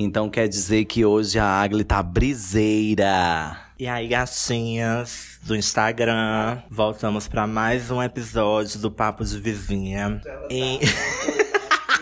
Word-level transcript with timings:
Então 0.00 0.30
quer 0.30 0.46
dizer 0.46 0.84
que 0.84 1.04
hoje 1.04 1.40
a 1.40 1.44
Agli 1.44 1.82
tá 1.82 2.00
briseira. 2.00 3.58
E 3.76 3.88
aí, 3.88 4.06
gatinhas 4.06 5.40
do 5.42 5.56
Instagram, 5.56 6.62
voltamos 6.70 7.26
para 7.26 7.48
mais 7.48 7.90
um 7.90 8.00
episódio 8.00 8.78
do 8.78 8.92
Papo 8.92 9.24
de 9.24 9.40
Vizinha. 9.40 10.22
E... 10.48 10.78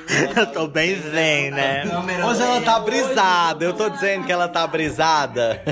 eu 0.37 0.47
tô 0.47 0.67
bem 0.67 1.01
zen, 1.01 1.51
né? 1.51 1.85
Hoje 2.27 2.43
ela 2.43 2.61
tá 2.61 2.79
brisada. 2.81 3.65
Eu 3.65 3.73
tô 3.73 3.89
dizendo 3.89 4.25
que 4.25 4.33
ela 4.33 4.49
tá 4.49 4.67
brisada. 4.67 5.63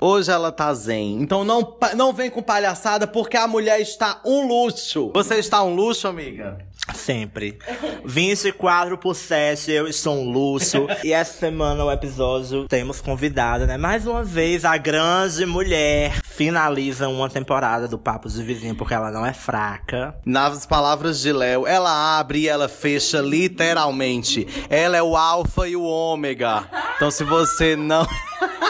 Hoje 0.00 0.30
ela 0.30 0.50
tá 0.50 0.72
zen. 0.74 1.20
Então 1.20 1.44
não, 1.44 1.76
não 1.94 2.12
vem 2.12 2.30
com 2.30 2.42
palhaçada 2.42 3.06
porque 3.06 3.36
a 3.36 3.46
mulher 3.46 3.80
está 3.80 4.20
um 4.24 4.46
luxo. 4.46 5.10
Você 5.14 5.36
está 5.36 5.62
um 5.62 5.74
luxo, 5.74 6.08
amiga? 6.08 6.58
Sempre. 6.94 7.58
24 8.04 8.98
por 8.98 9.14
7, 9.14 9.70
eu 9.70 9.88
estou 9.88 10.16
um 10.16 10.30
luxo. 10.30 10.86
e 11.02 11.12
essa 11.12 11.38
semana, 11.38 11.84
o 11.84 11.90
episódio, 11.90 12.68
temos 12.68 13.00
convidada, 13.00 13.66
né? 13.66 13.78
Mais 13.78 14.06
uma 14.06 14.22
vez, 14.22 14.64
a 14.64 14.76
grande 14.76 15.46
mulher 15.46 16.12
finaliza 16.36 17.08
uma 17.08 17.28
temporada 17.28 17.86
do 17.86 17.98
Papo 17.98 18.28
de 18.28 18.42
Vizinho, 18.42 18.74
porque 18.74 18.92
ela 18.92 19.10
não 19.10 19.24
é 19.24 19.32
fraca. 19.32 20.16
Nas 20.26 20.66
palavras 20.66 21.20
de 21.20 21.32
Léo, 21.32 21.66
ela 21.66 22.18
abre 22.18 22.40
e 22.40 22.48
ela 22.48 22.68
fecha 22.68 23.20
literalmente. 23.20 24.46
Ela 24.68 24.96
é 24.96 25.02
o 25.02 25.16
alfa 25.16 25.68
e 25.68 25.76
o 25.76 25.84
ômega. 25.84 26.68
Então 26.96 27.10
se 27.10 27.22
você 27.22 27.76
não. 27.76 28.06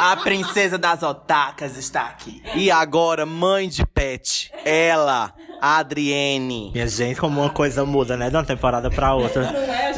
A 0.00 0.16
princesa 0.16 0.76
das 0.76 1.02
otacas 1.02 1.76
está 1.76 2.02
aqui. 2.02 2.42
E 2.54 2.70
agora, 2.70 3.24
mãe 3.24 3.68
de 3.68 3.86
pet. 3.86 4.52
Ela, 4.64 5.32
Adriene. 5.64 6.70
Minha 6.74 6.86
gente, 6.86 7.18
como 7.18 7.40
uma 7.40 7.48
coisa 7.48 7.86
muda, 7.86 8.18
né? 8.18 8.28
De 8.28 8.36
uma 8.36 8.44
temporada 8.44 8.90
pra 8.90 9.14
outra. 9.14 9.50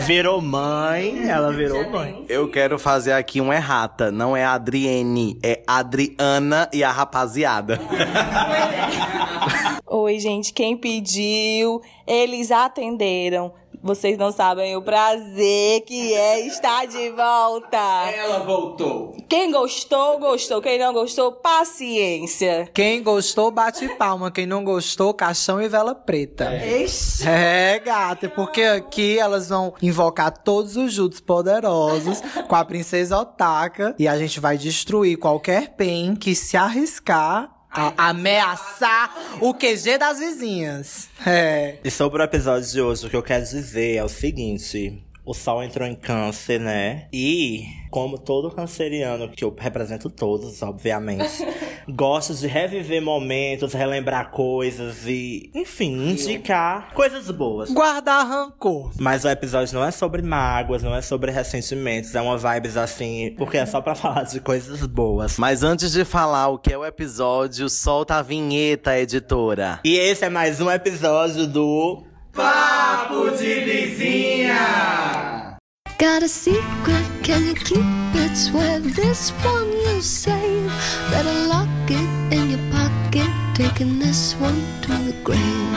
Virou 0.07 0.41
mãe, 0.41 1.29
ela 1.29 1.53
virou 1.53 1.91
mãe. 1.91 2.25
Eu 2.29 2.49
quero 2.49 2.79
fazer 2.79 3.11
aqui 3.11 3.41
uma 3.41 3.53
errata. 3.53 4.13
Não 4.13 4.37
é 4.37 4.45
Adriene, 4.45 5.37
é 5.43 5.65
Adriana 5.67 6.71
e 6.73 6.85
a 6.85 6.93
rapaziada. 6.93 7.81
Oi, 9.85 10.21
gente, 10.21 10.53
quem 10.53 10.77
pediu, 10.77 11.83
eles 12.07 12.53
atenderam. 12.53 13.53
Vocês 13.87 14.19
não 14.19 14.33
sabem 14.33 14.75
o 14.75 14.83
prazer 14.83 15.83
que 15.83 16.13
é 16.13 16.45
estar 16.45 16.87
de 16.89 17.09
volta. 17.11 17.77
Ela 18.13 18.41
voltou. 18.41 19.17
Quem 19.29 19.53
gostou, 19.53 20.19
gostou. 20.19 20.61
Quem 20.61 20.77
não 20.77 20.93
gostou, 20.93 21.31
paciência. 21.31 22.69
Quem 22.75 23.01
gostou, 23.01 23.53
bate 23.53 23.89
palma. 23.91 24.29
Quem 24.29 24.45
não 24.45 24.65
gostou, 24.65 25.15
caixão 25.15 25.63
e 25.63 25.69
vela 25.69 25.95
preta. 25.95 26.53
Ixi. 26.57 27.29
É, 27.29 27.79
gata, 27.79 28.29
porque 28.29 28.63
aqui 28.63 29.21
elas 29.21 29.51
vão 29.51 29.73
invocar 29.81 30.37
todos 30.37 30.77
os 30.77 30.93
juntos 30.93 31.21
poderosos 31.21 32.21
com 32.49 32.57
a 32.57 32.65
princesa 32.65 33.21
Otaka 33.21 33.95
e 34.01 34.09
a 34.09 34.19
gente 34.19 34.41
vai 34.41 34.59
destruir 34.59 35.17
qualquer 35.17 35.77
pen 35.77 36.17
que 36.17 36.35
se 36.35 36.57
arriscar 36.57 37.56
a 37.77 38.09
ameaçar 38.09 39.15
o 39.41 39.53
QG 39.53 39.99
das 39.99 40.19
vizinhas. 40.19 41.09
É. 41.27 41.77
E 41.85 41.91
sobre 41.91 42.23
o 42.23 42.25
episódio 42.25 42.69
de 42.71 42.81
hoje, 42.81 43.07
o 43.07 43.11
que 43.11 43.17
eu 43.17 43.23
quero 43.23 43.45
dizer 43.45 43.97
é 43.97 44.05
o 44.05 44.09
seguinte. 44.09 45.03
O 45.25 45.35
Sol 45.35 45.63
entrou 45.63 45.87
em 45.89 45.95
câncer, 45.97 46.61
né? 46.61 47.09
E, 47.13 47.65
como 47.91 48.17
todo 48.17 48.49
canceriano, 48.49 49.29
que 49.29 49.43
eu 49.43 49.53
represento 49.59 50.09
todos, 50.09 50.63
obviamente, 50.63 51.45
gosto 51.89 52.35
de 52.35 52.47
reviver 52.47 53.01
momentos, 53.01 53.73
relembrar 53.73 54.31
coisas 54.31 55.07
e, 55.07 55.51
enfim, 55.55 56.11
indicar 56.11 56.93
coisas 56.93 57.31
boas. 57.31 57.71
Guardar 57.71 58.27
rancor. 58.27 58.91
Mas 58.99 59.25
o 59.25 59.29
episódio 59.29 59.75
não 59.75 59.85
é 59.85 59.91
sobre 59.91 60.23
mágoas, 60.23 60.83
não 60.83 60.95
é 60.95 61.03
sobre 61.03 61.31
ressentimentos, 61.31 62.15
é 62.15 62.21
uma 62.21 62.37
vibes 62.37 62.77
assim, 62.77 63.35
porque 63.37 63.57
é 63.57 63.67
só 63.67 63.81
pra 63.81 63.95
falar 63.97 64.25
de 64.25 64.41
coisas 64.41 64.85
boas. 64.87 65.39
Mas 65.39 65.63
antes 65.63 65.93
de 65.93 66.05
falar 66.05 66.49
o 66.49 66.59
que 66.59 66.73
é 66.73 66.79
o 66.79 66.85
episódio, 66.85 67.69
solta 67.69 68.17
a 68.17 68.23
vinheta, 68.23 68.99
editora. 68.99 69.81
E 69.85 69.97
esse 69.97 70.25
é 70.25 70.29
mais 70.29 70.61
um 70.61 70.71
episódio 70.71 71.47
do 71.47 72.05
Papo 72.33 73.31
de 73.31 73.61
vizinha. 73.61 75.57
Got 75.99 76.23
a 76.23 76.29
secret, 76.29 77.07
can 77.23 77.41
you 77.47 77.55
keep 77.55 77.81
it? 78.15 78.37
Swear 78.37 78.81
this 78.81 79.33
one 79.43 79.86
you'll 79.97 80.03
save. 80.03 80.69
Better 81.11 81.33
lock 81.49 81.69
it 81.89 82.33
in 82.33 82.51
your 82.51 82.65
pocket, 82.71 83.31
taking 83.55 83.99
this 83.99 84.35
one 84.35 84.61
to 84.83 84.93
the 85.09 85.17
grave. 85.25 85.73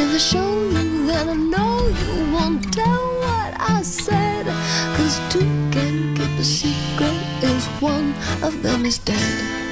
If 0.00 0.14
I 0.14 0.18
show 0.18 0.50
you, 0.70 1.06
then 1.06 1.28
I 1.28 1.34
know 1.34 1.88
you 1.88 2.32
won't 2.32 2.72
tell 2.72 3.04
what 3.24 3.50
I 3.58 3.82
said. 3.82 4.46
Cause 4.96 5.18
two 5.28 5.50
can 5.74 6.14
keep 6.14 6.38
a 6.38 6.44
secret 6.44 7.18
if 7.42 7.82
one 7.82 8.14
of 8.42 8.62
them 8.62 8.84
is 8.86 8.98
dead. 8.98 9.63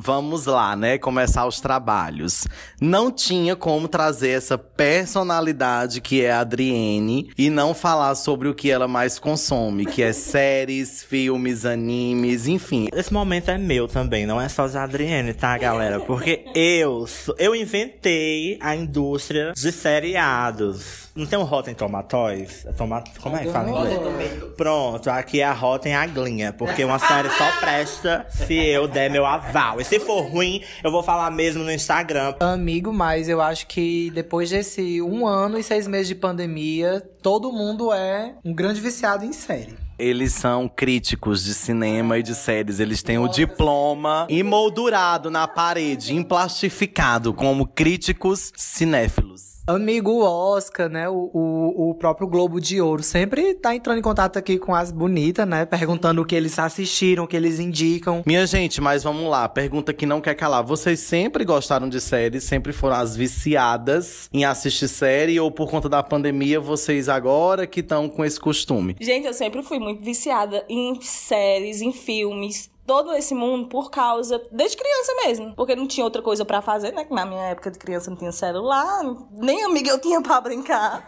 Vamos 0.00 0.46
lá, 0.46 0.76
né? 0.76 0.96
Começar 0.96 1.44
os 1.44 1.60
trabalhos. 1.60 2.46
Não 2.80 3.10
tinha 3.10 3.56
como 3.56 3.88
trazer 3.88 4.30
essa 4.30 4.56
personalidade 4.56 6.00
que 6.00 6.22
é 6.22 6.30
a 6.30 6.40
Adriene 6.40 7.30
e 7.36 7.50
não 7.50 7.74
falar 7.74 8.14
sobre 8.14 8.48
o 8.48 8.54
que 8.54 8.70
ela 8.70 8.86
mais 8.86 9.18
consome, 9.18 9.84
que 9.84 10.00
é 10.00 10.12
séries, 10.12 11.02
filmes, 11.08 11.64
animes, 11.64 12.46
enfim. 12.46 12.88
Esse 12.92 13.12
momento 13.12 13.50
é 13.50 13.58
meu 13.58 13.88
também, 13.88 14.24
não 14.24 14.40
é 14.40 14.48
só 14.48 14.68
de 14.68 14.78
Adriane, 14.78 15.34
tá, 15.34 15.58
galera? 15.58 15.98
Porque 15.98 16.44
eu, 16.54 17.04
eu 17.36 17.56
inventei 17.56 18.56
a 18.60 18.76
indústria 18.76 19.52
de 19.52 19.72
seriados. 19.72 21.07
Não 21.18 21.26
tem 21.26 21.36
um 21.36 21.42
Rotten 21.42 21.74
Tomatoes? 21.74 22.64
É 22.64 22.72
Toma, 22.72 23.02
como 23.20 23.36
é 23.36 23.40
que 23.40 23.50
fala 23.50 23.68
em 23.68 23.72
inglês? 23.72 24.54
Pronto, 24.56 25.10
aqui 25.10 25.40
é 25.40 25.44
a 25.44 25.52
Rotten 25.52 25.92
Aglinha, 25.92 26.52
porque 26.52 26.84
uma 26.84 27.00
série 27.00 27.28
só 27.30 27.50
presta 27.58 28.24
se 28.30 28.54
eu 28.54 28.86
der 28.86 29.10
meu 29.10 29.26
aval. 29.26 29.80
E 29.80 29.84
se 29.84 29.98
for 29.98 30.20
ruim, 30.20 30.62
eu 30.84 30.92
vou 30.92 31.02
falar 31.02 31.28
mesmo 31.32 31.64
no 31.64 31.72
Instagram. 31.72 32.36
Amigo, 32.38 32.92
mas 32.92 33.28
eu 33.28 33.40
acho 33.42 33.66
que 33.66 34.12
depois 34.14 34.50
desse 34.50 35.02
um 35.02 35.26
ano 35.26 35.58
e 35.58 35.62
seis 35.64 35.88
meses 35.88 36.06
de 36.06 36.14
pandemia, 36.14 37.02
todo 37.20 37.50
mundo 37.50 37.92
é 37.92 38.34
um 38.44 38.54
grande 38.54 38.80
viciado 38.80 39.24
em 39.24 39.32
série. 39.32 39.76
Eles 39.98 40.32
são 40.32 40.68
críticos 40.68 41.42
de 41.42 41.52
cinema 41.52 42.16
e 42.16 42.22
de 42.22 42.32
séries. 42.32 42.78
Eles 42.78 43.02
têm 43.02 43.18
o 43.18 43.26
diploma 43.26 44.24
emoldurado 44.30 45.28
na 45.32 45.48
parede, 45.48 46.14
emplastificado, 46.14 47.34
como 47.34 47.66
críticos 47.66 48.52
cinéfilos. 48.56 49.57
Amigo 49.68 50.22
Oscar, 50.22 50.88
né? 50.88 51.10
O, 51.10 51.30
o, 51.30 51.90
o 51.90 51.94
próprio 51.94 52.26
Globo 52.26 52.58
de 52.58 52.80
Ouro 52.80 53.02
sempre 53.02 53.52
tá 53.52 53.74
entrando 53.74 53.98
em 53.98 54.02
contato 54.02 54.38
aqui 54.38 54.58
com 54.58 54.74
as 54.74 54.90
bonitas, 54.90 55.46
né? 55.46 55.66
Perguntando 55.66 56.22
o 56.22 56.24
que 56.24 56.34
eles 56.34 56.58
assistiram, 56.58 57.24
o 57.24 57.26
que 57.26 57.36
eles 57.36 57.60
indicam. 57.60 58.22
Minha 58.24 58.46
gente, 58.46 58.80
mas 58.80 59.02
vamos 59.02 59.28
lá. 59.28 59.46
Pergunta 59.46 59.92
que 59.92 60.06
não 60.06 60.22
quer 60.22 60.34
calar. 60.34 60.64
Vocês 60.64 61.00
sempre 61.00 61.44
gostaram 61.44 61.86
de 61.86 62.00
séries? 62.00 62.44
Sempre 62.44 62.72
foram 62.72 62.96
as 62.96 63.14
viciadas 63.14 64.30
em 64.32 64.42
assistir 64.42 64.88
série? 64.88 65.38
Ou 65.38 65.50
por 65.50 65.68
conta 65.68 65.86
da 65.86 66.02
pandemia, 66.02 66.58
vocês 66.58 67.06
agora 67.06 67.66
que 67.66 67.80
estão 67.80 68.08
com 68.08 68.24
esse 68.24 68.40
costume? 68.40 68.96
Gente, 68.98 69.26
eu 69.26 69.34
sempre 69.34 69.62
fui 69.62 69.78
muito 69.78 70.02
viciada 70.02 70.64
em 70.66 70.98
séries, 71.02 71.82
em 71.82 71.92
filmes. 71.92 72.70
Todo 72.88 73.12
esse 73.12 73.34
mundo 73.34 73.68
por 73.68 73.90
causa. 73.90 74.40
Desde 74.50 74.74
criança 74.78 75.12
mesmo. 75.26 75.54
Porque 75.54 75.76
não 75.76 75.86
tinha 75.86 76.02
outra 76.02 76.22
coisa 76.22 76.42
pra 76.42 76.62
fazer, 76.62 76.90
né? 76.92 77.04
Que 77.04 77.12
na 77.12 77.26
minha 77.26 77.48
época 77.48 77.70
de 77.70 77.78
criança 77.78 78.08
não 78.08 78.16
tinha 78.16 78.32
celular, 78.32 79.04
nem 79.30 79.62
amiga 79.62 79.90
eu 79.90 79.98
tinha 79.98 80.22
pra 80.22 80.40
brincar. 80.40 81.06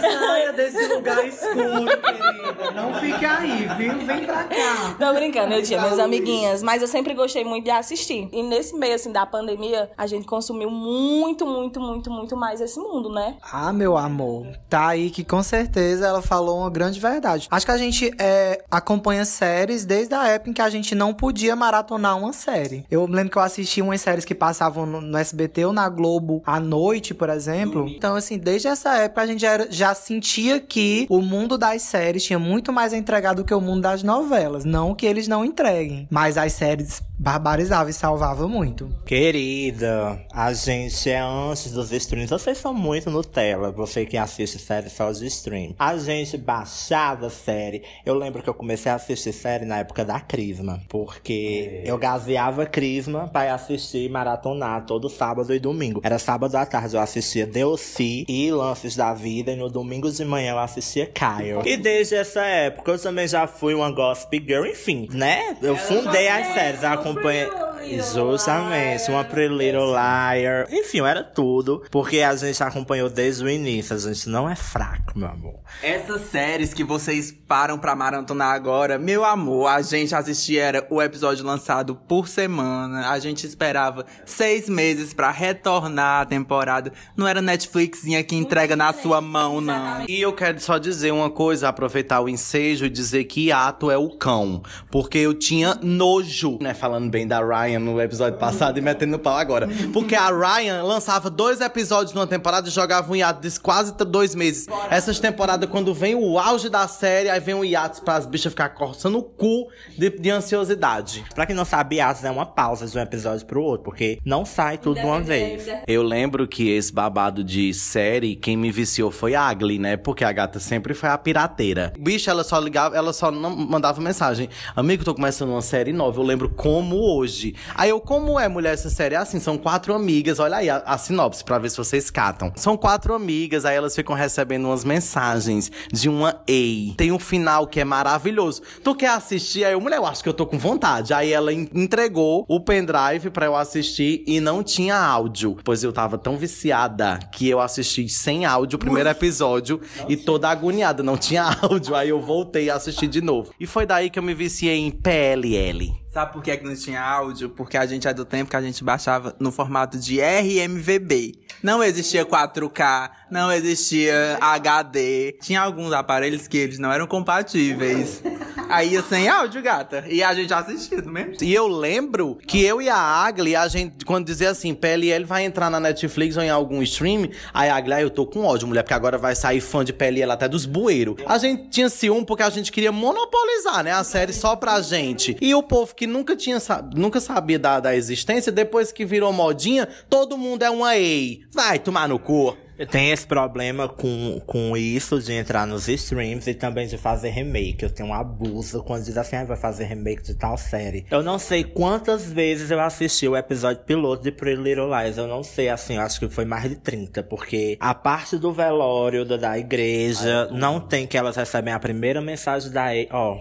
Saia 0.00 0.52
desse 0.52 0.86
lugar 0.86 1.26
escuro, 1.26 1.84
querida. 2.00 2.70
Não 2.76 2.94
fique 2.94 3.24
aí, 3.24 3.66
viu? 3.76 3.98
Vem 4.06 4.24
pra 4.24 4.44
cá. 4.44 4.96
Não, 5.00 5.12
brincando, 5.12 5.52
eu 5.52 5.62
tinha 5.64 5.80
minhas 5.80 5.98
amiguinhas, 5.98 6.62
mas 6.62 6.80
eu 6.80 6.86
sempre 6.86 7.12
gostei 7.12 7.42
muito 7.42 7.64
de 7.64 7.70
assistir. 7.70 8.28
E 8.32 8.44
nesse 8.44 8.72
meio, 8.76 8.94
assim, 8.94 9.10
da 9.10 9.26
pandemia, 9.26 9.90
a 9.98 10.06
gente 10.06 10.28
consumiu 10.28 10.70
muito, 10.70 11.44
muito, 11.44 11.80
muito, 11.80 12.08
muito 12.08 12.36
mais 12.36 12.60
esse 12.60 12.78
mundo, 12.78 13.08
né? 13.08 13.36
Ah, 13.42 13.72
meu 13.72 13.96
amor, 13.96 14.46
tá 14.70 14.86
aí 14.86 15.10
que 15.10 15.24
com 15.24 15.42
certeza 15.42 16.06
ela 16.06 16.22
falou 16.22 16.60
uma 16.60 16.70
grande 16.70 17.00
verdade. 17.00 17.48
Acho 17.50 17.66
que 17.66 17.72
a 17.72 17.76
gente 17.76 18.12
é, 18.16 18.62
acompanha 18.70 19.24
séries 19.24 19.55
desde 19.64 20.14
a 20.14 20.26
época 20.28 20.50
em 20.50 20.52
que 20.52 20.62
a 20.62 20.68
gente 20.70 20.94
não 20.94 21.14
podia 21.14 21.54
maratonar 21.56 22.18
uma 22.18 22.32
série. 22.32 22.84
Eu 22.90 23.06
lembro 23.06 23.30
que 23.30 23.38
eu 23.38 23.42
assisti 23.42 23.80
umas 23.80 24.00
séries 24.00 24.24
que 24.24 24.34
passavam 24.34 24.84
no, 24.86 25.00
no 25.00 25.16
SBT 25.18 25.64
ou 25.66 25.72
na 25.72 25.88
Globo 25.88 26.42
à 26.46 26.58
noite, 26.60 27.14
por 27.14 27.28
exemplo. 27.30 27.88
Então, 27.88 28.14
assim, 28.16 28.38
desde 28.38 28.68
essa 28.68 28.96
época 28.98 29.22
a 29.22 29.26
gente 29.26 29.40
já, 29.40 29.52
era- 29.52 29.68
já 29.70 29.94
sentia 29.94 30.60
que 30.60 31.06
o 31.08 31.20
mundo 31.20 31.56
das 31.56 31.82
séries 31.82 32.24
tinha 32.24 32.38
muito 32.38 32.72
mais 32.72 32.92
a 32.92 32.96
entregar 32.96 33.34
do 33.34 33.44
que 33.44 33.54
o 33.54 33.60
mundo 33.60 33.82
das 33.82 34.02
novelas. 34.02 34.64
Não 34.64 34.94
que 34.94 35.06
eles 35.06 35.28
não 35.28 35.44
entreguem, 35.44 36.06
mas 36.10 36.36
as 36.36 36.52
séries 36.52 37.02
barbarizavam 37.18 37.88
e 37.88 37.92
salvavam 37.92 38.48
muito. 38.48 38.90
Querida, 39.06 40.20
a 40.32 40.52
gente 40.52 41.08
é 41.10 41.18
antes 41.20 41.70
dos 41.72 41.90
streams. 41.92 42.30
Vocês 42.30 42.58
são 42.58 42.74
muito 42.74 43.10
Nutella, 43.10 43.70
você 43.70 44.04
que 44.04 44.16
assiste 44.16 44.58
série 44.58 44.90
só 44.90 45.10
de 45.12 45.26
stream. 45.26 45.74
A 45.78 45.96
gente 45.96 46.36
baixava 46.36 47.30
série. 47.30 47.82
Eu 48.04 48.14
lembro 48.14 48.42
que 48.42 48.48
eu 48.50 48.54
comecei 48.54 48.90
a 48.90 48.96
assistir 48.96 49.32
série 49.32 49.45
na 49.66 49.78
época 49.78 50.04
da 50.04 50.20
Crisma. 50.20 50.80
Porque 50.88 51.82
eu 51.84 51.96
gaseava 51.98 52.66
Crisma 52.66 53.28
pra 53.28 53.46
ir 53.46 53.50
assistir 53.50 54.06
e 54.06 54.08
maratonar 54.08 54.84
todo 54.84 55.08
sábado 55.08 55.54
e 55.54 55.58
domingo. 55.58 56.00
Era 56.02 56.18
sábado 56.18 56.54
à 56.56 56.66
tarde 56.66 56.96
eu 56.96 57.00
assistia 57.00 57.46
DLC 57.46 58.24
e 58.28 58.50
Lances 58.50 58.96
da 58.96 59.14
Vida. 59.14 59.52
E 59.52 59.56
no 59.56 59.68
domingo 59.68 60.10
de 60.10 60.24
manhã 60.24 60.52
eu 60.52 60.58
assistia 60.58 61.06
Kyle. 61.06 61.62
E 61.64 61.76
desde 61.76 62.14
essa 62.14 62.44
época 62.44 62.92
eu 62.92 62.98
também 62.98 63.28
já 63.28 63.46
fui 63.46 63.74
uma 63.74 63.90
Gossip 63.90 64.44
Girl. 64.46 64.66
Enfim, 64.66 65.08
né? 65.12 65.56
Eu 65.62 65.76
fundei 65.76 66.28
as 66.28 66.48
séries, 66.54 66.84
acompanhei... 66.84 67.48
Justamente, 67.86 69.08
uma 69.10 69.22
Pretty 69.22 69.54
Little 69.54 69.92
Liar. 69.92 70.66
Enfim, 70.70 71.02
era 71.02 71.22
tudo. 71.22 71.84
Porque 71.88 72.20
a 72.20 72.34
gente 72.34 72.60
acompanhou 72.60 73.08
desde 73.08 73.44
o 73.44 73.48
início. 73.48 73.94
A 73.94 73.98
gente 73.98 74.28
não 74.28 74.50
é 74.50 74.56
fraco, 74.56 75.16
meu 75.16 75.28
amor. 75.28 75.54
Essas 75.82 76.22
séries 76.22 76.74
que 76.74 76.82
vocês 76.82 77.30
param 77.30 77.78
pra 77.78 77.94
maratonar 77.94 78.52
agora, 78.54 78.98
meu 78.98 79.24
amor, 79.24 79.35
a 79.68 79.82
gente 79.82 80.14
assistia 80.14 80.64
era 80.64 80.86
o 80.88 81.02
episódio 81.02 81.44
lançado 81.44 81.94
por 81.94 82.26
semana. 82.26 83.10
A 83.10 83.18
gente 83.18 83.46
esperava 83.46 84.06
seis 84.24 84.68
meses 84.68 85.12
pra 85.12 85.30
retornar 85.30 86.22
a 86.22 86.24
temporada. 86.24 86.92
Não 87.16 87.28
era 87.28 87.42
Netflixinha 87.42 88.24
que 88.24 88.34
entrega 88.34 88.74
na 88.74 88.92
sua 88.92 89.20
mão, 89.20 89.60
não. 89.60 90.04
E 90.08 90.20
eu 90.20 90.32
quero 90.32 90.58
só 90.60 90.78
dizer 90.78 91.12
uma 91.12 91.28
coisa, 91.30 91.68
aproveitar 91.68 92.20
o 92.20 92.28
ensejo 92.28 92.86
e 92.86 92.90
dizer 92.90 93.24
que 93.24 93.52
Ato 93.52 93.90
é 93.90 93.98
o 93.98 94.10
cão. 94.10 94.62
Porque 94.90 95.18
eu 95.18 95.34
tinha 95.34 95.78
nojo, 95.82 96.58
né? 96.60 96.72
Falando 96.72 97.10
bem 97.10 97.26
da 97.26 97.40
Ryan 97.40 97.80
no 97.80 98.00
episódio 98.00 98.38
passado 98.38 98.78
e 98.78 98.80
metendo 98.80 99.12
no 99.12 99.18
pau 99.18 99.36
agora. 99.36 99.68
Porque 99.92 100.14
a 100.14 100.30
Ryan 100.30 100.82
lançava 100.82 101.28
dois 101.28 101.60
episódios 101.60 102.14
numa 102.14 102.26
temporada 102.26 102.68
e 102.68 102.70
jogava 102.72 103.12
um 103.12 103.16
hiato 103.16 103.46
de 103.46 103.60
quase 103.60 103.92
dois 103.92 104.34
meses. 104.34 104.66
Essas 104.90 105.20
temporadas, 105.20 105.68
quando 105.68 105.92
vem 105.92 106.14
o 106.14 106.38
auge 106.38 106.68
da 106.68 106.88
série, 106.88 107.28
aí 107.28 107.40
vem 107.40 107.54
o 107.54 107.64
hiato 107.64 108.02
para 108.02 108.16
as 108.16 108.26
bichas 108.26 108.52
ficar 108.52 108.70
coçando 108.70 109.18
o 109.18 109.22
cu 109.26 109.68
de, 109.96 110.10
de 110.10 110.30
ansiosidade. 110.30 111.24
Pra 111.34 111.46
quem 111.46 111.54
não 111.54 111.64
sabe, 111.64 112.00
Atos 112.00 112.24
é 112.24 112.30
uma 112.30 112.46
pausa 112.46 112.86
de 112.86 112.96
um 112.96 113.00
episódio 113.00 113.46
pro 113.46 113.62
outro. 113.62 113.84
Porque 113.84 114.18
não 114.24 114.44
sai 114.44 114.78
tudo 114.78 115.00
de 115.00 115.06
uma 115.06 115.20
vez. 115.20 115.66
Eu 115.86 116.02
lembro 116.02 116.46
que 116.46 116.70
esse 116.70 116.92
babado 116.92 117.44
de 117.44 117.72
série, 117.74 118.36
quem 118.36 118.56
me 118.56 118.70
viciou 118.70 119.10
foi 119.10 119.34
a 119.34 119.42
Agli, 119.42 119.78
né? 119.78 119.96
Porque 119.96 120.24
a 120.24 120.32
gata 120.32 120.58
sempre 120.58 120.94
foi 120.94 121.08
a 121.08 121.18
pirateira. 121.18 121.92
Bicho, 121.98 122.30
ela 122.30 122.44
só 122.44 122.58
ligava, 122.58 122.96
ela 122.96 123.12
só 123.12 123.30
não 123.30 123.54
mandava 123.54 124.00
mensagem. 124.00 124.48
Amigo, 124.74 125.04
tô 125.04 125.14
começando 125.14 125.50
uma 125.50 125.62
série 125.62 125.92
nova. 125.92 126.20
Eu 126.20 126.24
lembro 126.24 126.48
como 126.48 126.96
hoje. 126.96 127.54
Aí 127.74 127.90
eu, 127.90 128.00
como 128.00 128.38
é, 128.38 128.48
mulher, 128.48 128.74
essa 128.74 128.90
série? 128.90 129.14
É 129.14 129.18
assim, 129.18 129.40
são 129.40 129.56
quatro 129.58 129.94
amigas. 129.94 130.38
Olha 130.38 130.56
aí 130.56 130.70
a, 130.70 130.78
a 130.78 130.98
sinopse 130.98 131.44
pra 131.44 131.58
ver 131.58 131.70
se 131.70 131.76
vocês 131.76 132.10
catam. 132.10 132.52
São 132.56 132.76
quatro 132.76 133.14
amigas, 133.14 133.64
aí 133.64 133.76
elas 133.76 133.94
ficam 133.94 134.14
recebendo 134.14 134.66
umas 134.66 134.84
mensagens 134.84 135.70
de 135.92 136.08
uma 136.08 136.40
EI. 136.46 136.94
Tem 136.96 137.12
um 137.12 137.18
final 137.18 137.66
que 137.66 137.80
é 137.80 137.84
maravilhoso. 137.84 138.62
Tu 138.82 138.94
quer 138.94 139.05
assistir? 139.14 139.64
Aí 139.64 139.72
eu, 139.72 139.80
mulher, 139.80 139.96
eu 139.96 140.06
acho 140.06 140.22
que 140.22 140.28
eu 140.28 140.34
tô 140.34 140.46
com 140.46 140.58
vontade. 140.58 141.12
Aí 141.14 141.32
ela 141.32 141.52
en- 141.52 141.68
entregou 141.74 142.44
o 142.48 142.60
pendrive 142.60 143.30
pra 143.30 143.46
eu 143.46 143.54
assistir 143.56 144.22
e 144.26 144.40
não 144.40 144.62
tinha 144.62 144.96
áudio. 144.96 145.56
Pois 145.64 145.82
eu 145.84 145.92
tava 145.92 146.18
tão 146.18 146.36
viciada 146.36 147.18
que 147.32 147.48
eu 147.48 147.60
assisti 147.60 148.08
sem 148.08 148.44
áudio 148.44 148.76
o 148.76 148.80
primeiro 148.80 149.08
episódio 149.08 149.80
e 150.08 150.16
toda 150.16 150.48
agoniada, 150.48 151.02
não 151.02 151.16
tinha 151.16 151.44
áudio. 151.62 151.94
Aí 151.94 152.08
eu 152.08 152.20
voltei 152.20 152.70
a 152.70 152.74
assistir 152.76 153.06
de 153.08 153.20
novo. 153.20 153.52
E 153.58 153.66
foi 153.66 153.86
daí 153.86 154.10
que 154.10 154.18
eu 154.18 154.22
me 154.22 154.34
viciei 154.34 154.76
em 154.78 154.90
PLL. 154.90 155.92
Sabe 156.16 156.32
por 156.32 156.42
que, 156.42 156.56
que 156.56 156.64
não 156.64 156.74
tinha 156.74 157.02
áudio? 157.02 157.50
Porque 157.50 157.76
a 157.76 157.84
gente 157.84 158.08
é 158.08 158.14
do 158.14 158.24
tempo 158.24 158.48
que 158.48 158.56
a 158.56 158.62
gente 158.62 158.82
baixava 158.82 159.36
no 159.38 159.52
formato 159.52 159.98
de 159.98 160.18
RMVB. 160.18 161.34
Não 161.62 161.84
existia 161.84 162.24
4K, 162.24 163.10
não 163.30 163.52
existia 163.52 164.38
HD. 164.40 165.32
Tinha 165.42 165.60
alguns 165.60 165.92
aparelhos 165.92 166.48
que 166.48 166.56
eles 166.56 166.78
não 166.78 166.90
eram 166.90 167.06
compatíveis. 167.06 168.22
Aí 168.68 168.94
ia 168.94 169.02
sem 169.02 169.28
áudio, 169.28 169.62
gata. 169.62 170.04
E 170.08 170.22
a 170.22 170.34
gente 170.34 170.52
assistia 170.52 171.00
do 171.00 171.10
mesmo. 171.10 171.36
E 171.40 171.54
eu 171.54 171.68
lembro 171.68 172.36
que 172.46 172.64
eu 172.64 172.82
e 172.82 172.88
a 172.88 172.96
Agli, 172.96 173.54
a 173.54 173.68
gente, 173.68 174.04
quando 174.04 174.26
dizia 174.26 174.50
assim, 174.50 174.74
PLL 174.74 175.24
vai 175.24 175.44
entrar 175.44 175.70
na 175.70 175.78
Netflix 175.78 176.36
ou 176.36 176.42
em 176.42 176.50
algum 176.50 176.82
stream, 176.82 177.28
aí 177.54 177.68
a 177.68 177.76
Agli, 177.76 177.92
ah, 177.92 178.00
eu 178.00 178.10
tô 178.10 178.26
com 178.26 178.44
ódio, 178.44 178.66
mulher, 178.66 178.82
porque 178.82 178.94
agora 178.94 179.18
vai 179.18 179.34
sair 179.34 179.60
fã 179.60 179.84
de 179.84 179.92
PLL 179.92 180.32
até 180.32 180.48
dos 180.48 180.66
bueiros. 180.66 181.16
A 181.26 181.38
gente 181.38 181.68
tinha 181.68 181.88
ciúme 181.88 182.26
porque 182.26 182.42
a 182.42 182.50
gente 182.50 182.72
queria 182.72 182.90
monopolizar, 182.90 183.84
né, 183.84 183.92
a 183.92 184.02
série 184.02 184.32
só 184.32 184.56
pra 184.56 184.80
gente. 184.80 185.36
E 185.40 185.54
o 185.54 185.62
povo 185.62 185.94
que 185.94 186.05
nunca 186.06 186.36
tinha, 186.36 186.58
nunca 186.94 187.20
sabia 187.20 187.58
da, 187.58 187.80
da 187.80 187.94
existência, 187.94 188.52
depois 188.52 188.92
que 188.92 189.04
virou 189.04 189.32
modinha, 189.32 189.88
todo 190.08 190.38
mundo 190.38 190.62
é 190.62 190.70
uma 190.70 190.96
EI. 190.96 191.40
Vai 191.52 191.78
tomar 191.78 192.08
no 192.08 192.18
cu. 192.18 192.56
Tem 192.90 193.10
esse 193.10 193.26
problema 193.26 193.88
com, 193.88 194.38
com 194.46 194.76
isso 194.76 195.18
de 195.18 195.32
entrar 195.32 195.66
nos 195.66 195.88
streams 195.88 196.50
e 196.50 196.54
também 196.54 196.86
de 196.86 196.98
fazer 196.98 197.30
remake. 197.30 197.82
Eu 197.82 197.90
tenho 197.90 198.10
um 198.10 198.14
abuso 198.14 198.82
quando 198.82 199.04
diz 199.04 199.16
assim, 199.16 199.36
ah, 199.36 199.44
vai 199.44 199.56
fazer 199.56 199.84
remake 199.84 200.22
de 200.22 200.34
tal 200.34 200.58
série. 200.58 201.06
Eu 201.10 201.22
não 201.22 201.38
sei 201.38 201.64
quantas 201.64 202.30
vezes 202.30 202.70
eu 202.70 202.78
assisti 202.78 203.26
o 203.26 203.36
episódio 203.36 203.82
piloto 203.84 204.22
de 204.22 204.30
Pretty 204.30 204.60
Little 204.60 204.90
Lies. 204.90 205.16
Eu 205.16 205.26
não 205.26 205.42
sei, 205.42 205.70
assim, 205.70 205.96
eu 205.96 206.02
acho 206.02 206.20
que 206.20 206.28
foi 206.28 206.44
mais 206.44 206.68
de 206.68 206.76
30. 206.76 207.22
Porque 207.22 207.78
a 207.80 207.94
parte 207.94 208.36
do 208.36 208.52
velório 208.52 209.24
da, 209.24 209.38
da 209.38 209.58
igreja 209.58 210.48
não 210.52 210.78
tem 210.78 211.06
que 211.06 211.16
elas 211.16 211.36
recebem 211.36 211.72
a 211.72 211.78
primeira 211.78 212.20
mensagem 212.20 212.70
da... 212.70 212.88
Ó, 213.10 213.38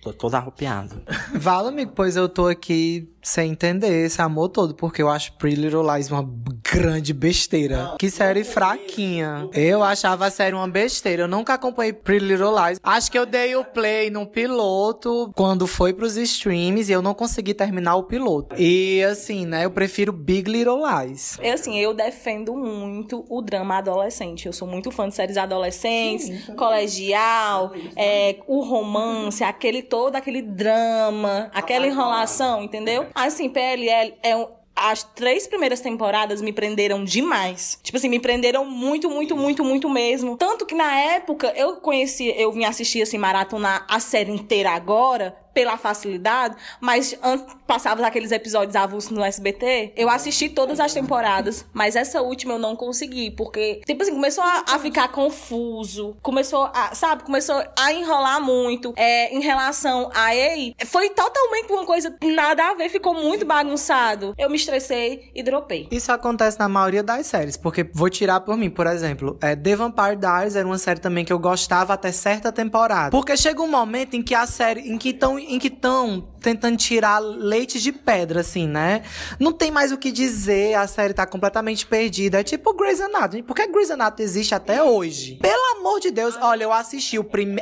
tô 0.00 0.12
todo 0.12 0.34
arrupiado. 0.34 1.00
Vala, 1.34 1.68
amigo, 1.70 1.92
pois 1.94 2.16
eu 2.16 2.28
tô 2.28 2.46
aqui 2.46 3.08
sem 3.22 3.52
entender 3.52 4.06
esse 4.06 4.20
amor 4.20 4.48
todo, 4.48 4.74
porque 4.74 5.02
eu 5.02 5.08
acho 5.08 5.32
Pretty 5.34 5.60
Little 5.60 5.82
Lies 5.94 6.10
uma 6.10 6.26
grande 6.72 7.12
besteira. 7.12 7.94
Que 7.98 8.10
série 8.10 8.44
fraquinha. 8.44 9.48
Eu 9.52 9.82
achava 9.82 10.26
a 10.26 10.30
série 10.30 10.54
uma 10.54 10.68
besteira. 10.68 11.24
Eu 11.24 11.28
nunca 11.28 11.54
acompanhei 11.54 11.92
Pretty 11.92 12.24
Little 12.24 12.54
Lies. 12.54 12.78
Acho 12.82 13.10
que 13.10 13.18
eu 13.18 13.26
dei 13.26 13.56
o 13.56 13.64
play 13.64 14.10
no 14.10 14.26
piloto 14.26 15.30
quando 15.34 15.66
foi 15.66 15.92
pros 15.92 16.16
streams 16.16 16.88
e 16.88 16.92
eu 16.92 17.02
não 17.02 17.14
consegui 17.14 17.54
terminar 17.54 17.96
o 17.96 18.04
piloto. 18.04 18.54
E 18.58 19.02
assim, 19.02 19.44
né, 19.46 19.64
eu 19.64 19.70
prefiro 19.70 20.12
Big 20.12 20.50
Little 20.50 20.80
Lies. 20.86 21.38
Eu, 21.42 21.54
assim, 21.54 21.78
eu 21.78 21.92
defendo 21.92 22.54
muito 22.54 23.24
o 23.28 23.42
drama 23.42 23.78
adolescente. 23.78 24.46
Eu 24.46 24.52
sou 24.52 24.66
muito 24.66 24.90
fã 24.90 25.08
de 25.08 25.14
séries 25.14 25.36
adolescentes, 25.36 26.46
colegial, 26.56 27.72
é, 27.96 28.38
o 28.46 28.62
romance, 28.62 29.42
aquele 29.42 29.82
todo 29.82 30.16
aquele 30.16 30.42
drama, 30.42 31.50
aquela 31.52 31.86
enrolação, 31.86 32.62
entendeu? 32.62 33.06
Assim, 33.14 33.48
PLL 33.48 34.14
é 34.22 34.36
um. 34.36 34.46
As 34.74 35.02
três 35.02 35.46
primeiras 35.46 35.80
temporadas 35.80 36.40
me 36.40 36.54
prenderam 36.54 37.04
demais. 37.04 37.78
Tipo 37.82 37.98
assim, 37.98 38.08
me 38.08 38.18
prenderam 38.18 38.64
muito, 38.64 39.10
muito, 39.10 39.36
muito, 39.36 39.62
muito 39.62 39.90
mesmo. 39.90 40.38
Tanto 40.38 40.64
que 40.64 40.74
na 40.74 40.98
época 40.98 41.52
eu 41.54 41.76
conheci, 41.76 42.32
eu 42.34 42.50
vim 42.50 42.64
assistir 42.64 43.02
assim, 43.02 43.18
maratonar 43.18 43.84
a 43.86 44.00
série 44.00 44.30
inteira 44.30 44.70
agora, 44.70 45.36
pela 45.52 45.76
facilidade, 45.76 46.56
mas 46.80 47.16
antes 47.22 47.46
passava 47.66 48.06
aqueles 48.06 48.32
episódios 48.32 48.76
avulsos 48.76 49.10
no 49.10 49.22
SBT, 49.22 49.92
eu 49.96 50.08
assisti 50.08 50.48
todas 50.48 50.80
as 50.80 50.92
temporadas, 50.92 51.64
mas 51.72 51.96
essa 51.96 52.20
última 52.20 52.54
eu 52.54 52.58
não 52.58 52.74
consegui, 52.76 53.30
porque, 53.30 53.80
tipo 53.86 54.02
assim, 54.02 54.12
começou 54.12 54.42
a, 54.44 54.64
a 54.70 54.78
ficar 54.78 55.08
confuso, 55.08 56.16
começou 56.22 56.64
a, 56.74 56.94
sabe, 56.94 57.24
começou 57.24 57.62
a 57.78 57.92
enrolar 57.92 58.40
muito, 58.40 58.92
é, 58.96 59.34
em 59.34 59.40
relação 59.40 60.10
a 60.14 60.34
EI, 60.34 60.74
foi 60.86 61.10
totalmente 61.10 61.72
uma 61.72 61.84
coisa 61.84 62.14
nada 62.22 62.70
a 62.70 62.74
ver, 62.74 62.88
ficou 62.88 63.14
muito 63.14 63.44
bagunçado. 63.44 64.34
Eu 64.38 64.48
me 64.48 64.56
estressei 64.56 65.30
e 65.34 65.42
dropei. 65.42 65.88
Isso 65.90 66.12
acontece 66.12 66.58
na 66.58 66.68
maioria 66.68 67.02
das 67.02 67.26
séries, 67.26 67.56
porque 67.56 67.88
vou 67.92 68.10
tirar 68.10 68.40
por 68.40 68.56
mim, 68.56 68.70
por 68.70 68.86
exemplo, 68.86 69.38
é, 69.40 69.56
The 69.56 69.76
Vampire 69.76 70.16
Diaries 70.16 70.56
era 70.56 70.66
uma 70.66 70.78
série 70.78 71.00
também 71.00 71.24
que 71.24 71.32
eu 71.32 71.38
gostava 71.38 71.94
até 71.94 72.12
certa 72.12 72.52
temporada. 72.52 73.10
Porque 73.10 73.36
chega 73.36 73.62
um 73.62 73.68
momento 73.68 74.14
em 74.14 74.22
que 74.22 74.34
a 74.34 74.46
série, 74.46 74.80
em 74.80 74.98
que 74.98 75.10
estão 75.10 75.38
em 75.48 75.58
que 75.58 75.68
estão 75.68 76.26
tentando 76.40 76.76
tirar 76.76 77.18
leite 77.18 77.80
de 77.80 77.92
pedra, 77.92 78.40
assim, 78.40 78.66
né? 78.66 79.02
Não 79.38 79.52
tem 79.52 79.70
mais 79.70 79.92
o 79.92 79.98
que 79.98 80.10
dizer, 80.10 80.74
a 80.74 80.86
série 80.86 81.14
tá 81.14 81.26
completamente 81.26 81.86
perdida. 81.86 82.40
É 82.40 82.42
tipo 82.42 82.72
Grey's 82.74 83.00
Anatomy. 83.00 83.42
Por 83.42 83.54
que 83.54 83.66
Grey's 83.66 83.90
Anatomy 83.90 84.24
existe 84.24 84.54
até 84.54 84.82
hoje? 84.82 85.38
Pelo 85.40 85.78
amor 85.78 86.00
de 86.00 86.10
Deus, 86.10 86.36
olha, 86.40 86.64
eu 86.64 86.72
assisti 86.72 87.16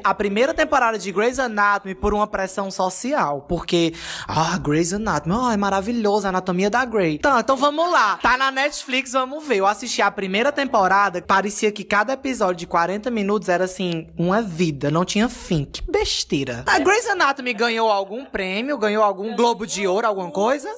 a 0.05 0.15
primeira 0.15 0.55
temporada 0.55 0.99
de 0.99 1.11
Grey's 1.13 1.39
Anatomy 1.39 1.95
por 1.95 2.15
uma 2.15 2.27
pressão 2.27 2.71
social. 2.71 3.47
Porque, 3.49 3.93
ah, 4.27 4.59
Grey's 4.59 4.93
Anatomy, 4.93 5.35
ah, 5.39 5.53
é 5.53 5.57
maravilhoso, 5.57 6.27
a 6.27 6.31
anatomia 6.31 6.71
da 6.71 6.85
Grey. 6.85 7.19
Tá, 7.19 7.41
então 7.41 7.57
vamos 7.57 7.91
lá. 7.91 8.19
Tá 8.19 8.37
na 8.37 8.51
Netflix, 8.51 9.13
vamos 9.13 9.47
ver. 9.47 9.57
Eu 9.57 9.67
assisti 9.67 10.03
a 10.03 10.11
primeira 10.11 10.53
temporada, 10.53 11.23
parecia 11.23 11.73
que 11.73 11.85
cada 11.85 12.13
episódio 12.13 12.57
de 12.57 12.67
40 12.67 13.11
minutos 13.11 13.49
era 13.49 13.65
assim, 13.65 14.09
uma 14.17 14.43
vida, 14.43 14.91
não 14.91 15.05
tinha 15.05 15.29
fim. 15.29 15.65
Que 15.65 15.83
besteira. 15.91 16.63
A 16.67 16.79
Grey's 16.79 17.07
Anatomy 17.07 17.53
ganhou 17.55 17.91
algum 17.91 18.25
prêmio, 18.25 18.68
ganhou 18.77 19.03
algum 19.03 19.35
Globo 19.37 19.67
de 19.67 19.87
Ouro, 19.87 20.07
alguma 20.07 20.31
coisa? 20.31 20.69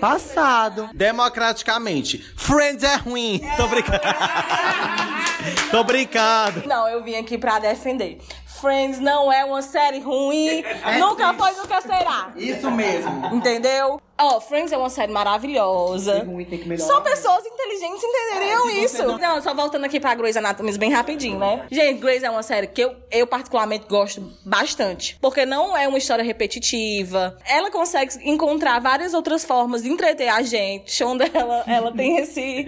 Passado. 0.00 0.88
Democraticamente. 0.94 2.18
Friends 2.36 2.82
é 2.82 2.94
ruim. 2.96 3.40
Tô 3.56 3.66
brincando. 3.66 4.00
Tô 5.70 5.84
brincando. 5.84 6.62
Não, 6.66 6.88
eu 6.88 7.02
vim 7.02 7.16
aqui 7.16 7.36
pra 7.36 7.58
defender. 7.58 8.18
Friends 8.60 8.98
não 9.00 9.32
é 9.32 9.44
uma 9.44 9.62
série 9.62 10.00
ruim, 10.00 10.64
nunca 10.98 11.34
foi, 11.34 11.52
nunca 11.52 11.80
será. 11.80 12.32
Isso 12.36 12.70
mesmo. 12.70 13.26
Entendeu? 13.34 14.00
Ó, 14.16 14.40
Friends 14.40 14.70
é 14.70 14.76
uma 14.76 14.90
série 14.90 15.10
maravilhosa. 15.10 16.22
ruim, 16.24 16.44
tem 16.44 16.60
que 16.60 16.68
melhorar. 16.68 16.86
Só 16.88 17.00
pessoas 17.00 17.44
inteligentes 17.44 18.00
entenderiam 18.02 18.70
isso. 18.70 19.18
Não, 19.18 19.42
só 19.42 19.52
voltando 19.52 19.84
aqui 19.84 19.98
pra 19.98 20.14
Grey's 20.14 20.36
Anatomy 20.36 20.76
bem 20.78 20.92
rapidinho, 20.92 21.36
né? 21.38 21.66
Gente, 21.70 21.98
Grey's 22.00 22.22
é 22.22 22.30
uma 22.30 22.44
série 22.44 22.68
que 22.68 22.80
eu, 22.80 22.94
eu 23.10 23.26
particularmente 23.26 23.86
gosto 23.88 24.32
bastante. 24.44 25.18
Porque 25.20 25.44
não 25.44 25.76
é 25.76 25.88
uma 25.88 25.98
história 25.98 26.22
repetitiva. 26.22 27.36
Ela 27.44 27.72
consegue 27.72 28.14
encontrar 28.22 28.80
várias 28.80 29.14
outras 29.14 29.44
formas 29.44 29.82
de 29.82 29.88
entreter 29.88 30.28
a 30.28 30.42
gente. 30.42 30.92
Shonda, 30.92 31.28
ela, 31.34 31.64
ela 31.66 31.92
tem 31.92 32.18
esse... 32.22 32.66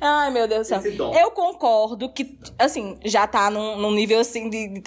Ai, 0.00 0.30
meu 0.30 0.48
Deus 0.48 0.66
do 0.68 0.80
céu. 0.80 1.12
Eu 1.14 1.30
concordo 1.30 2.08
que, 2.08 2.36
assim, 2.58 2.98
já 3.04 3.28
tá 3.28 3.48
num, 3.48 3.76
num 3.76 3.92
nível, 3.92 4.18
assim, 4.18 4.50
de, 4.50 4.66
de 4.66 4.80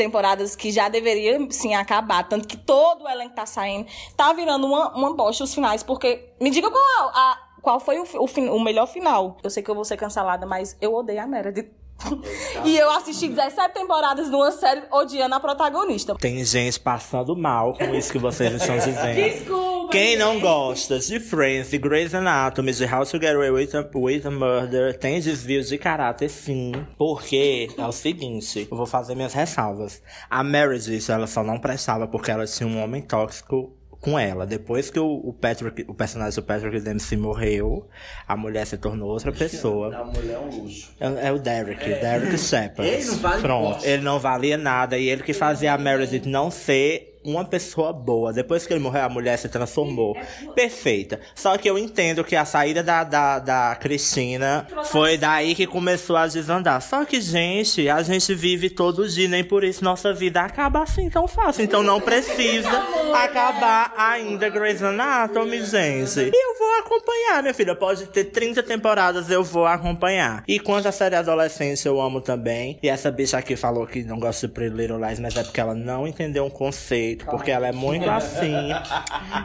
temporadas 0.44 0.56
que 0.56 0.72
já 0.72 0.90
deveria, 0.90 1.40
sim, 1.50 1.74
acabar. 1.74 2.28
Tanto 2.28 2.48
que 2.48 2.58
todo 2.58 3.06
o 3.06 3.10
elenco 3.10 3.34
tá 3.36 3.46
saindo. 3.46 3.88
Tá 4.16 4.34
virando 4.34 4.68
uma, 4.68 4.96
uma 4.96 5.14
bosta 5.16 5.44
os 5.44 5.54
finais, 5.54 5.82
porque... 5.82 6.30
Me 6.40 6.50
diga 6.50 6.70
qual, 6.70 7.10
a, 7.10 7.40
qual 7.62 7.80
foi 7.80 8.00
o, 8.00 8.04
o, 8.04 8.56
o 8.56 8.64
melhor 8.64 8.88
final. 8.88 9.38
Eu 9.44 9.50
sei 9.50 9.64
que 9.64 9.72
eu 9.72 9.76
vou 9.76 9.86
ser 9.86 9.98
cancelada, 9.98 10.46
mas 10.46 10.78
eu 10.82 10.94
odeio 10.94 11.22
a 11.22 11.28
Meredith. 11.28 11.72
e 12.66 12.76
eu 12.76 12.90
assisti 12.92 13.30
17 13.30 13.74
temporadas 13.74 14.30
de 14.30 14.36
uma 14.36 14.52
série 14.52 14.84
odiando 14.92 15.36
a 15.36 15.40
protagonista. 15.40 16.16
Tem 16.16 16.44
gente 16.44 16.80
passando 16.80 17.36
mal 17.36 17.74
com 17.76 17.96
isso 17.96 18.12
que 18.12 18.20
vocês 18.20 18.54
estão 18.54 18.78
dizendo. 18.78 19.16
Desculpa. 19.16 19.73
Quem 19.94 20.18
não 20.18 20.40
gosta 20.40 20.98
de 20.98 21.20
Friends, 21.20 21.70
de 21.70 21.78
Grey's 21.78 22.16
Anatomy, 22.16 22.74
de 22.74 22.84
How 22.84 23.06
to 23.06 23.20
Get 23.20 23.36
Away 23.36 23.52
with 23.52 23.76
a, 23.76 23.88
with 23.94 24.26
a 24.26 24.32
Murder, 24.32 24.98
tem 24.98 25.20
desvios 25.20 25.68
de 25.68 25.78
caráter 25.78 26.32
sim. 26.32 26.72
Porque 26.98 27.70
é 27.78 27.86
o 27.86 27.92
seguinte, 27.92 28.68
eu 28.72 28.76
vou 28.76 28.88
fazer 28.88 29.14
minhas 29.14 29.36
ressalvas. 29.36 30.02
A 30.28 30.44
Meredith, 30.44 31.12
ela 31.12 31.28
só 31.28 31.44
não 31.44 31.60
prestava 31.60 32.08
porque 32.08 32.32
ela 32.32 32.48
tinha 32.48 32.68
um 32.68 32.82
homem 32.82 33.04
tóxico 33.04 33.72
com 34.00 34.18
ela. 34.18 34.48
Depois 34.48 34.90
que 34.90 35.00
o, 35.00 35.14
o 35.14 35.32
Patrick, 35.32 35.86
o 35.88 35.94
personagem 35.94 36.42
do 36.42 36.44
Patrick 36.44 36.80
Dempsey 36.80 37.16
morreu, 37.16 37.88
a 38.28 38.36
mulher 38.36 38.66
se 38.66 38.80
tornou 38.80 39.10
outra 39.10 39.32
pessoa. 39.32 39.96
A 39.96 40.04
mulher 40.06 40.34
é 40.34 40.40
um 40.40 40.64
luxo. 40.64 40.92
É, 41.00 41.28
é 41.28 41.32
o 41.32 41.38
Derek, 41.38 41.86
Derek 41.86 42.36
Shepard. 42.40 42.90
Ele 42.90 43.06
não 43.06 43.18
vale 43.18 43.42
Pronto, 43.44 43.86
ele 43.86 44.02
não 44.02 44.20
valia 44.20 44.58
nada 44.58 44.98
e 44.98 45.08
ele 45.08 45.22
que 45.22 45.34
fazia 45.34 45.72
a 45.72 45.78
Meredith 45.78 46.28
não 46.28 46.50
ser 46.50 47.13
uma 47.24 47.46
pessoa 47.46 47.94
boa. 47.94 48.34
Depois 48.34 48.66
que 48.66 48.74
ele 48.74 48.80
morreu, 48.80 49.04
a 49.04 49.10
mulher 49.10 49.38
se 49.38 49.50
transformou. 49.50 50.16
Perfeita. 50.56 51.20
Só 51.36 51.58
que 51.58 51.70
eu 51.70 51.78
entendo 51.78 52.24
que 52.24 52.36
a 52.36 52.46
saída 52.46 52.84
da, 52.84 53.04
da, 53.04 53.40
da 53.40 53.78
Cristina 53.80 54.68
foi 54.86 55.18
daí 55.18 55.56
que 55.56 55.66
começou 55.66 56.16
a 56.16 56.28
desandar. 56.28 56.82
Só 56.82 57.06
que, 57.06 57.22
gente, 57.22 57.90
a 57.90 58.02
gente 58.02 58.34
vive 58.34 58.70
todo 58.70 59.08
dia, 59.08 59.28
nem 59.28 59.44
por 59.44 59.64
isso 59.64 59.84
nossa 59.84 60.14
vida 60.14 60.42
acaba 60.42 60.84
assim 60.84 61.10
tão 61.10 61.28
fácil. 61.28 61.64
Então 61.64 61.84
não 61.84 62.00
precisa 62.00 62.70
acabar 63.14 63.94
ainda 63.98 64.50
Grey's 64.50 64.82
Anatomy, 64.82 65.64
gente. 65.66 66.20
E 66.20 66.32
eu 66.34 66.58
vou 66.58 66.80
acompanhar, 66.80 67.42
minha 67.42 67.54
filha. 67.54 67.76
Pode 67.76 68.06
ter 68.08 68.26
30 68.26 68.64
temporadas, 68.64 69.30
eu 69.30 69.44
vou 69.44 69.66
acompanhar. 69.66 70.44
E 70.48 70.60
quanto 70.60 70.88
à 70.88 70.92
série 70.92 71.16
adolescente, 71.16 71.86
eu 71.86 72.00
amo 72.00 72.22
também. 72.22 72.80
E 72.82 72.90
essa 72.90 73.12
bicha 73.12 73.38
aqui 73.38 73.56
falou 73.56 73.86
que 73.86 74.04
não 74.04 74.20
gosta 74.20 74.48
de 74.48 74.54
Pretty 74.54 74.76
Little 74.76 74.98
Lies, 74.98 75.20
mas 75.20 75.36
é 75.36 75.44
porque 75.44 75.60
ela 75.60 75.76
não 75.76 76.08
entendeu 76.08 76.46
um 76.46 76.50
conceito. 76.50 77.13
Porque 77.16 77.52
ela 77.52 77.68
é 77.68 77.72
muito 77.72 78.10
assim. 78.10 78.54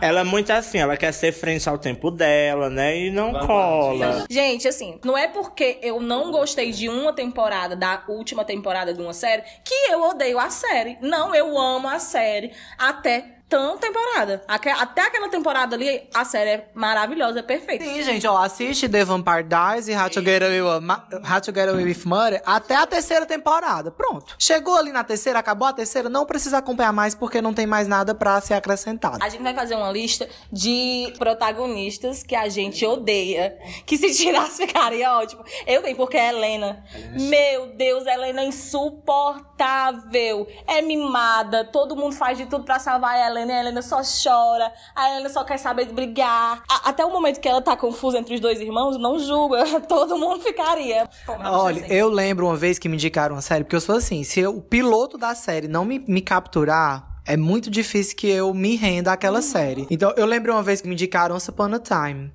Ela 0.01 0.21
é 0.21 0.25
muito 0.25 0.51
assim, 0.53 0.79
ela 0.79 0.97
quer 0.97 1.13
ser 1.13 1.33
frente 1.33 1.69
ao 1.69 1.79
tempo 1.79 2.11
dela, 2.11 2.69
né? 2.71 2.97
E 2.99 3.11
não 3.11 3.33
cola. 3.47 4.25
Gente, 4.31 4.67
assim, 4.67 4.99
não 5.05 5.17
é 5.17 5.29
porque 5.29 5.79
eu 5.83 6.01
não 6.01 6.31
gostei 6.31 6.73
de 6.73 6.89
uma 6.89 7.13
temporada, 7.13 7.75
da 7.75 8.03
última 8.09 8.45
temporada 8.45 8.93
de 8.93 9.01
uma 9.01 9.13
série, 9.13 9.43
que 9.65 9.75
eu 9.91 10.03
odeio 10.03 10.39
a 10.39 10.51
série. 10.51 10.99
Não, 11.01 11.35
eu 11.35 11.57
amo 11.59 11.89
a 11.89 11.99
série 11.99 12.53
até 12.79 13.38
tão 13.49 13.79
temporada. 13.79 14.43
Até 14.47 15.03
aquela 15.03 15.29
temporada 15.29 15.75
ali, 15.75 16.03
a 16.15 16.25
série 16.25 16.51
é 16.51 16.69
maravilhosa, 16.75 17.41
é 17.41 17.43
perfeita. 17.43 17.85
Sim, 17.85 18.03
gente, 18.03 18.27
ó, 18.27 18.37
assiste 18.43 18.89
The 18.89 19.05
Vampire 19.05 19.45
Diaries 19.45 19.89
e 19.89 19.97
How 19.97 20.11
to 20.11 20.23
Get 20.23 20.43
Away, 20.43 20.61
with- 20.61 20.81
Ma- 20.83 21.05
How 21.13 21.41
to 21.41 21.53
Get 21.55 21.69
Away 21.69 21.85
with 21.85 22.03
Murder 22.05 22.43
até 22.45 22.77
a 22.77 22.87
terceira 22.87 23.25
temporada. 23.25 23.91
Pronto. 23.91 24.35
Chegou 24.39 24.77
ali 24.77 24.93
na 24.93 25.03
terceira, 25.03 25.39
acabou 25.39 25.67
a 25.67 25.73
terceira, 25.73 26.09
não 26.09 26.27
precisa 26.27 26.59
acompanhar 26.59 26.93
mais 26.93 27.15
porque 27.15 27.41
não 27.41 27.55
tem 27.55 27.67
mais 27.67 27.89
nada 27.89 28.15
pra 28.15 28.41
ser 28.41 28.55
acrescentado. 28.55 29.19
A 29.23 29.29
gente 29.29 29.43
vai 29.43 29.55
fazer 29.55 29.75
uma 29.77 29.91
lista 29.91 30.29
de 30.53 31.13
protagonistas 31.19 32.23
que 32.23 32.37
a 32.37 32.49
gente 32.49 32.85
odeia. 32.85 33.57
Que 33.87 33.97
se 33.97 34.13
tirasse 34.15 34.67
ficaria 34.67 35.11
ótimo. 35.19 35.43
Eu 35.67 35.83
tenho, 35.83 35.97
porque 35.97 36.17
é 36.17 36.29
Helena. 36.29 36.85
Meu 37.19 37.69
Deus, 37.69 38.07
Helena 38.07 38.43
é 38.43 38.45
insuportável. 38.45 40.47
É 40.67 40.83
mimada. 40.83 41.65
Todo 41.65 41.97
mundo 41.97 42.15
faz 42.15 42.37
de 42.39 42.47
tudo 42.47 42.65
pra 42.65 42.79
salvar 42.79 43.15
a 43.15 43.19
Helena. 43.41 43.53
E 43.53 43.57
a 43.57 43.61
Helena 43.61 43.83
só 43.83 44.01
chora. 44.03 44.73
A 44.95 45.11
Helena 45.11 45.29
só 45.29 45.45
quer 45.45 45.59
saber 45.59 45.87
de 45.87 45.93
brigar. 45.93 46.63
A- 46.69 46.89
até 46.91 47.05
o 47.05 47.11
momento 47.11 47.41
que 47.41 47.49
ela 47.49 47.61
tá 47.63 47.77
confusa 47.77 48.19
entre 48.19 48.35
os 48.35 48.41
dois 48.41 48.61
irmãos, 48.61 48.99
não 48.99 49.19
julga. 49.19 49.65
Todo 49.89 50.17
mundo 50.17 50.43
ficaria. 50.43 51.09
Olha, 51.45 51.87
eu 51.93 52.09
lembro 52.09 52.47
uma 52.47 52.57
vez 52.57 52.79
que 52.79 52.89
me 52.89 52.95
indicaram 52.97 53.35
uma 53.37 53.43
série, 53.43 53.65
porque 53.65 53.77
eu 53.77 53.81
sou 53.81 53.97
assim, 53.97 54.25
se 54.25 54.41
eu- 54.41 54.57
o 54.57 54.61
piloto 54.63 55.17
da 55.19 55.35
série 55.35 55.69
não 55.69 55.85
me, 55.85 55.99
me 56.01 56.21
capturar, 56.21 57.18
é 57.29 57.37
muito 57.37 57.71
difícil 57.71 58.17
que 58.17 58.27
eu 58.27 58.53
me 58.55 58.75
renda 58.75 59.13
àquela 59.13 59.43
série. 59.43 59.87
Então, 59.91 60.13
eu 60.17 60.25
lembro 60.25 60.53
uma 60.53 60.63
vez 60.63 60.81
que 60.81 60.89
me 60.89 60.95
indicaram 60.95 61.35
Once 61.35 61.51
Upon 61.51 61.75
a 61.75 61.79
Time. 61.79 62.33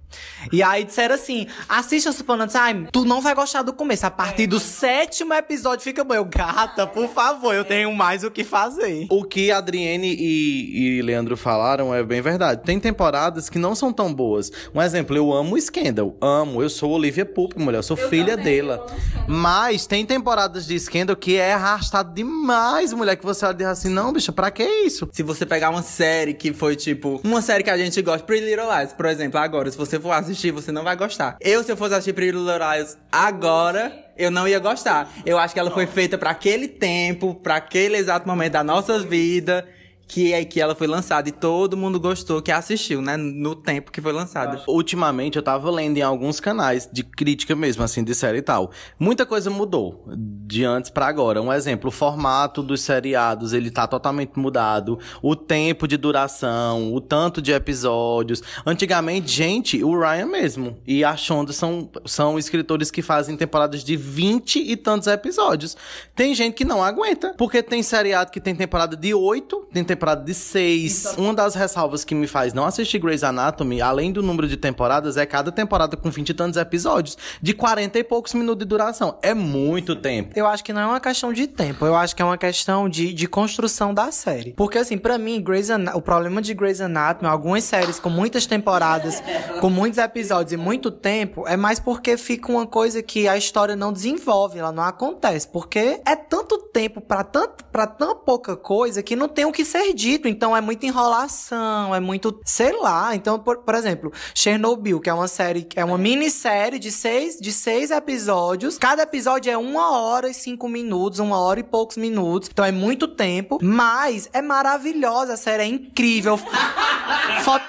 E 0.51 0.61
aí 0.61 0.83
disseram 0.83 1.15
assim, 1.15 1.47
assiste 1.67 2.07
Once 2.07 2.21
Upon 2.21 2.41
a 2.41 2.47
Time, 2.47 2.87
tu 2.91 3.03
não 3.03 3.19
vai 3.19 3.33
gostar 3.33 3.63
do 3.63 3.73
começo. 3.73 4.05
A 4.05 4.11
partir 4.11 4.45
do 4.45 4.59
sétimo 4.59 5.33
episódio 5.33 5.83
fica 5.83 6.03
bom. 6.03 6.13
Eu, 6.13 6.25
gata, 6.25 6.85
por 6.85 7.09
favor, 7.09 7.55
eu 7.55 7.65
tenho 7.65 7.91
mais 7.93 8.23
o 8.23 8.29
que 8.29 8.43
fazer. 8.43 9.07
O 9.09 9.23
que 9.23 9.51
a 9.51 9.57
Adriene 9.57 10.13
e, 10.13 10.97
e 10.97 11.01
Leandro 11.01 11.35
falaram 11.35 11.93
é 11.93 12.03
bem 12.03 12.21
verdade. 12.21 12.61
Tem 12.63 12.79
temporadas 12.79 13.49
que 13.49 13.57
não 13.57 13.73
são 13.73 13.91
tão 13.91 14.13
boas. 14.13 14.51
Um 14.75 14.81
exemplo, 14.81 15.17
eu 15.17 15.33
amo 15.33 15.55
o 15.55 15.61
Scandal. 15.61 16.15
Amo. 16.21 16.61
Eu 16.61 16.69
sou 16.69 16.91
Olivia 16.91 17.25
Pope, 17.25 17.59
mulher. 17.59 17.79
Eu 17.79 17.83
sou 17.83 17.97
filha 17.97 18.37
dela. 18.37 18.85
Mas 19.27 19.87
tem 19.87 20.05
temporadas 20.05 20.67
de 20.67 20.79
Scandal 20.79 21.15
que 21.15 21.37
é 21.37 21.53
arrastado 21.53 22.13
demais, 22.13 22.93
mulher. 22.93 23.15
Que 23.15 23.25
você 23.25 23.45
olha 23.45 23.55
e 23.55 23.57
diz 23.57 23.67
assim, 23.67 23.89
não, 23.89 24.13
bicha, 24.13 24.31
pra 24.31 24.51
que 24.51 24.82
isso? 24.85 25.09
Se 25.11 25.23
você 25.23 25.45
pegar 25.45 25.69
uma 25.69 25.81
série 25.81 26.33
que 26.33 26.53
foi 26.53 26.75
tipo, 26.75 27.21
uma 27.23 27.41
série 27.41 27.63
que 27.63 27.69
a 27.69 27.77
gente 27.77 28.01
gosta, 28.01 28.25
Pretty 28.25 28.45
Little 28.45 28.67
Lies, 28.77 28.93
por 28.93 29.05
exemplo, 29.05 29.39
agora, 29.39 29.69
se 29.69 29.77
você 29.77 29.99
for 29.99 30.11
assistir, 30.11 30.51
você 30.51 30.71
não 30.71 30.83
vai 30.83 30.95
gostar. 30.95 31.37
Eu, 31.41 31.63
se 31.63 31.71
eu 31.71 31.77
fosse 31.77 31.93
assistir 31.93 32.13
Pretty 32.13 32.37
Little 32.37 32.57
Lies 32.57 32.97
agora, 33.11 33.91
eu 34.17 34.29
não 34.29 34.47
ia 34.47 34.59
gostar. 34.59 35.11
Eu 35.25 35.37
acho 35.37 35.53
que 35.53 35.59
ela 35.59 35.71
foi 35.71 35.85
feita 35.87 36.17
pra 36.17 36.31
aquele 36.31 36.67
tempo, 36.67 37.35
pra 37.35 37.55
aquele 37.55 37.97
exato 37.97 38.27
momento 38.27 38.53
da 38.53 38.63
nossa 38.63 38.99
vida. 38.99 39.67
Que 40.07 40.33
é 40.33 40.43
que 40.45 40.61
ela 40.61 40.75
foi 40.75 40.85
lançada 40.85 41.27
e 41.29 41.31
todo 41.31 41.75
mundo 41.75 41.99
gostou 41.99 42.41
que 42.41 42.51
assistiu, 42.51 43.01
né? 43.01 43.17
No 43.17 43.55
tempo 43.55 43.91
que 43.91 44.01
foi 44.01 44.11
lançada. 44.11 44.61
Ultimamente 44.67 45.37
eu 45.37 45.41
tava 45.41 45.71
lendo 45.71 45.97
em 45.97 46.01
alguns 46.01 46.39
canais 46.39 46.87
de 46.91 47.03
crítica 47.03 47.55
mesmo, 47.55 47.83
assim, 47.83 48.03
de 48.03 48.13
série 48.13 48.39
e 48.39 48.41
tal. 48.41 48.71
Muita 48.99 49.25
coisa 49.25 49.49
mudou 49.49 50.05
de 50.15 50.63
antes 50.63 50.91
pra 50.91 51.07
agora. 51.07 51.41
Um 51.41 51.51
exemplo, 51.51 51.87
o 51.87 51.91
formato 51.91 52.61
dos 52.61 52.81
seriados, 52.81 53.53
ele 53.53 53.71
tá 53.71 53.87
totalmente 53.87 54.37
mudado. 54.37 54.99
O 55.21 55.35
tempo 55.35 55.87
de 55.87 55.97
duração, 55.97 56.93
o 56.93 57.01
tanto 57.01 57.41
de 57.41 57.51
episódios. 57.51 58.43
Antigamente, 58.65 59.31
gente, 59.31 59.83
o 59.83 59.99
Ryan 59.99 60.27
mesmo 60.27 60.77
e 60.85 61.03
a 61.03 61.15
Shonda 61.15 61.53
são, 61.53 61.89
são 62.05 62.37
escritores 62.37 62.91
que 62.91 63.01
fazem 63.01 63.35
temporadas 63.35 63.83
de 63.83 63.95
20 63.95 64.59
e 64.59 64.75
tantos 64.75 65.07
episódios. 65.07 65.75
Tem 66.15 66.35
gente 66.35 66.53
que 66.53 66.65
não 66.65 66.83
aguenta, 66.83 67.33
porque 67.37 67.63
tem 67.63 67.81
seriado 67.81 68.31
que 68.31 68.39
tem 68.39 68.55
temporada 68.55 68.95
de 68.95 69.13
8, 69.13 69.67
tem 69.73 69.83
temporada 69.83 69.92
de 70.25 70.33
6. 70.33 71.15
Uma 71.17 71.33
das 71.33 71.55
ressalvas 71.55 72.03
que 72.03 72.13
me 72.15 72.27
faz 72.27 72.53
não 72.53 72.65
assistir 72.65 72.99
Grey's 72.99 73.23
Anatomy, 73.23 73.81
além 73.81 74.11
do 74.11 74.21
número 74.21 74.47
de 74.47 74.57
temporadas, 74.57 75.17
é 75.17 75.25
cada 75.25 75.51
temporada 75.51 75.95
com 75.97 76.09
20 76.09 76.29
e 76.29 76.33
tantos 76.33 76.57
episódios, 76.57 77.17
de 77.41 77.53
40 77.53 77.99
e 77.99 78.03
poucos 78.03 78.33
minutos 78.33 78.59
de 78.59 78.65
duração. 78.65 79.17
É 79.21 79.33
muito 79.33 79.95
tempo. 79.95 80.31
Eu 80.35 80.47
acho 80.47 80.63
que 80.63 80.73
não 80.73 80.81
é 80.81 80.85
uma 80.85 80.99
questão 80.99 81.31
de 81.33 81.47
tempo, 81.47 81.85
eu 81.85 81.95
acho 81.95 82.15
que 82.15 82.21
é 82.21 82.25
uma 82.25 82.37
questão 82.37 82.87
de, 82.89 83.13
de 83.13 83.27
construção 83.27 83.93
da 83.93 84.11
série. 84.11 84.53
Porque, 84.53 84.77
assim, 84.77 84.97
pra 84.97 85.17
mim, 85.17 85.41
Grey's 85.41 85.69
Ana- 85.69 85.95
o 85.95 86.01
problema 86.01 86.41
de 86.41 86.53
Grey's 86.53 86.81
Anatomy, 86.81 87.29
algumas 87.29 87.63
séries 87.63 87.99
com 87.99 88.09
muitas 88.09 88.45
temporadas, 88.45 89.21
com 89.59 89.69
muitos 89.69 89.97
episódios 89.97 90.51
e 90.53 90.57
muito 90.57 90.91
tempo, 90.91 91.47
é 91.47 91.55
mais 91.57 91.79
porque 91.79 92.17
fica 92.17 92.51
uma 92.51 92.65
coisa 92.67 93.01
que 93.01 93.27
a 93.27 93.37
história 93.37 93.75
não 93.75 93.91
desenvolve, 93.93 94.59
ela 94.59 94.71
não 94.71 94.83
acontece. 94.83 95.47
Porque 95.47 96.01
é 96.05 96.15
tanto 96.15 96.57
tempo 96.73 97.01
pra, 97.01 97.23
tanto, 97.23 97.63
pra 97.65 97.85
tão 97.87 98.15
pouca 98.15 98.55
coisa 98.55 99.01
que 99.03 99.15
não 99.15 99.27
tem 99.27 99.45
o 99.45 99.51
que 99.51 99.63
ser 99.65 99.82
dito. 99.91 100.27
Então 100.27 100.55
é 100.55 100.61
muita 100.61 100.85
enrolação, 100.85 101.95
é 101.95 101.99
muito, 101.99 102.39
sei 102.45 102.79
lá. 102.79 103.15
Então, 103.15 103.39
por, 103.39 103.57
por 103.57 103.73
exemplo, 103.73 104.13
Chernobyl, 104.35 104.99
que 104.99 105.09
é 105.09 105.13
uma 105.13 105.27
série, 105.27 105.67
é 105.75 105.83
uma 105.83 105.97
minissérie 105.97 106.77
de 106.77 106.91
seis, 106.91 107.37
de 107.39 107.51
seis 107.51 107.89
episódios. 107.89 108.77
Cada 108.77 109.01
episódio 109.01 109.51
é 109.51 109.57
uma 109.57 109.97
hora 109.97 110.29
e 110.29 110.33
cinco 110.33 110.69
minutos, 110.69 111.17
uma 111.17 111.39
hora 111.39 111.59
e 111.59 111.63
poucos 111.63 111.97
minutos. 111.97 112.49
Então 112.51 112.63
é 112.63 112.71
muito 112.71 113.07
tempo, 113.07 113.57
mas 113.61 114.29
é 114.31 114.41
maravilhosa. 114.41 115.33
A 115.33 115.37
série 115.37 115.63
é 115.63 115.65
incrível. 115.65 116.37
Fo- 117.43 117.59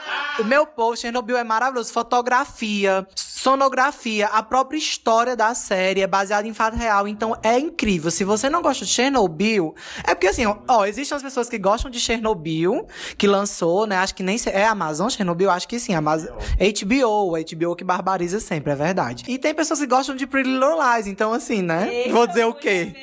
o 0.41 0.45
meu 0.45 0.67
post, 0.67 1.03
Chernobyl, 1.03 1.37
é 1.39 1.45
maravilhoso. 1.45 1.93
Fotografia, 1.93 3.07
sonografia, 3.45 4.29
a 4.29 4.43
própria 4.43 4.79
história 4.79 5.37
da 5.37 5.55
série 5.55 6.01
é 6.01 6.07
baseada 6.07 6.49
em 6.49 6.55
fato 6.55 6.79
real, 6.79 7.07
então 7.07 7.37
é 7.43 7.59
incrível. 7.59 8.11
Se 8.11 8.25
você 8.25 8.49
não 8.49 8.63
gosta 8.63 8.87
de 8.87 8.91
Chernobyl, 8.91 9.75
é 10.03 10.15
porque 10.15 10.29
assim, 10.29 10.47
ó, 10.47 10.87
existem 10.87 11.15
as 11.15 11.23
pessoas 11.23 11.47
que 11.47 11.59
gostam 11.59 11.91
de 11.91 12.01
Chernobyl, 12.01 12.87
que 13.19 13.27
lançou, 13.27 13.87
né? 13.87 13.99
Acho 13.99 14.15
que 14.15 14.23
nem 14.23 14.39
é 14.47 14.65
Amazon 14.65 15.11
Chernobyl, 15.11 15.51
acho 15.51 15.69
que 15.69 15.79
sim, 15.79 15.93
Amazon, 15.93 16.31
HBO, 16.33 17.33
HBO 17.33 17.77
que 17.77 17.85
barbariza 17.85 18.41
sempre, 18.41 18.73
é 18.73 18.77
verdade. 18.77 19.25
E 19.29 19.37
tem 19.37 19.53
pessoas 19.53 19.79
que 19.79 19.87
gostam 19.87 20.17
de 20.17 20.27
Pretty 20.27 20.49
Little 20.49 20.79
Lies, 20.81 21.07
então 21.07 21.35
assim, 21.35 21.61
né? 21.61 22.07
Vou 22.11 22.27
dizer 22.27 22.47
o 22.47 22.55
quê? 22.55 22.95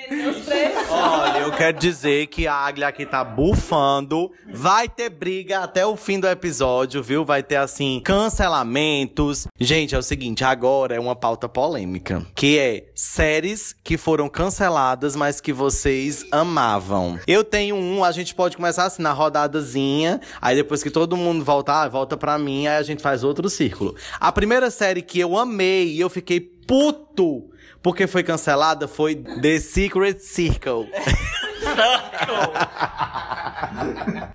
Olha, 0.89 1.37
eu 1.37 1.51
quero 1.51 1.77
dizer 1.77 2.25
que 2.27 2.47
a 2.47 2.55
Aglia 2.55 2.87
aqui 2.87 3.05
tá 3.05 3.23
bufando. 3.23 4.31
Vai 4.51 4.89
ter 4.89 5.09
briga 5.09 5.59
até 5.59 5.85
o 5.85 5.95
fim 5.95 6.19
do 6.19 6.27
episódio, 6.27 7.03
viu? 7.03 7.23
Vai 7.23 7.43
ter, 7.43 7.57
assim, 7.57 8.01
cancelamentos. 8.03 9.47
Gente, 9.59 9.93
é 9.93 9.97
o 9.97 10.03
seguinte, 10.03 10.30
agora 10.43 10.95
é 10.95 10.99
uma 10.99 11.15
pauta 11.15 11.47
polêmica. 11.47 12.25
Que 12.35 12.57
é 12.57 12.91
séries 12.95 13.75
que 13.83 13.97
foram 13.97 14.29
canceladas, 14.29 15.15
mas 15.15 15.41
que 15.41 15.51
vocês 15.51 16.25
amavam. 16.31 17.19
Eu 17.27 17.43
tenho 17.43 17.75
um, 17.75 18.03
a 18.03 18.11
gente 18.11 18.33
pode 18.33 18.55
começar 18.55 18.85
assim, 18.85 19.01
na 19.01 19.11
rodadazinha. 19.11 20.21
Aí 20.41 20.55
depois 20.55 20.81
que 20.81 20.89
todo 20.89 21.17
mundo 21.17 21.43
voltar, 21.43 21.87
volta 21.89 22.15
pra 22.15 22.37
mim, 22.37 22.67
aí 22.67 22.77
a 22.77 22.83
gente 22.83 23.01
faz 23.01 23.23
outro 23.23 23.49
círculo. 23.49 23.95
A 24.19 24.31
primeira 24.31 24.71
série 24.71 25.01
que 25.01 25.19
eu 25.19 25.37
amei 25.37 25.93
e 25.93 25.99
eu 25.99 26.09
fiquei 26.09 26.39
puto 26.39 27.49
porque 27.81 28.07
foi 28.07 28.23
cancelada 28.23 28.87
foi 28.87 29.15
The 29.15 29.59
Secret 29.59 30.19
Circle. 30.19 30.89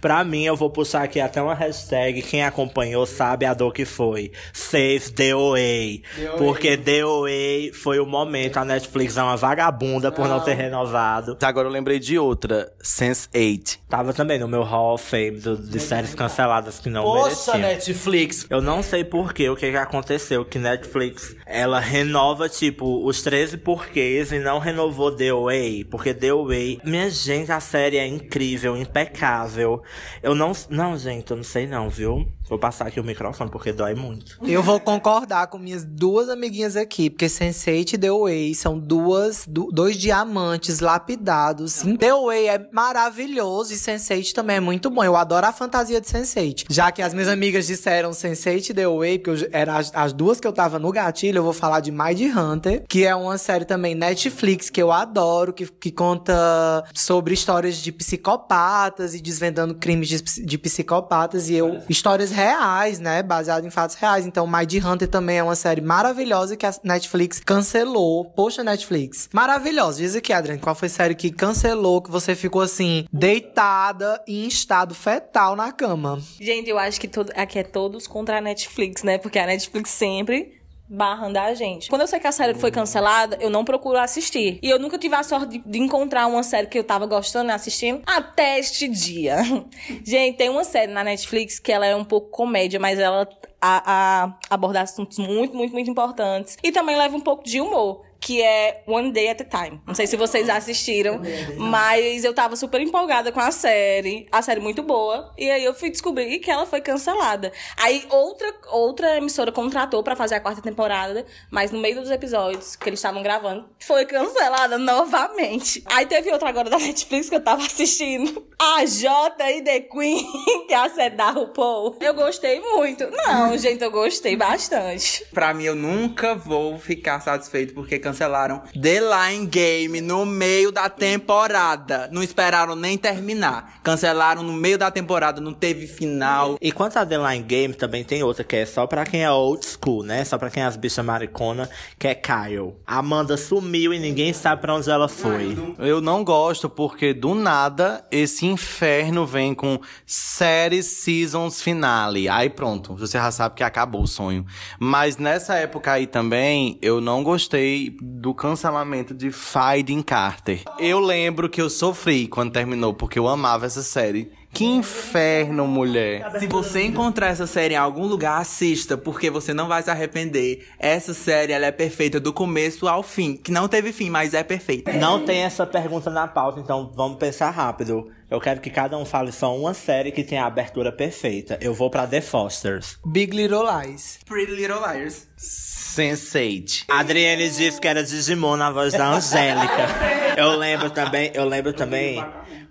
Pra 0.00 0.24
mim, 0.24 0.44
eu 0.44 0.56
vou 0.56 0.70
puxar 0.70 1.02
aqui 1.02 1.20
até 1.20 1.40
uma 1.42 1.54
hashtag. 1.54 2.22
Quem 2.22 2.44
acompanhou 2.44 3.04
sabe 3.06 3.44
a 3.44 3.54
dor 3.54 3.72
que 3.72 3.84
foi. 3.84 4.32
Save 4.52 5.10
DOA. 5.10 6.36
Porque 6.38 6.76
DOA 6.76 7.72
foi 7.74 7.98
o 7.98 8.06
momento. 8.06 8.56
A 8.58 8.64
Netflix 8.64 9.16
é 9.16 9.22
uma 9.22 9.36
vagabunda 9.36 10.10
por 10.12 10.28
não 10.28 10.40
ter 10.40 10.54
renovado. 10.54 11.36
Agora 11.42 11.68
eu 11.68 11.72
lembrei 11.72 11.98
de 11.98 12.18
outra, 12.18 12.72
Sense8. 12.82 13.78
Tava 13.88 14.12
também 14.12 14.38
no 14.38 14.48
meu 14.48 14.62
Hall 14.62 14.94
of 14.94 15.04
Fame 15.04 15.32
do- 15.38 15.56
de 15.56 15.78
séries 15.80 16.14
canceladas 16.14 16.78
que 16.80 16.88
não 16.88 17.04
Poxa, 17.04 17.22
mereciam. 17.56 17.58
Netflix. 17.58 18.46
Eu 18.50 18.60
não 18.60 18.82
sei 18.82 19.04
porquê, 19.04 19.48
o 19.48 19.56
que 19.56 19.70
que 19.70 19.76
aconteceu, 19.76 20.44
que 20.44 20.58
Netflix, 20.58 21.36
ela 21.46 21.78
renova, 21.80 22.48
tipo, 22.48 23.04
os 23.06 23.22
13 23.22 23.56
porquês 23.56 24.32
e 24.32 24.38
não 24.38 24.58
renovou 24.58 25.10
The 25.12 25.32
Way, 25.32 25.84
porque 25.84 26.12
The 26.14 26.32
Way, 26.32 26.80
minha 26.84 27.10
gente, 27.24 27.50
a 27.52 27.60
série 27.60 27.96
é 27.98 28.06
incrível, 28.06 28.76
impecável. 28.76 29.82
Eu 30.22 30.34
não, 30.34 30.52
não, 30.70 30.96
gente, 30.98 31.30
eu 31.30 31.36
não 31.36 31.44
sei 31.44 31.66
não, 31.66 31.88
viu? 31.90 32.35
Vou 32.48 32.58
passar 32.58 32.86
aqui 32.86 33.00
o 33.00 33.04
microfone, 33.04 33.50
porque 33.50 33.72
dói 33.72 33.94
muito. 33.94 34.38
Eu 34.44 34.62
vou 34.62 34.78
concordar 34.78 35.48
com 35.48 35.58
minhas 35.58 35.84
duas 35.84 36.28
amiguinhas 36.28 36.76
aqui, 36.76 37.10
porque 37.10 37.26
Sense8 37.26 37.94
e 37.94 37.98
The 37.98 38.10
Way 38.10 38.54
são 38.54 38.78
duas, 38.78 39.44
du- 39.48 39.68
dois 39.72 39.96
diamantes 39.96 40.80
lapidados. 40.80 41.82
The 41.98 42.14
Way 42.14 42.48
é 42.48 42.68
maravilhoso 42.72 43.72
e 43.72 43.76
Sense8 43.76 44.32
também 44.32 44.56
é 44.56 44.60
muito 44.60 44.88
bom. 44.90 45.02
Eu 45.02 45.16
adoro 45.16 45.46
a 45.46 45.52
fantasia 45.52 46.00
de 46.00 46.06
Sense8. 46.06 46.66
Já 46.70 46.92
que 46.92 47.02
as 47.02 47.12
minhas 47.12 47.28
amigas 47.28 47.66
disseram 47.66 48.10
Sense8 48.10 48.70
e 48.70 48.74
The 48.74 48.86
Way, 48.88 49.18
porque 49.18 49.44
eu, 49.44 49.48
eram 49.52 49.76
as, 49.76 49.90
as 49.94 50.12
duas 50.12 50.38
que 50.40 50.46
eu 50.46 50.52
tava 50.52 50.78
no 50.78 50.92
gatilho, 50.92 51.38
eu 51.38 51.42
vou 51.42 51.52
falar 51.52 51.80
de 51.80 51.90
Mind 51.90 52.20
Hunter, 52.36 52.84
que 52.88 53.04
é 53.04 53.14
uma 53.14 53.38
série 53.38 53.64
também 53.64 53.94
Netflix 53.94 54.70
que 54.70 54.80
eu 54.80 54.92
adoro, 54.92 55.52
que, 55.52 55.66
que 55.66 55.90
conta 55.90 56.84
sobre 56.94 57.34
histórias 57.34 57.76
de 57.78 57.90
psicopatas 57.92 59.14
e 59.14 59.20
desvendando 59.20 59.74
crimes 59.74 60.08
de, 60.08 60.22
de 60.44 60.58
psicopatas 60.58 61.48
e 61.48 61.54
eu 61.54 61.80
histórias 61.88 62.35
reais, 62.36 63.00
né, 63.00 63.22
baseado 63.22 63.66
em 63.66 63.70
fatos 63.70 63.96
reais. 63.96 64.26
Então, 64.26 64.46
Mind 64.46 64.74
Hunter 64.84 65.08
também 65.08 65.38
é 65.38 65.42
uma 65.42 65.56
série 65.56 65.80
maravilhosa 65.80 66.56
que 66.56 66.66
a 66.66 66.74
Netflix 66.84 67.40
cancelou. 67.40 68.26
Poxa, 68.26 68.62
Netflix. 68.62 69.28
Maravilhosa. 69.32 69.98
Diz 69.98 70.14
aqui, 70.14 70.32
Adriane, 70.32 70.60
qual 70.60 70.74
foi 70.74 70.86
a 70.86 70.90
série 70.90 71.14
que 71.14 71.30
cancelou 71.30 72.02
que 72.02 72.10
você 72.10 72.34
ficou 72.34 72.60
assim 72.60 73.06
deitada 73.10 74.22
em 74.28 74.46
estado 74.46 74.94
fetal 74.94 75.56
na 75.56 75.72
cama? 75.72 76.20
Gente, 76.38 76.68
eu 76.68 76.78
acho 76.78 77.00
que 77.00 77.08
todo, 77.08 77.32
aqui 77.34 77.58
é 77.58 77.62
todos 77.62 78.06
contra 78.06 78.38
a 78.38 78.40
Netflix, 78.40 79.02
né? 79.02 79.16
Porque 79.16 79.38
a 79.38 79.46
Netflix 79.46 79.90
sempre 79.90 80.56
barrando 80.88 81.36
a 81.38 81.54
gente. 81.54 81.88
Quando 81.88 82.02
eu 82.02 82.06
sei 82.06 82.20
que 82.20 82.26
a 82.26 82.32
série 82.32 82.54
foi 82.54 82.70
cancelada, 82.70 83.36
eu 83.40 83.50
não 83.50 83.64
procuro 83.64 83.98
assistir. 83.98 84.58
E 84.62 84.70
eu 84.70 84.78
nunca 84.78 84.98
tive 84.98 85.14
a 85.14 85.22
sorte 85.22 85.58
de, 85.58 85.58
de 85.58 85.78
encontrar 85.78 86.26
uma 86.26 86.42
série 86.42 86.66
que 86.66 86.78
eu 86.78 86.84
tava 86.84 87.06
gostando 87.06 87.50
e 87.50 87.52
assistindo 87.52 88.02
até 88.06 88.58
este 88.58 88.88
dia. 88.88 89.38
gente, 90.04 90.36
tem 90.36 90.48
uma 90.48 90.64
série 90.64 90.92
na 90.92 91.02
Netflix 91.02 91.58
que 91.58 91.72
ela 91.72 91.86
é 91.86 91.94
um 91.94 92.04
pouco 92.04 92.30
comédia, 92.30 92.78
mas 92.78 92.98
ela 92.98 93.28
a, 93.60 94.24
a, 94.24 94.38
aborda 94.50 94.80
assuntos 94.80 95.18
muito, 95.18 95.56
muito, 95.56 95.72
muito 95.72 95.90
importantes. 95.90 96.56
E 96.62 96.70
também 96.70 96.96
leva 96.96 97.16
um 97.16 97.20
pouco 97.20 97.44
de 97.44 97.60
humor. 97.60 98.05
Que 98.26 98.42
é 98.42 98.82
One 98.88 99.12
Day 99.12 99.28
at 99.28 99.40
a 99.40 99.44
Time. 99.44 99.80
Não 99.86 99.94
sei 99.94 100.04
se 100.08 100.16
vocês 100.16 100.50
assistiram, 100.50 101.20
mas 101.56 102.24
eu 102.24 102.34
tava 102.34 102.56
super 102.56 102.80
empolgada 102.80 103.30
com 103.30 103.38
a 103.38 103.52
série. 103.52 104.26
A 104.32 104.42
série 104.42 104.58
muito 104.58 104.82
boa. 104.82 105.32
E 105.38 105.48
aí 105.48 105.62
eu 105.62 105.72
fui 105.72 105.90
descobrir 105.90 106.40
que 106.40 106.50
ela 106.50 106.66
foi 106.66 106.80
cancelada. 106.80 107.52
Aí 107.76 108.04
outra, 108.10 108.52
outra 108.72 109.16
emissora 109.18 109.52
contratou 109.52 110.02
pra 110.02 110.16
fazer 110.16 110.34
a 110.34 110.40
quarta 110.40 110.60
temporada, 110.60 111.24
mas 111.52 111.70
no 111.70 111.78
meio 111.78 112.00
dos 112.00 112.10
episódios 112.10 112.74
que 112.74 112.88
eles 112.88 112.98
estavam 112.98 113.22
gravando, 113.22 113.64
foi 113.78 114.04
cancelada 114.04 114.76
novamente. 114.76 115.84
Aí 115.86 116.04
teve 116.04 116.28
outra 116.32 116.48
agora 116.48 116.68
da 116.68 116.78
Netflix 116.80 117.28
que 117.28 117.36
eu 117.36 117.44
tava 117.44 117.62
assistindo. 117.62 118.44
A 118.58 118.84
J 118.84 119.52
e 119.52 119.62
The 119.62 119.80
Queen, 119.82 120.26
que 120.66 120.74
é 120.74 120.76
a 120.78 120.90
série 120.90 121.14
da 121.14 121.30
RuPaul. 121.30 121.96
Eu 122.00 122.12
gostei 122.14 122.58
muito. 122.58 123.08
Não, 123.08 123.56
gente, 123.56 123.84
eu 123.84 123.90
gostei 123.92 124.34
bastante. 124.34 125.24
Pra 125.32 125.54
mim, 125.54 125.62
eu 125.62 125.76
nunca 125.76 126.34
vou 126.34 126.76
ficar 126.76 127.20
satisfeito 127.20 127.72
porque 127.72 128.00
cancelaram 128.16 128.62
The 128.72 129.00
Line 129.00 129.46
Game 129.46 130.00
no 130.00 130.24
meio 130.24 130.72
da 130.72 130.88
temporada. 130.88 132.08
Não 132.10 132.22
esperaram 132.22 132.74
nem 132.74 132.96
terminar. 132.96 133.80
Cancelaram 133.82 134.42
no 134.42 134.54
meio 134.54 134.78
da 134.78 134.90
temporada, 134.90 135.38
não 135.40 135.52
teve 135.52 135.86
final. 135.86 136.56
E 136.60 136.72
quanto 136.72 136.96
a 136.96 137.04
The 137.04 137.18
Line 137.18 137.44
Game, 137.44 137.74
também 137.74 138.02
tem 138.02 138.22
outra 138.22 138.42
que 138.42 138.56
é 138.56 138.64
só 138.64 138.86
pra 138.86 139.04
quem 139.04 139.22
é 139.22 139.30
old 139.30 139.64
school, 139.66 140.02
né? 140.02 140.24
Só 140.24 140.38
pra 140.38 140.48
quem 140.48 140.62
é 140.62 140.66
as 140.66 140.76
bichas 140.76 141.04
maricona, 141.04 141.68
que 141.98 142.08
é 142.08 142.14
Kyle. 142.14 142.74
A 142.86 142.98
Amanda 142.98 143.36
sumiu 143.36 143.92
e 143.92 143.98
ninguém 143.98 144.32
sabe 144.32 144.62
pra 144.62 144.74
onde 144.74 144.90
ela 144.90 145.08
foi. 145.08 145.56
Eu 145.78 146.00
não 146.00 146.24
gosto 146.24 146.70
porque 146.70 147.12
do 147.12 147.34
nada 147.34 148.04
esse 148.10 148.46
inferno 148.46 149.26
vem 149.26 149.54
com 149.54 149.78
séries 150.06 150.86
seasons 150.86 151.60
finale. 151.60 152.28
Aí 152.28 152.48
pronto, 152.48 152.94
você 152.94 153.18
já 153.18 153.30
sabe 153.30 153.56
que 153.56 153.62
acabou 153.62 154.02
o 154.02 154.06
sonho. 154.06 154.46
Mas 154.78 155.18
nessa 155.18 155.56
época 155.56 155.92
aí 155.92 156.06
também, 156.06 156.78
eu 156.80 157.00
não 157.00 157.22
gostei 157.22 157.95
do 158.00 158.34
cancelamento 158.34 159.14
de 159.14 159.30
Finding 159.30 160.02
Carter. 160.02 160.62
Eu 160.78 161.00
lembro 161.00 161.48
que 161.48 161.60
eu 161.60 161.70
sofri 161.70 162.26
quando 162.26 162.52
terminou 162.52 162.94
porque 162.94 163.18
eu 163.18 163.28
amava 163.28 163.66
essa 163.66 163.82
série. 163.82 164.30
Que 164.56 164.64
inferno, 164.64 165.66
mulher. 165.66 166.40
Se 166.40 166.46
você 166.46 166.82
encontrar 166.82 167.26
essa 167.26 167.46
série 167.46 167.74
em 167.74 167.76
algum 167.76 168.06
lugar, 168.06 168.40
assista, 168.40 168.96
porque 168.96 169.28
você 169.28 169.52
não 169.52 169.68
vai 169.68 169.82
se 169.82 169.90
arrepender. 169.90 170.66
Essa 170.78 171.12
série, 171.12 171.52
ela 171.52 171.66
é 171.66 171.70
perfeita 171.70 172.18
do 172.18 172.32
começo 172.32 172.88
ao 172.88 173.02
fim. 173.02 173.36
Que 173.36 173.52
não 173.52 173.68
teve 173.68 173.92
fim, 173.92 174.08
mas 174.08 174.32
é 174.32 174.42
perfeita. 174.42 174.94
Não 174.94 175.26
tem 175.26 175.40
essa 175.40 175.66
pergunta 175.66 176.08
na 176.08 176.26
pauta, 176.26 176.58
então 176.58 176.90
vamos 176.96 177.18
pensar 177.18 177.50
rápido. 177.50 178.10
Eu 178.30 178.40
quero 178.40 178.62
que 178.62 178.70
cada 178.70 178.96
um 178.96 179.04
fale 179.04 179.30
só 179.30 179.54
uma 179.54 179.74
série 179.74 180.10
que 180.10 180.24
tenha 180.24 180.44
a 180.44 180.46
abertura 180.46 180.90
perfeita. 180.90 181.58
Eu 181.60 181.74
vou 181.74 181.90
pra 181.90 182.06
The 182.06 182.22
Fosters. 182.22 182.98
Big 183.04 183.36
Little 183.36 183.62
Lies. 183.62 184.20
Pretty 184.26 184.52
Little 184.52 184.80
Liars. 184.80 185.28
Sense8. 185.38 186.86
A 186.88 187.00
Adriane 187.00 187.50
disse 187.50 187.78
que 187.78 187.86
era 187.86 188.02
Digimon 188.02 188.56
na 188.56 188.70
voz 188.70 188.94
da 188.94 189.12
Angélica. 189.12 189.86
Eu 190.34 190.56
lembro 190.56 190.88
também, 190.88 191.30
eu 191.34 191.44
lembro 191.44 191.74
também 191.74 192.24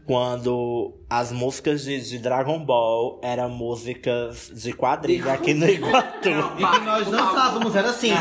quando 0.05 0.93
as 1.09 1.31
músicas 1.31 1.83
de, 1.83 1.99
de 1.99 2.19
Dragon 2.19 2.59
Ball 2.59 3.19
eram 3.23 3.49
músicas 3.49 4.51
de 4.53 4.71
quadrilha 4.71 5.33
aqui 5.33 5.53
no 5.53 5.65
Iguatu. 5.69 6.29
E 6.29 6.85
nós 6.85 7.07
dançávamos, 7.07 7.75
era 7.75 7.89
assim. 7.89 8.11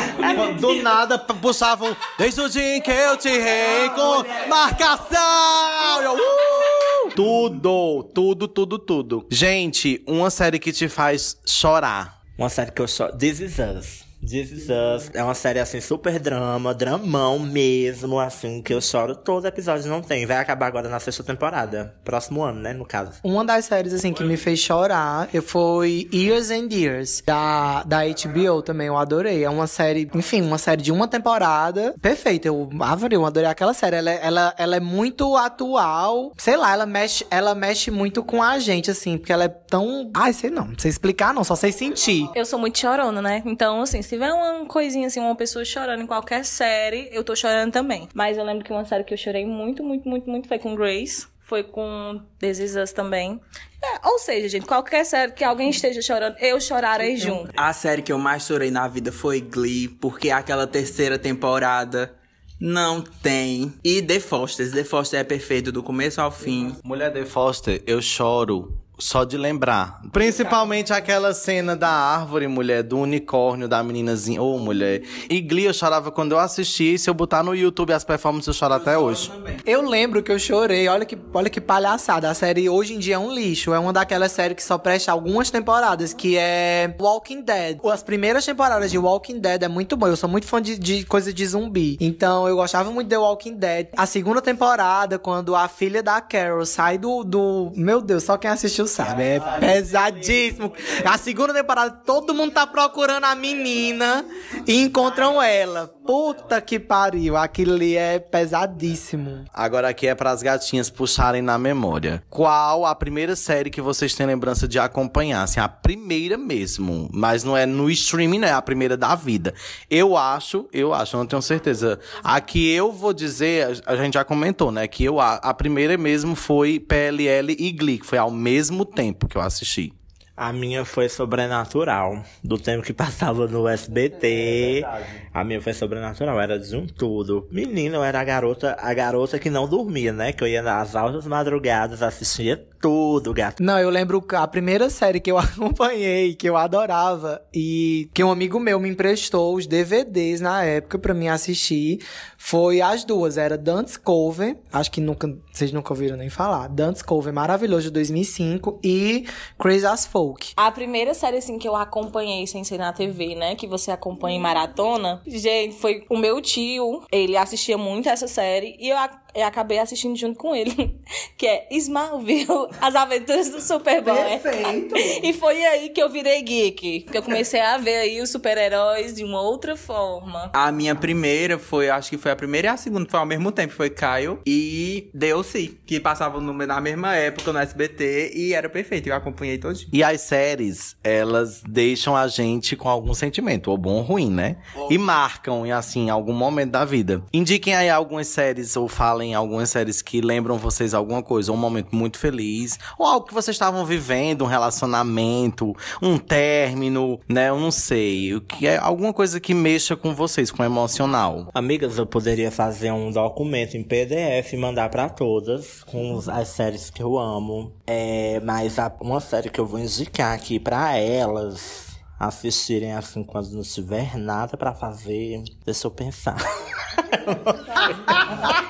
Do 0.60 0.82
nada 0.82 1.18
puxavam. 1.18 1.94
Desde 2.18 2.40
o 2.40 2.48
dia 2.48 2.76
em 2.76 2.80
que 2.80 2.90
eu 2.90 3.16
te 3.16 3.28
reencontro. 3.28 4.32
Marcação! 4.48 6.02
Eu, 6.02 6.14
uh! 6.14 7.10
Tudo, 7.14 8.02
tudo, 8.14 8.48
tudo, 8.48 8.78
tudo. 8.78 9.26
Gente, 9.30 10.02
uma 10.06 10.30
série 10.30 10.58
que 10.58 10.72
te 10.72 10.88
faz 10.88 11.38
chorar. 11.46 12.22
Uma 12.36 12.48
série 12.48 12.72
que 12.72 12.80
eu 12.82 12.88
choro. 12.88 13.16
This 13.16 13.40
Is 13.40 13.58
Us. 13.58 14.04
This 14.24 14.50
Is 14.52 14.62
Us 14.70 15.10
é 15.12 15.22
uma 15.22 15.34
série 15.34 15.58
assim, 15.58 15.80
super 15.80 16.18
drama, 16.18 16.72
dramão 16.74 17.38
mesmo, 17.38 18.18
assim, 18.18 18.62
que 18.62 18.72
eu 18.72 18.80
choro 18.80 19.14
todo 19.14 19.46
episódio. 19.46 19.88
Não 19.88 20.00
tem. 20.00 20.24
Vai 20.26 20.38
acabar 20.38 20.66
agora 20.66 20.88
na 20.88 20.98
sexta 20.98 21.22
temporada. 21.22 21.94
Próximo 22.04 22.42
ano, 22.42 22.60
né? 22.60 22.72
No 22.72 22.84
caso. 22.86 23.12
Uma 23.22 23.44
das 23.44 23.66
séries, 23.66 23.92
assim, 23.92 24.12
que 24.12 24.24
me 24.24 24.36
fez 24.36 24.58
chorar 24.60 25.28
eu- 25.32 25.42
foi 25.42 26.08
Years 26.12 26.50
and 26.50 26.68
Years, 26.72 27.22
da, 27.26 27.82
da 27.84 27.98
HBO 28.04 28.62
também, 28.62 28.86
eu 28.86 28.96
adorei. 28.96 29.44
É 29.44 29.50
uma 29.50 29.66
série, 29.66 30.08
enfim, 30.14 30.40
uma 30.42 30.58
série 30.58 30.82
de 30.82 30.90
uma 30.90 31.06
temporada, 31.06 31.94
perfeita. 32.00 32.48
Eu 32.48 32.70
adorei, 32.80 33.16
eu 33.18 33.26
adorei 33.26 33.48
aquela 33.48 33.74
série. 33.74 33.96
Ela, 33.96 34.10
é- 34.10 34.20
ela, 34.22 34.54
ela 34.56 34.76
é 34.76 34.80
muito 34.80 35.36
atual, 35.36 36.32
sei 36.38 36.56
lá, 36.56 36.72
ela 36.72 36.86
mexe, 36.86 37.26
ela 37.30 37.54
mexe 37.54 37.90
muito 37.90 38.22
com 38.22 38.42
a 38.42 38.58
gente, 38.58 38.90
assim, 38.90 39.18
porque 39.18 39.32
ela 39.32 39.44
é 39.44 39.48
tão... 39.48 40.10
Ai, 40.14 40.32
sei 40.32 40.50
não, 40.50 40.66
não 40.68 40.78
sei 40.78 40.90
explicar 40.90 41.34
não, 41.34 41.44
só 41.44 41.54
sei 41.54 41.72
sentir. 41.72 42.28
Eu 42.34 42.46
sou 42.46 42.58
muito 42.58 42.78
chorona, 42.78 43.20
né? 43.20 43.42
Então, 43.44 43.82
assim, 43.82 44.00
se 44.02 44.13
tiver 44.14 44.32
uma 44.32 44.64
coisinha 44.66 45.06
assim, 45.06 45.20
uma 45.20 45.34
pessoa 45.34 45.64
chorando 45.64 46.02
em 46.02 46.06
qualquer 46.06 46.44
série, 46.44 47.08
eu 47.12 47.24
tô 47.24 47.34
chorando 47.34 47.72
também. 47.72 48.08
Mas 48.14 48.38
eu 48.38 48.44
lembro 48.44 48.64
que 48.64 48.72
uma 48.72 48.84
série 48.84 49.04
que 49.04 49.12
eu 49.12 49.18
chorei 49.18 49.44
muito, 49.44 49.82
muito, 49.82 50.08
muito, 50.08 50.30
muito 50.30 50.48
foi 50.48 50.58
com 50.58 50.74
Grace. 50.74 51.26
Foi 51.40 51.62
com 51.62 52.22
This 52.38 52.58
Is 52.58 52.76
Us 52.76 52.92
também. 52.92 53.38
É, 53.82 54.08
ou 54.08 54.18
seja, 54.18 54.48
gente, 54.48 54.66
qualquer 54.66 55.04
série 55.04 55.32
que 55.32 55.44
alguém 55.44 55.68
esteja 55.68 56.00
chorando, 56.00 56.36
eu 56.38 56.58
chorarei 56.58 57.18
junto. 57.18 57.52
A 57.54 57.70
série 57.74 58.00
que 58.00 58.10
eu 58.10 58.18
mais 58.18 58.46
chorei 58.46 58.70
na 58.70 58.88
vida 58.88 59.12
foi 59.12 59.42
Glee, 59.42 59.88
porque 59.88 60.30
aquela 60.30 60.66
terceira 60.66 61.18
temporada 61.18 62.14
não 62.58 63.02
tem. 63.02 63.74
E 63.84 64.00
The 64.00 64.20
Foster, 64.20 64.70
The 64.72 64.84
Foster 64.84 65.20
é 65.20 65.24
perfeito 65.24 65.70
do 65.70 65.82
começo 65.82 66.18
ao 66.18 66.30
fim. 66.30 66.74
Mulher 66.82 67.12
de 67.12 67.26
Foster, 67.26 67.82
eu 67.86 68.00
choro 68.00 68.74
só 68.98 69.24
de 69.24 69.36
lembrar. 69.36 70.00
Principalmente 70.12 70.92
aquela 70.92 71.34
cena 71.34 71.74
da 71.74 71.88
árvore, 71.88 72.46
mulher, 72.46 72.82
do 72.82 72.98
unicórnio, 72.98 73.68
da 73.68 73.82
meninazinha. 73.82 74.40
Ô, 74.40 74.58
mulher. 74.58 75.02
E 75.28 75.40
Glee 75.40 75.64
eu 75.64 75.74
chorava 75.74 76.10
quando 76.10 76.32
eu 76.32 76.38
assisti. 76.38 76.96
Se 76.98 77.10
eu 77.10 77.14
botar 77.14 77.42
no 77.42 77.54
YouTube 77.54 77.92
as 77.92 78.04
performances, 78.04 78.48
eu 78.48 78.54
choro 78.54 78.74
até 78.74 78.96
hoje. 78.96 79.32
Eu 79.66 79.88
lembro 79.88 80.22
que 80.22 80.30
eu 80.30 80.38
chorei, 80.38 80.88
olha 80.88 81.04
que, 81.04 81.18
olha 81.32 81.50
que 81.50 81.60
palhaçada. 81.60 82.30
A 82.30 82.34
série 82.34 82.68
hoje 82.68 82.94
em 82.94 82.98
dia 82.98 83.16
é 83.16 83.18
um 83.18 83.32
lixo. 83.32 83.72
É 83.72 83.78
uma 83.78 83.92
daquelas 83.92 84.32
séries 84.32 84.56
que 84.56 84.62
só 84.62 84.78
presta 84.78 85.10
algumas 85.10 85.50
temporadas, 85.50 86.14
que 86.14 86.36
é 86.36 86.94
Walking 87.00 87.42
Dead. 87.42 87.78
As 87.84 88.02
primeiras 88.02 88.44
temporadas 88.44 88.90
de 88.90 88.98
Walking 88.98 89.40
Dead 89.40 89.62
é 89.62 89.68
muito 89.68 89.96
bom. 89.96 90.06
Eu 90.06 90.16
sou 90.16 90.28
muito 90.28 90.46
fã 90.46 90.62
de, 90.62 90.78
de 90.78 91.04
coisa 91.04 91.32
de 91.32 91.46
zumbi. 91.46 91.96
Então 92.00 92.48
eu 92.48 92.56
gostava 92.56 92.90
muito 92.90 93.08
de 93.08 93.16
Walking 93.16 93.56
Dead. 93.56 93.88
A 93.96 94.06
segunda 94.06 94.40
temporada, 94.40 95.18
quando 95.18 95.54
a 95.54 95.68
filha 95.68 96.02
da 96.02 96.20
Carol 96.20 96.64
sai 96.64 96.98
do. 96.98 97.24
do... 97.24 97.72
Meu 97.74 98.00
Deus, 98.00 98.24
só 98.24 98.36
quem 98.36 98.50
assistiu 98.50 98.83
sabe. 98.86 99.22
É 99.22 99.40
pesadíssimo. 99.40 100.72
A 101.04 101.18
segunda 101.18 101.52
temporada, 101.52 101.90
todo 102.04 102.34
mundo 102.34 102.52
tá 102.52 102.66
procurando 102.66 103.24
a 103.24 103.34
menina 103.34 104.24
e 104.66 104.82
encontram 104.82 105.42
ela. 105.42 105.92
Puta 106.06 106.60
que 106.60 106.78
pariu. 106.78 107.34
Aquilo 107.34 107.74
ali 107.74 107.96
é 107.96 108.18
pesadíssimo. 108.18 109.44
Agora 109.52 109.88
aqui 109.88 110.06
é 110.06 110.14
pras 110.14 110.42
gatinhas 110.42 110.90
puxarem 110.90 111.40
na 111.40 111.56
memória. 111.56 112.22
Qual 112.28 112.84
a 112.84 112.94
primeira 112.94 113.34
série 113.34 113.70
que 113.70 113.80
vocês 113.80 114.14
têm 114.14 114.26
lembrança 114.26 114.68
de 114.68 114.78
acompanhar? 114.78 115.42
Assim, 115.42 115.60
a 115.60 115.68
primeira 115.68 116.36
mesmo. 116.36 117.08
Mas 117.12 117.42
não 117.42 117.56
é 117.56 117.64
no 117.64 117.90
streaming, 117.90 118.40
não 118.40 118.48
é 118.48 118.52
a 118.52 118.60
primeira 118.60 118.98
da 118.98 119.14
vida. 119.14 119.54
Eu 119.88 120.14
acho, 120.14 120.68
eu 120.72 120.92
acho, 120.92 121.16
não 121.16 121.24
tenho 121.24 121.40
certeza. 121.40 121.98
A 122.22 122.38
que 122.38 122.70
eu 122.70 122.92
vou 122.92 123.14
dizer, 123.14 123.82
a 123.86 123.96
gente 123.96 124.14
já 124.14 124.24
comentou, 124.24 124.70
né? 124.70 124.86
Que 124.86 125.04
eu, 125.04 125.20
a, 125.20 125.36
a 125.36 125.54
primeira 125.54 125.96
mesmo 125.96 126.36
foi 126.36 126.78
PLL 126.78 127.56
e 127.58 127.72
Glee, 127.72 127.98
que 127.98 128.06
foi 128.06 128.18
ao 128.18 128.30
mesmo 128.30 128.84
tempo 128.84 129.26
que 129.26 129.36
eu 129.36 129.42
assisti. 129.42 129.92
A 130.36 130.52
minha 130.52 130.84
foi 130.84 131.08
sobrenatural. 131.08 132.24
Do 132.42 132.58
tempo 132.58 132.82
que 132.82 132.92
passava 132.92 133.46
no 133.46 133.68
SBT. 133.68 134.84
a 135.32 135.44
minha 135.44 135.60
foi 135.62 135.72
sobrenatural. 135.72 136.40
Era 136.40 136.58
de 136.58 136.74
um 136.74 136.86
tudo. 136.86 137.46
Menina, 137.52 137.96
eu 137.96 138.04
era 138.04 138.20
a 138.20 138.24
garota, 138.24 138.76
a 138.80 138.92
garota 138.92 139.38
que 139.38 139.48
não 139.48 139.68
dormia, 139.68 140.12
né? 140.12 140.32
Que 140.32 140.42
eu 140.42 140.48
ia 140.48 140.60
nas 140.60 140.96
altas 140.96 141.24
madrugadas, 141.26 142.02
assistia 142.02 142.56
tudo, 142.80 143.32
gato. 143.32 143.62
Não, 143.62 143.78
eu 143.78 143.88
lembro 143.88 144.20
que 144.20 144.34
a 144.34 144.46
primeira 144.46 144.90
série 144.90 145.18
que 145.18 145.30
eu 145.30 145.38
acompanhei, 145.38 146.34
que 146.34 146.46
eu 146.48 146.56
adorava, 146.56 147.40
e 147.54 148.10
que 148.12 148.22
um 148.22 148.30
amigo 148.30 148.58
meu 148.60 148.78
me 148.78 148.90
emprestou 148.90 149.54
os 149.54 149.66
DVDs 149.66 150.40
na 150.40 150.64
época 150.64 150.98
pra 150.98 151.14
mim 151.14 151.28
assistir, 151.28 152.00
foi 152.36 152.82
as 152.82 153.04
duas. 153.04 153.38
Era 153.38 153.56
Dante's 153.56 153.96
Cove, 153.96 154.58
acho 154.70 154.90
que 154.90 155.00
nunca, 155.00 155.34
vocês 155.50 155.72
nunca 155.72 155.92
ouviram 155.94 156.16
nem 156.16 156.28
falar. 156.28 156.68
Dante's 156.68 157.02
Cove, 157.02 157.32
maravilhoso, 157.32 157.84
de 157.84 157.90
2005, 157.92 158.80
e 158.84 159.24
Crazy 159.58 159.86
as 159.86 160.04
Folk. 160.04 160.23
A 160.56 160.70
primeira 160.70 161.12
série, 161.14 161.38
assim, 161.38 161.58
que 161.58 161.68
eu 161.68 161.76
acompanhei 161.76 162.46
sem 162.46 162.64
ser 162.64 162.78
na 162.78 162.92
TV, 162.92 163.34
né? 163.34 163.54
Que 163.54 163.66
você 163.66 163.90
acompanha 163.90 164.36
em 164.36 164.40
maratona. 164.40 165.20
Gente, 165.26 165.74
foi 165.74 166.04
o 166.08 166.16
meu 166.16 166.40
tio. 166.40 167.02
Ele 167.12 167.36
assistia 167.36 167.76
muito 167.76 168.08
essa 168.08 168.26
série. 168.26 168.76
E 168.78 168.88
eu, 168.88 168.96
eu 169.34 169.44
acabei 169.44 169.78
assistindo 169.78 170.16
junto 170.16 170.38
com 170.38 170.54
ele. 170.54 170.74
Que 171.36 171.46
é 171.46 171.68
Smallville, 171.72 172.68
As 172.80 172.94
Aventuras 172.94 173.50
do 173.50 173.60
Superboy. 173.60 174.14
Perfeito. 174.14 174.94
E 174.96 175.32
foi 175.32 175.64
aí 175.66 175.88
que 175.90 176.00
eu 176.00 176.08
virei 176.08 176.40
geek. 176.42 177.00
Que 177.00 177.18
eu 177.18 177.22
comecei 177.22 177.60
a 177.60 177.76
ver 177.76 177.96
aí 177.96 178.20
os 178.20 178.30
super-heróis 178.30 179.14
de 179.14 179.24
uma 179.24 179.40
outra 179.40 179.76
forma. 179.76 180.50
A 180.52 180.70
minha 180.70 180.94
primeira 180.94 181.58
foi, 181.58 181.90
acho 181.90 182.10
que 182.10 182.16
foi 182.16 182.30
a 182.30 182.36
primeira 182.36 182.68
e 182.68 182.70
a 182.70 182.76
segunda, 182.76 183.08
foi 183.10 183.18
ao 183.18 183.26
mesmo 183.26 183.50
tempo, 183.50 183.72
foi 183.72 183.90
Kyle 183.90 184.38
e 184.46 185.10
DLC, 185.12 185.72
que 185.84 185.98
passavam 185.98 186.40
na 186.40 186.80
mesma 186.80 187.16
época 187.16 187.52
no 187.52 187.58
SBT 187.58 188.32
e 188.34 188.54
era 188.54 188.68
perfeito, 188.68 189.08
eu 189.08 189.14
acompanhei 189.14 189.58
todinho. 189.58 189.88
E 189.92 190.02
as 190.02 190.20
séries, 190.20 190.96
elas 191.02 191.62
deixam 191.66 192.16
a 192.16 192.28
gente 192.28 192.76
com 192.76 192.88
algum 192.88 193.12
sentimento, 193.12 193.70
ou 193.70 193.78
bom 193.78 193.94
ou 193.94 194.02
ruim, 194.02 194.30
né? 194.30 194.56
E 194.90 194.98
marcam, 194.98 195.66
e 195.66 195.72
assim, 195.72 196.10
algum 196.10 196.32
momento 196.32 196.70
da 196.70 196.84
vida. 196.84 197.22
Indiquem 197.32 197.74
aí 197.74 197.90
algumas 197.90 198.28
séries, 198.28 198.76
ou 198.76 198.88
falem 198.88 199.23
algumas 199.32 199.70
séries 199.70 200.02
que 200.02 200.20
lembram 200.20 200.58
vocês 200.58 200.92
alguma 200.92 201.22
coisa, 201.22 201.52
ou 201.52 201.56
um 201.56 201.60
momento 201.60 201.94
muito 201.94 202.18
feliz, 202.18 202.78
ou 202.98 203.06
algo 203.06 203.26
que 203.26 203.32
vocês 203.32 203.54
estavam 203.54 203.86
vivendo, 203.86 204.44
um 204.44 204.48
relacionamento, 204.48 205.74
um 206.02 206.18
término, 206.18 207.20
né? 207.28 207.48
Eu 207.48 207.60
não 207.60 207.70
sei. 207.70 208.34
O 208.34 208.40
que 208.40 208.66
é 208.66 208.76
alguma 208.76 209.12
coisa 209.12 209.38
que 209.38 209.54
mexa 209.54 209.94
com 209.94 210.14
vocês, 210.14 210.50
com 210.50 210.62
o 210.62 210.66
emocional. 210.66 211.48
Amigas, 211.54 211.96
eu 211.96 212.06
poderia 212.06 212.50
fazer 212.50 212.92
um 212.92 213.10
documento 213.10 213.76
em 213.76 213.82
PDF 213.82 214.52
e 214.52 214.56
mandar 214.56 214.90
pra 214.90 215.08
todas 215.08 215.84
com 215.84 216.20
as 216.28 216.48
séries 216.48 216.90
que 216.90 217.02
eu 217.02 217.18
amo. 217.18 217.72
É, 217.86 218.40
mas 218.44 218.76
uma 219.00 219.20
série 219.20 219.48
que 219.48 219.60
eu 219.60 219.66
vou 219.66 219.78
indicar 219.78 220.34
aqui 220.34 220.58
pra 220.58 220.98
elas 220.98 221.94
assistirem 222.18 222.92
assim 222.92 223.22
quando 223.22 223.50
não 223.50 223.62
tiver 223.62 224.16
nada 224.16 224.56
pra 224.56 224.74
fazer. 224.74 225.42
Deixa 225.64 225.86
eu 225.86 225.90
pensar. 225.90 226.36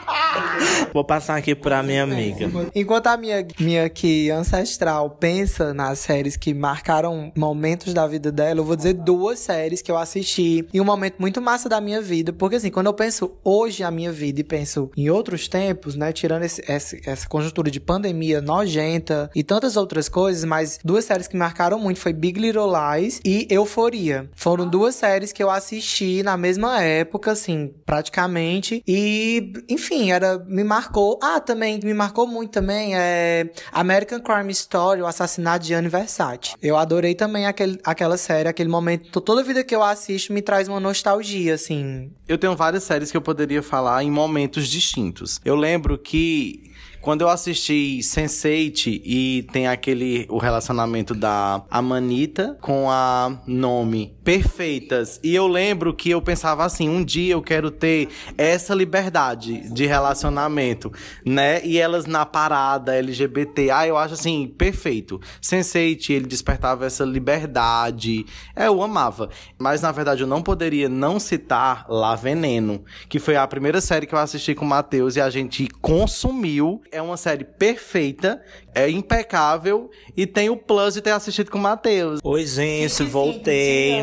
vou 0.93 1.05
passar 1.05 1.37
aqui 1.37 1.55
pra 1.55 1.83
minha 1.83 2.03
amiga. 2.03 2.49
Enquanto 2.75 3.07
a 3.09 3.17
minha, 3.17 3.47
minha 3.59 3.85
aqui 3.85 4.31
ancestral 4.31 5.11
pensa 5.11 5.73
nas 5.75 5.99
séries 5.99 6.37
que 6.37 6.53
marcaram 6.55 7.33
momentos 7.37 7.93
da 7.95 8.07
vida 8.07 8.31
dela, 8.33 8.61
eu 8.61 8.65
vou 8.65 8.77
dizer 8.77 8.95
duas 8.95 9.39
séries 9.39 9.83
que 9.83 9.91
eu 9.91 9.97
assisti 9.99 10.67
em 10.73 10.81
um 10.81 10.85
momento 10.85 11.17
muito 11.19 11.41
massa 11.41 11.69
da 11.69 11.81
minha 11.81 12.01
vida. 12.01 12.33
Porque 12.33 12.57
assim, 12.57 12.71
quando 12.71 12.87
eu 12.87 12.95
penso 12.95 13.33
hoje 13.45 13.83
a 13.83 13.91
minha 13.91 14.13
vida 14.13 14.41
e 14.41 14.45
penso 14.45 14.91
em 14.97 15.11
outros 15.11 15.49
tempos, 15.49 15.95
né? 15.95 16.13
Tirando 16.13 16.43
esse, 16.45 16.63
esse- 16.69 17.01
essa 17.05 17.29
conjuntura 17.29 17.71
de 17.71 17.81
pandemia 17.81 18.41
nojenta 18.41 19.31
e 19.35 19.43
tantas 19.43 19.77
outras 19.77 20.09
coisas, 20.09 20.45
mas 20.45 20.79
duas 20.85 21.05
séries 21.05 21.27
que 21.29 21.37
marcaram 21.37 21.79
muito 21.79 22.01
foi 22.01 22.13
Big 22.13 22.39
Little 22.41 22.71
Lies 22.73 23.21
e 23.25 23.47
Euforia. 23.51 24.29
Foram 24.35 24.69
duas 24.69 24.95
séries 24.95 25.33
que 25.33 25.43
eu 25.43 25.51
assisti 25.51 26.23
na 26.23 26.37
mesma 26.37 26.81
época, 26.83 27.33
assim, 27.33 27.73
praticamente. 27.85 28.83
E, 28.87 29.53
enfim, 29.69 30.04
era 30.13 30.39
me 30.39 30.65
marcou. 30.65 31.19
Ah, 31.23 31.41
também 31.41 31.81
me 31.83 31.95
marcou 31.95 32.27
muito 32.27 32.51
também 32.51 32.97
é 32.97 33.51
American 33.73 34.21
Crime 34.21 34.53
Story, 34.53 35.03
o 35.03 35.07
assassinato 35.07 35.61
de 35.61 35.69
Gianni 35.69 35.89
Versace. 35.89 36.55
Eu 36.63 36.77
adorei 36.77 37.15
também 37.15 37.47
aquele, 37.47 37.79
aquela 37.85 38.17
série, 38.17 38.49
aquele 38.49 38.69
momento. 38.69 39.21
Toda 39.21 39.43
vida 39.43 39.63
que 39.65 39.75
eu 39.75 39.83
assisto 39.83 40.33
me 40.33 40.43
traz 40.43 40.69
uma 40.69 40.81
nostalgia, 40.81 41.55
assim. 41.55 42.11
Eu 42.29 42.39
tenho 42.39 42.57
várias 42.57 42.85
séries 42.85 43.11
que 43.11 43.17
eu 43.17 43.23
poderia 43.23 43.63
falar 43.63 44.03
em 44.03 44.11
momentos 44.11 44.69
distintos. 44.69 45.41
Eu 45.45 45.55
lembro 45.55 45.99
que 45.99 46.74
quando 47.05 47.21
eu 47.21 47.29
assisti 47.29 47.99
Sense8 48.01 49.03
e 49.05 49.47
tem 49.53 49.69
aquele 49.69 50.27
o 50.31 50.39
relacionamento 50.39 51.15
da 51.15 51.63
Amanita 51.71 52.57
com 52.63 52.91
a 52.91 53.39
Nome 53.47 54.17
perfeitas. 54.25 55.21
E 55.23 55.35
eu 55.35 55.47
lembro 55.47 55.93
que 55.93 56.11
eu 56.11 56.23
pensava 56.23 56.65
assim, 56.65 56.89
um 56.89 57.05
dia 57.05 57.35
eu 57.35 57.43
quero 57.43 57.71
ter 57.71 58.09
essa 58.39 58.75
liberdade 58.75 59.69
de 59.71 59.85
relacionamento, 59.85 60.91
né? 61.25 61.65
E 61.65 61.79
elas 61.79 62.07
na 62.07 62.25
parada 62.25 62.97
LGBT. 62.97 63.71
Ah, 63.71 63.87
eu 63.87 63.99
acho 63.99 64.15
assim, 64.15 64.49
perfeito. 64.57 65.21
Sense8, 65.43 66.11
ele 66.11 66.27
despertava 66.27 66.87
essa 66.87 67.05
liberdade. 67.05 68.25
É, 68.57 68.67
eu 68.67 68.83
amava. 68.83 69.29
Mas 69.59 69.83
na 69.83 69.93
verdade 69.93 70.23
eu 70.23 70.27
não 70.27 70.43
poderia 70.43 70.89
não 70.89 71.21
citar 71.21 71.85
La 71.89 72.17
Veneno, 72.17 72.83
que 73.09 73.19
foi 73.19 73.37
a 73.37 73.47
primeira 73.47 73.81
série 73.81 74.07
que 74.07 74.15
eu 74.15 74.19
assisti 74.19 74.55
com 74.55 74.65
o 74.65 74.69
Matheus 74.69 75.17
e 75.17 75.21
a 75.21 75.29
gente 75.29 75.69
consumiu. 75.83 76.81
É 76.95 77.03
uma 77.03 77.17
série 77.17 77.43
perfeita, 77.43 78.41
é 78.75 78.91
impecável 78.91 79.91
e 80.17 80.27
tem 80.27 80.51
o 80.51 80.57
plus 80.57 80.95
de 80.95 81.01
ter 81.01 81.11
assistido 81.11 81.51
com 81.51 81.59
o 81.59 81.61
Matheus. 81.63 82.21
Oi, 82.23 82.47
gente, 82.47 83.03
voltei. 83.05 84.03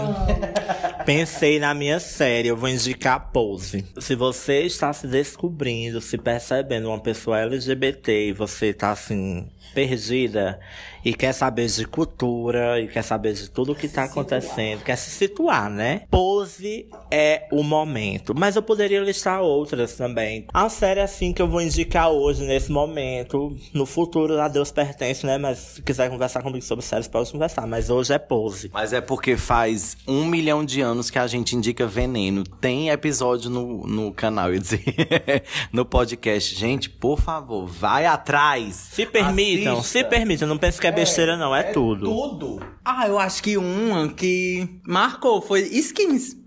Pensei 1.06 1.60
na 1.60 1.74
minha 1.74 2.00
série, 2.00 2.48
eu 2.48 2.56
vou 2.56 2.70
indicar 2.70 3.32
Pose. 3.32 3.86
Se 4.00 4.16
você 4.16 4.62
está 4.62 4.94
se 4.94 5.08
descobrindo, 5.08 6.00
se 6.00 6.18
percebendo 6.18 6.88
uma 6.88 7.00
pessoa 7.00 7.40
LGBT 7.40 8.30
e 8.30 8.34
você 8.34 8.72
tá 8.72 8.92
assim, 8.92 9.50
perdida 9.74 10.60
e 11.04 11.14
quer 11.14 11.34
saber 11.34 11.68
de 11.68 11.86
cultura 11.86 12.80
e 12.80 12.88
quer 12.88 13.02
saber 13.02 13.34
de 13.34 13.50
tudo 13.50 13.72
o 13.72 13.76
que 13.76 13.88
tá 13.88 14.04
acontecendo, 14.04 14.84
quer 14.84 14.96
se 14.96 15.10
situar, 15.10 15.70
né? 15.70 16.04
Pose 16.12 16.88
é 17.10 17.48
o 17.52 17.64
momento. 17.64 18.34
Mas 18.38 18.56
eu 18.56 18.62
poderia 18.62 19.02
listar 19.02 19.42
outras 19.42 19.96
também. 19.96 20.46
A 20.54 20.70
série 20.70 21.00
assim 21.00 21.34
que 21.34 21.42
eu 21.42 21.48
vou 21.48 21.62
indicar 21.62 22.10
hoje, 22.10 22.44
nesse 22.44 22.72
momento, 22.72 23.56
no 23.74 23.86
futuro 23.86 24.40
a 24.40 24.48
Deus 24.62 24.72
pertence, 24.72 25.26
né? 25.26 25.38
Mas 25.38 25.58
se 25.58 25.82
quiser 25.82 26.10
conversar 26.10 26.44
comigo 26.44 26.64
sobre 26.64 26.86
séries, 26.86 27.08
pode 27.08 27.32
conversar. 27.32 27.66
Mas 27.66 27.90
hoje 27.90 28.14
é 28.14 28.20
Pose. 28.20 28.70
Mas 28.72 28.94
é 28.94 29.02
porque 29.02 29.36
faz 29.36 29.98
um 30.08 30.26
milhão 30.26 30.64
de 30.64 30.82
anos 30.82 31.10
que 31.10 31.18
a 31.18 31.26
gente 31.26 31.56
indica 31.56 31.88
veneno. 31.88 32.44
Tem 32.44 32.90
episódio 32.90 33.50
no, 33.50 33.88
no 33.88 34.14
canal, 34.14 34.54
eu 34.54 34.60
dizer, 34.60 34.84
no 35.74 35.84
podcast. 35.84 36.56
Gente, 36.56 36.90
por 36.90 37.20
favor, 37.20 37.66
vai 37.66 38.06
atrás. 38.06 38.76
Se 38.92 39.06
permitam, 39.06 39.80
Assista. 39.80 40.00
se 40.00 40.04
permitam. 40.06 40.48
Não 40.48 40.58
pense 40.58 40.80
que 40.80 40.86
é 40.88 40.92
besteira, 40.92 41.36
não. 41.36 41.56
É, 41.56 41.64
tudo. 41.64 42.06
Tudo. 42.06 42.62
Ah, 42.86 43.08
eu 43.08 43.18
acho 43.18 43.42
que 43.42 43.58
uma 43.58 44.10
que 44.10 44.68
marcou 44.86 45.42
foi 45.42 45.62
Skins. 45.62 46.41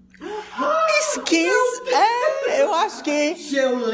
Skins? 1.12 1.82
É, 1.86 2.62
eu 2.62 2.74
acho 2.74 3.02
que 3.02 3.36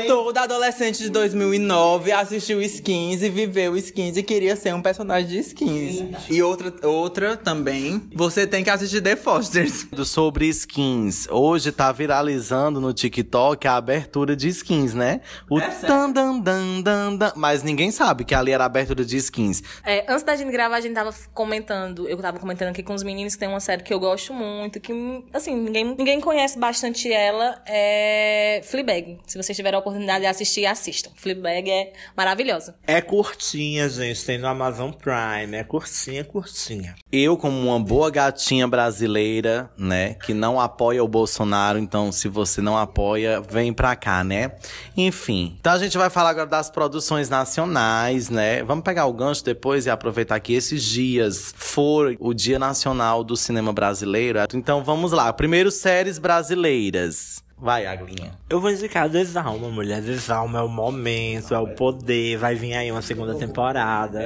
toda 0.07 0.43
adolescente 0.43 1.03
de 1.03 1.11
2009 1.11 2.13
assistiu 2.13 2.63
Skins 2.63 3.23
e 3.23 3.29
viveu 3.29 3.77
Skins 3.77 4.17
e 4.17 4.23
queria 4.23 4.57
ser 4.57 4.75
um 4.75 4.83
personagem 4.83 5.29
de 5.29 5.39
Skins. 5.39 6.03
E 6.29 6.43
outra, 6.43 6.73
outra 6.87 7.37
também, 7.37 8.09
você 8.15 8.47
tem 8.47 8.63
que 8.63 8.71
assistir 8.71 9.01
The 9.01 9.17
Fosters. 9.17 9.87
Sobre 10.05 10.47
skins. 10.49 11.27
Hoje 11.31 11.73
tá 11.73 11.93
viralizando 11.93 12.81
no 12.81 12.93
TikTok 12.93 13.67
a 13.67 13.77
abertura 13.77 14.35
de 14.35 14.49
skins, 14.49 14.95
né? 14.95 15.21
O 15.49 15.61
tan 15.61 16.11
dan 16.11 16.39
dan 16.39 16.81
dan 16.81 17.17
dan. 17.17 17.33
Mas 17.37 17.63
ninguém 17.63 17.91
sabe 17.91 18.25
que 18.25 18.35
ali 18.35 18.53
era 18.53 18.65
a 18.65 18.67
abertura 18.67 19.05
de 19.05 19.17
skins. 19.17 19.63
É, 19.85 20.05
antes 20.09 20.23
da 20.23 20.37
gente 20.37 20.51
gravar, 20.51 20.77
a 20.77 20.81
gente 20.81 20.95
tava 20.95 21.15
comentando, 21.35 22.09
eu 22.09 22.17
tava 22.19 22.39
comentando 22.39 22.69
aqui 22.69 22.83
com 22.83 22.95
os 22.95 23.03
meninos 23.03 23.35
que 23.35 23.41
tem 23.41 23.49
uma 23.49 23.61
série 23.61 23.83
que 23.83 23.93
eu 23.93 24.01
gosto 24.01 24.33
muito, 24.33 24.81
que, 24.81 24.93
assim, 25.33 25.55
ninguém, 25.55 25.85
ninguém 25.97 26.20
conhece 26.21 26.59
bastante 26.59 27.13
ela, 27.13 27.63
é 27.67 28.61
Fleabag. 28.65 29.19
Se 29.27 29.37
vocês 29.37 29.57
tiverem 29.57 29.77
a 29.77 29.81
oportunidade 29.81 30.21
de 30.21 30.27
assistir, 30.27 30.67
assistam. 30.67 31.11
Fleabag 31.17 31.71
é 31.71 31.93
maravilhosa. 32.17 32.75
É 32.87 33.01
curtinha, 33.01 33.89
gente. 33.89 34.25
Tem 34.25 34.39
no 34.39 34.47
Amazon 34.47 34.91
Prime. 34.91 35.57
É 35.57 35.65
curtinha, 35.65 36.25
curtinha. 36.25 36.95
Eu, 37.11 37.37
como 37.37 37.59
uma 37.69 37.81
boa 37.81 38.11
gatinha 38.11 38.67
brasileira, 38.69 39.71
né, 39.77 40.15
que 40.15 40.35
não 40.35 40.61
apoia 40.61 41.03
o 41.03 41.09
Bolsonaro, 41.09 41.79
então 41.79 42.13
se 42.13 42.29
você 42.29 42.61
não 42.61 42.77
apoia, 42.77 43.41
vem 43.41 43.73
pra 43.73 43.97
cá, 43.97 44.23
né? 44.23 44.53
Enfim. 44.97 45.57
Então 45.61 45.73
a 45.73 45.79
gente 45.79 45.97
vai 45.97 46.11
falar 46.11 46.31
agora 46.31 46.47
das 46.47 46.71
produções 46.71 47.29
nacionais, 47.29 48.29
né? 48.29 48.63
Vamos 48.63 48.85
pegar 48.85 49.07
o 49.07 49.13
gancho 49.13 49.45
depois 49.45 49.87
e 49.87 49.91
aproveitar 49.91 50.39
que 50.41 50.53
esses 50.53 50.83
dias 50.83 51.53
foram 51.57 52.17
o 52.21 52.33
Dia 52.33 52.59
Nacional 52.59 53.25
do 53.25 53.37
Cinema 53.37 53.73
Brasileiro. 53.73 54.39
Então 54.55 54.83
vamos 54.83 55.13
lá. 55.13 55.33
Primeiro, 55.33 55.71
séries 56.11 56.19
brasileiras. 56.19 57.45
Vai, 57.57 57.87
Aglinha. 57.87 58.33
Eu 58.49 58.61
vou 58.61 58.71
indicar 58.71 59.09
Desalma, 59.09 59.69
mulher. 59.69 60.01
Desalma 60.01 60.59
é 60.59 60.63
o 60.63 60.69
momento, 60.69 61.55
é 61.55 61.59
o 61.59 61.69
poder. 61.69 62.39
Vai 62.39 62.55
vir 62.55 62.75
aí 62.75 62.91
uma 62.91 63.03
segunda 63.03 63.35
temporada. 63.35 64.21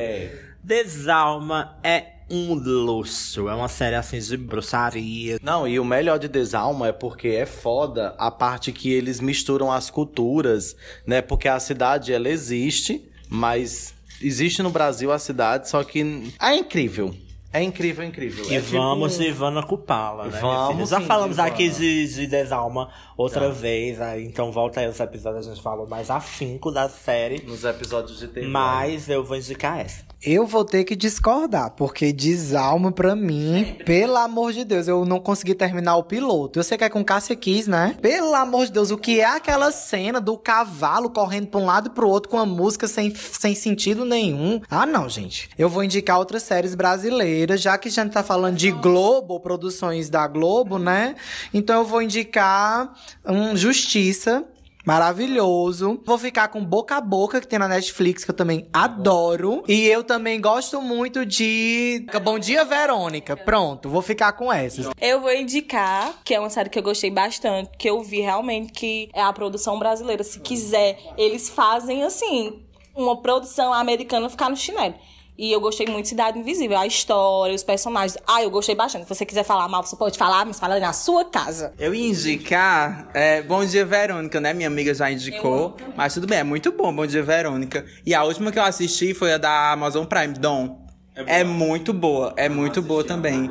Desalma 0.63 1.77
é 1.83 2.05
um 2.31 2.55
luxo. 2.55 3.49
É 3.49 3.55
uma 3.55 3.69
série 3.69 3.97
assim 3.97 4.19
de 4.19 4.37
bruxaria. 4.37 5.39
Não, 5.43 5.67
e 5.67 5.79
o 5.79 5.85
melhor 5.85 6.19
de 6.19 6.29
Desalma 6.29 6.89
é 6.89 6.93
porque 6.93 7.29
é 7.29 7.45
foda 7.45 8.15
a 8.19 8.31
parte 8.31 8.73
que 8.73 8.93
eles 8.93 9.21
misturam 9.21 9.71
as 9.71 9.91
culturas, 9.91 10.77
né? 11.05 11.21
Porque 11.21 11.49
a 11.49 11.59
cidade, 11.59 12.13
ela 12.13 12.29
existe, 12.29 13.05
mas 13.29 13.93
existe 14.23 14.63
no 14.63 14.71
Brasil 14.71 15.11
a 15.11 15.19
cidade, 15.19 15.69
só 15.69 15.83
que 15.83 16.33
é 16.41 16.55
incrível. 16.55 17.15
É 17.55 17.63
incrível, 17.63 18.05
incrível. 18.05 18.45
E 18.51 18.57
é 18.57 18.61
vamos 18.61 19.13
tipo... 19.13 19.29
Ivana 19.29 19.63
Cupala, 19.63 20.25
né? 20.25 20.41
Vamos? 20.41 20.91
Já 20.91 20.99
sim, 20.99 21.07
falamos 21.07 21.37
de 21.37 21.43
aqui 21.43 21.67
Ivana. 21.67 21.79
de, 21.79 22.15
de 22.15 22.27
Desalma 22.27 22.91
outra 23.17 23.49
vez, 23.49 24.01
aí, 24.01 24.25
então 24.25 24.51
volta 24.51 24.81
aí 24.81 24.89
os 24.89 24.99
episódios, 24.99 25.47
a 25.47 25.55
gente 25.55 25.63
fala 25.63 25.87
mais 25.87 26.11
afinco 26.11 26.73
da 26.73 26.89
série. 26.89 27.45
Nos 27.47 27.63
episódios 27.63 28.19
de 28.19 28.27
TV. 28.27 28.49
Mas 28.49 29.09
eu 29.09 29.23
vou 29.23 29.37
indicar 29.37 29.79
essa. 29.79 30.04
Eu 30.27 30.47
vou 30.47 30.65
ter 30.65 30.85
que 30.85 30.97
discordar, 30.97 31.73
porque 31.73 32.11
desalma 32.11 32.91
pra 32.91 33.15
mim, 33.15 33.77
pelo 33.85 34.17
amor 34.17 34.55
de 34.55 34.65
Deus, 34.65 34.89
eu 34.89 35.05
não 35.05 35.21
consegui 35.21 35.55
terminar 35.55 35.97
o 35.97 36.03
piloto. 36.03 36.59
Eu 36.59 36.65
sei 36.65 36.79
que 36.79 36.85
é 36.85 36.89
com 36.89 37.05
Cássia 37.05 37.37
Kiss, 37.37 37.69
né? 37.69 37.95
Pelo 38.01 38.35
amor 38.35 38.65
de 38.65 38.73
Deus, 38.73 38.91
o 38.91 38.97
que 38.97 39.21
é 39.21 39.27
aquela 39.27 39.71
cena 39.71 40.23
do 40.23 40.39
cavalo 40.39 41.11
correndo 41.11 41.49
pra 41.49 41.61
um 41.61 41.67
lado 41.67 41.89
e 41.89 41.91
pro 41.91 42.09
outro 42.09 42.31
com 42.31 42.39
a 42.39 42.47
música 42.47 42.89
sem, 42.89 43.15
sem 43.15 43.55
sentido 43.55 44.07
nenhum? 44.07 44.63
Ah, 44.71 44.87
não, 44.87 45.11
gente. 45.11 45.51
Eu 45.59 45.69
vou 45.69 45.85
indicar 45.85 46.19
outras 46.19 46.43
séries 46.43 46.75
brasileiras, 46.75 47.61
já 47.61 47.77
que 47.77 47.89
a 47.89 47.93
gente 47.93 48.13
tá 48.13 48.23
falando 48.23 48.57
de 48.57 48.71
Globo, 48.71 49.39
produções 49.41 50.09
da 50.09 50.27
Globo, 50.27 50.79
né? 50.79 51.17
Então 51.53 51.81
eu 51.81 51.85
vou 51.85 52.01
indicar 52.01 52.95
um 53.27 53.55
Justiça. 53.55 54.43
Maravilhoso. 54.85 56.01
Vou 56.05 56.19
ficar 56.19 56.49
com 56.49 56.65
Boca 56.65 56.97
a 56.97 57.01
Boca, 57.01 57.41
que 57.41 57.49
tem 57.49 57.59
na 57.59 57.67
Netflix, 57.67 58.25
que 58.25 58.31
eu 58.31 58.35
também 58.35 58.69
adoro. 58.73 59.65
E 59.67 59.87
eu 59.87 60.05
também 60.05 60.41
gosto 60.41 60.81
muito 60.83 61.25
de 61.25 62.07
Bom 62.23 62.39
Dia, 62.39 62.65
Verônica. 62.65 63.37
Pronto, 63.37 63.89
vou 63.89 64.03
ficar 64.03 64.33
com 64.33 64.53
essas. 64.53 64.91
Eu 65.01 65.21
vou 65.21 65.33
indicar, 65.33 66.21
que 66.23 66.35
é 66.35 66.41
uma 66.41 66.51
série 66.51 66.69
que 66.69 66.79
eu 66.79 66.83
gostei 66.83 67.11
bastante, 67.11 67.71
que 67.79 67.89
eu 67.89 68.03
vi 68.03 68.21
realmente 68.21 68.73
que 68.73 69.09
é 69.15 69.23
a 69.23 69.33
produção 69.33 69.79
brasileira. 69.79 70.23
Se 70.23 70.39
quiser, 70.41 70.99
eles 71.17 71.49
fazem 71.49 72.03
assim, 72.03 72.63
uma 72.95 73.21
produção 73.21 73.73
americana 73.73 74.29
ficar 74.29 74.51
no 74.51 74.57
chinelo. 74.57 74.95
E 75.37 75.51
eu 75.51 75.61
gostei 75.61 75.87
muito 75.87 76.05
de 76.05 76.11
Cidade 76.11 76.39
Invisível, 76.39 76.79
a 76.79 76.87
história, 76.87 77.55
os 77.55 77.65
personagens. 77.65 78.17
Ah, 78.27 78.43
eu 78.43 78.51
gostei 78.51 78.75
bastante. 78.75 79.03
Se 79.03 79.09
você 79.09 79.27
quiser 79.27 79.43
falar 79.43 79.69
mal, 79.69 79.83
você 79.83 79.97
pode 79.97 80.17
falar, 80.17 80.47
mas 80.47 80.61
fala 80.61 80.79
na 80.79 80.93
sua 80.93 81.25
casa. 81.25 81.73
Eu 81.77 81.93
ia 81.93 82.09
indicar 82.09 83.09
é, 83.13 83.43
Bom 83.43 83.65
Dia 83.65 83.85
Verônica, 83.85 84.41
né? 84.41 84.53
Minha 84.55 84.69
amiga 84.69 84.95
já 84.95 85.11
indicou. 85.11 85.77
Mas 85.97 86.15
tudo 86.15 86.27
bem, 86.29 86.39
é 86.39 86.45
muito 86.45 86.71
bom 86.71 86.95
Bom 86.95 87.05
Dia 87.05 87.23
Verônica. 87.23 87.85
E 88.07 88.15
a 88.15 88.23
última 88.23 88.53
que 88.53 88.59
eu 88.59 88.63
assisti 88.63 89.13
foi 89.13 89.33
a 89.33 89.39
da 89.39 89.73
Amazon 89.73 90.05
Prime, 90.05 90.35
Dom. 90.35 90.84
É, 91.15 91.45
muito 91.45 91.93
boa, 91.93 92.35
é 92.37 92.49
muito 92.49 92.83
boa 92.83 93.05
também. 93.05 93.49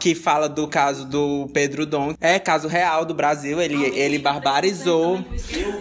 Que 0.00 0.14
fala 0.14 0.48
do 0.48 0.66
caso 0.66 1.06
do 1.06 1.48
Pedro 1.52 1.86
Dom. 1.86 2.14
É 2.20 2.38
caso 2.40 2.66
real 2.66 3.04
do 3.04 3.14
Brasil. 3.14 3.60
Ele, 3.60 3.84
ele 3.96 4.18
barbarizou. 4.18 5.24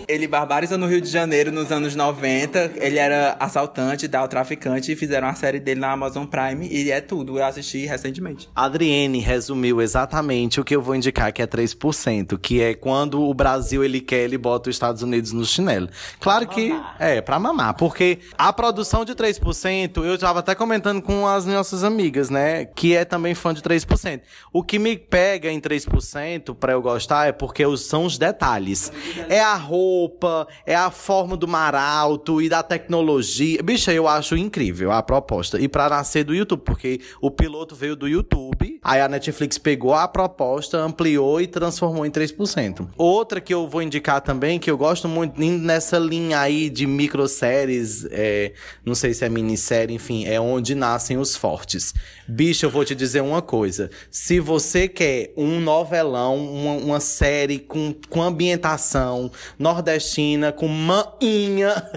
Ele 0.08 0.28
barbarizou 0.28 0.78
no 0.78 0.86
Rio 0.86 1.02
de 1.02 1.10
Janeiro 1.10 1.52
nos 1.52 1.72
anos 1.72 1.96
90. 1.96 2.74
Ele 2.76 3.00
era 3.00 3.36
assaltante, 3.40 4.08
tal, 4.08 4.28
traficante. 4.28 4.92
E 4.92 4.96
fizeram 4.96 5.28
a 5.28 5.34
série 5.34 5.60
dele 5.60 5.80
na 5.80 5.92
Amazon 5.92 6.26
Prime. 6.26 6.68
E 6.68 6.92
é 6.92 7.02
tudo. 7.02 7.40
Eu 7.40 7.46
assisti 7.46 7.86
recentemente. 7.86 8.48
Adriene 8.56 9.20
resumiu 9.20 9.82
exatamente 9.82 10.60
o 10.60 10.64
que 10.64 10.76
eu 10.76 10.82
vou 10.82 10.96
indicar, 10.96 11.34
que 11.34 11.42
é 11.42 11.48
3%, 11.48 12.38
que 12.38 12.62
é 12.62 12.76
quando 12.76 13.24
o 13.24 13.34
Brasil 13.34 13.84
ele 13.84 14.02
quer, 14.02 14.24
ele 14.24 14.38
bota 14.38 14.70
os 14.70 14.76
Estados 14.76 15.02
Unidos 15.02 15.32
no 15.32 15.46
chinelo. 15.46 15.90
Claro 16.20 16.48
que 16.48 16.80
é, 17.00 17.22
pra 17.22 17.40
mamar, 17.40 17.74
porque 17.76 18.20
a 18.38 18.54
produção 18.54 19.04
de 19.04 19.16
3%, 19.16 20.04
eu 20.04 20.18
tava 20.18 20.40
até 20.40 20.54
comentando 20.54 21.02
com 21.02 21.23
as 21.28 21.46
nossas 21.46 21.84
amigas, 21.84 22.30
né, 22.30 22.66
que 22.66 22.96
é 22.96 23.06
também 23.06 23.34
fã 23.36 23.54
de 23.54 23.62
3%. 23.62 24.22
O 24.52 24.64
que 24.64 24.80
me 24.80 24.98
pega 24.98 25.52
em 25.52 25.60
3% 25.60 26.56
pra 26.56 26.74
eu 26.74 26.82
gostar 26.82 27.28
é 27.28 27.32
porque 27.32 27.64
são 27.78 28.06
os 28.06 28.18
detalhes. 28.18 28.92
É 29.30 29.42
a 29.42 29.56
roupa, 29.56 30.48
é 30.66 30.76
a 30.76 30.92
forma 30.92 31.36
do 31.36 31.48
mar 31.48 31.76
alto 31.76 32.42
e 32.42 32.50
da 32.50 32.62
tecnologia. 32.64 33.62
Bicha, 33.64 33.94
eu 33.94 34.08
acho 34.08 34.36
incrível 34.36 34.92
a 34.92 35.02
proposta. 35.02 35.60
E 35.60 35.68
pra 35.68 35.90
nascer 35.90 36.24
do 36.24 36.34
YouTube, 36.34 36.62
porque 36.64 37.02
o 37.22 37.32
piloto 37.32 37.76
veio 37.76 37.96
do 37.96 38.08
YouTube, 38.08 38.80
aí 38.84 39.02
a 39.02 39.08
Netflix 39.08 39.58
pegou 39.58 39.94
a 39.94 40.08
proposta, 40.08 40.78
ampliou 40.78 41.42
e 41.42 41.48
transformou 41.48 42.06
em 42.06 42.12
3%. 42.12 42.88
Outra 42.98 43.42
que 43.42 43.54
eu 43.54 43.68
vou 43.68 43.82
indicar 43.82 44.22
também, 44.22 44.60
que 44.60 44.70
eu 44.70 44.78
gosto 44.78 45.08
muito, 45.08 45.40
nessa 45.40 45.98
linha 45.98 46.40
aí 46.40 46.70
de 46.70 46.86
microséries, 46.86 48.06
é, 48.12 48.54
não 48.86 48.96
sei 48.96 49.14
se 49.14 49.26
é 49.26 49.30
minissérie, 49.30 49.96
enfim, 49.96 50.26
é 50.26 50.40
onde 50.40 50.76
nascem 50.76 51.13
os 51.18 51.36
fortes. 51.36 51.94
Bicho, 52.28 52.66
eu 52.66 52.70
vou 52.70 52.84
te 52.86 52.94
dizer 52.96 53.22
uma 53.22 53.42
coisa. 53.42 53.90
Se 54.10 54.40
você 54.40 54.88
quer 54.88 55.34
um 55.38 55.60
novelão, 55.60 56.38
uma, 56.38 56.74
uma 56.74 57.00
série 57.00 57.60
com, 57.60 57.94
com 58.10 58.22
ambientação 58.22 59.32
nordestina, 59.58 60.52
com 60.52 60.68
maninha, 60.68 61.90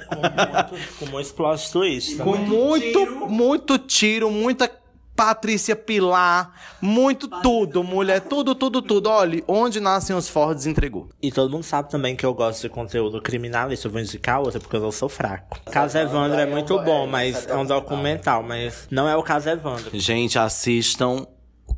Com 0.98 1.06
muito 1.06 1.34
plot 1.34 1.70
twist. 1.70 2.16
com 2.16 2.32
também. 2.32 2.48
muito, 2.48 3.06
muito 3.28 3.78
tiro, 3.78 4.30
muita 4.30 4.70
Patrícia 5.16 5.74
Pilar, 5.74 6.52
muito 6.80 7.26
tudo, 7.26 7.82
mulher, 7.82 8.20
tudo, 8.20 8.54
tudo, 8.54 8.82
tudo. 8.82 9.08
Olha, 9.08 9.42
onde 9.48 9.80
nascem 9.80 10.14
os 10.14 10.28
Fords 10.28 10.66
entregou. 10.66 11.08
E 11.22 11.32
todo 11.32 11.50
mundo 11.50 11.64
sabe 11.64 11.90
também 11.90 12.14
que 12.14 12.26
eu 12.26 12.34
gosto 12.34 12.60
de 12.60 12.68
conteúdo 12.68 13.20
criminalista. 13.22 13.88
Eu 13.88 13.92
vou 13.92 14.00
indicar 14.00 14.40
outra 14.40 14.60
porque 14.60 14.76
eu 14.76 14.92
sou 14.92 15.08
fraco. 15.08 15.58
Caso 15.72 15.96
Evandro 15.96 16.38
é 16.38 16.46
muito 16.46 16.78
bom, 16.80 17.06
mas 17.06 17.46
é 17.46 17.56
um 17.56 17.64
documental, 17.64 18.42
mas 18.42 18.86
não 18.90 19.08
é 19.08 19.16
o 19.16 19.22
caso 19.22 19.48
Evandro. 19.48 19.90
Gente, 19.94 20.38
assistam 20.38 21.26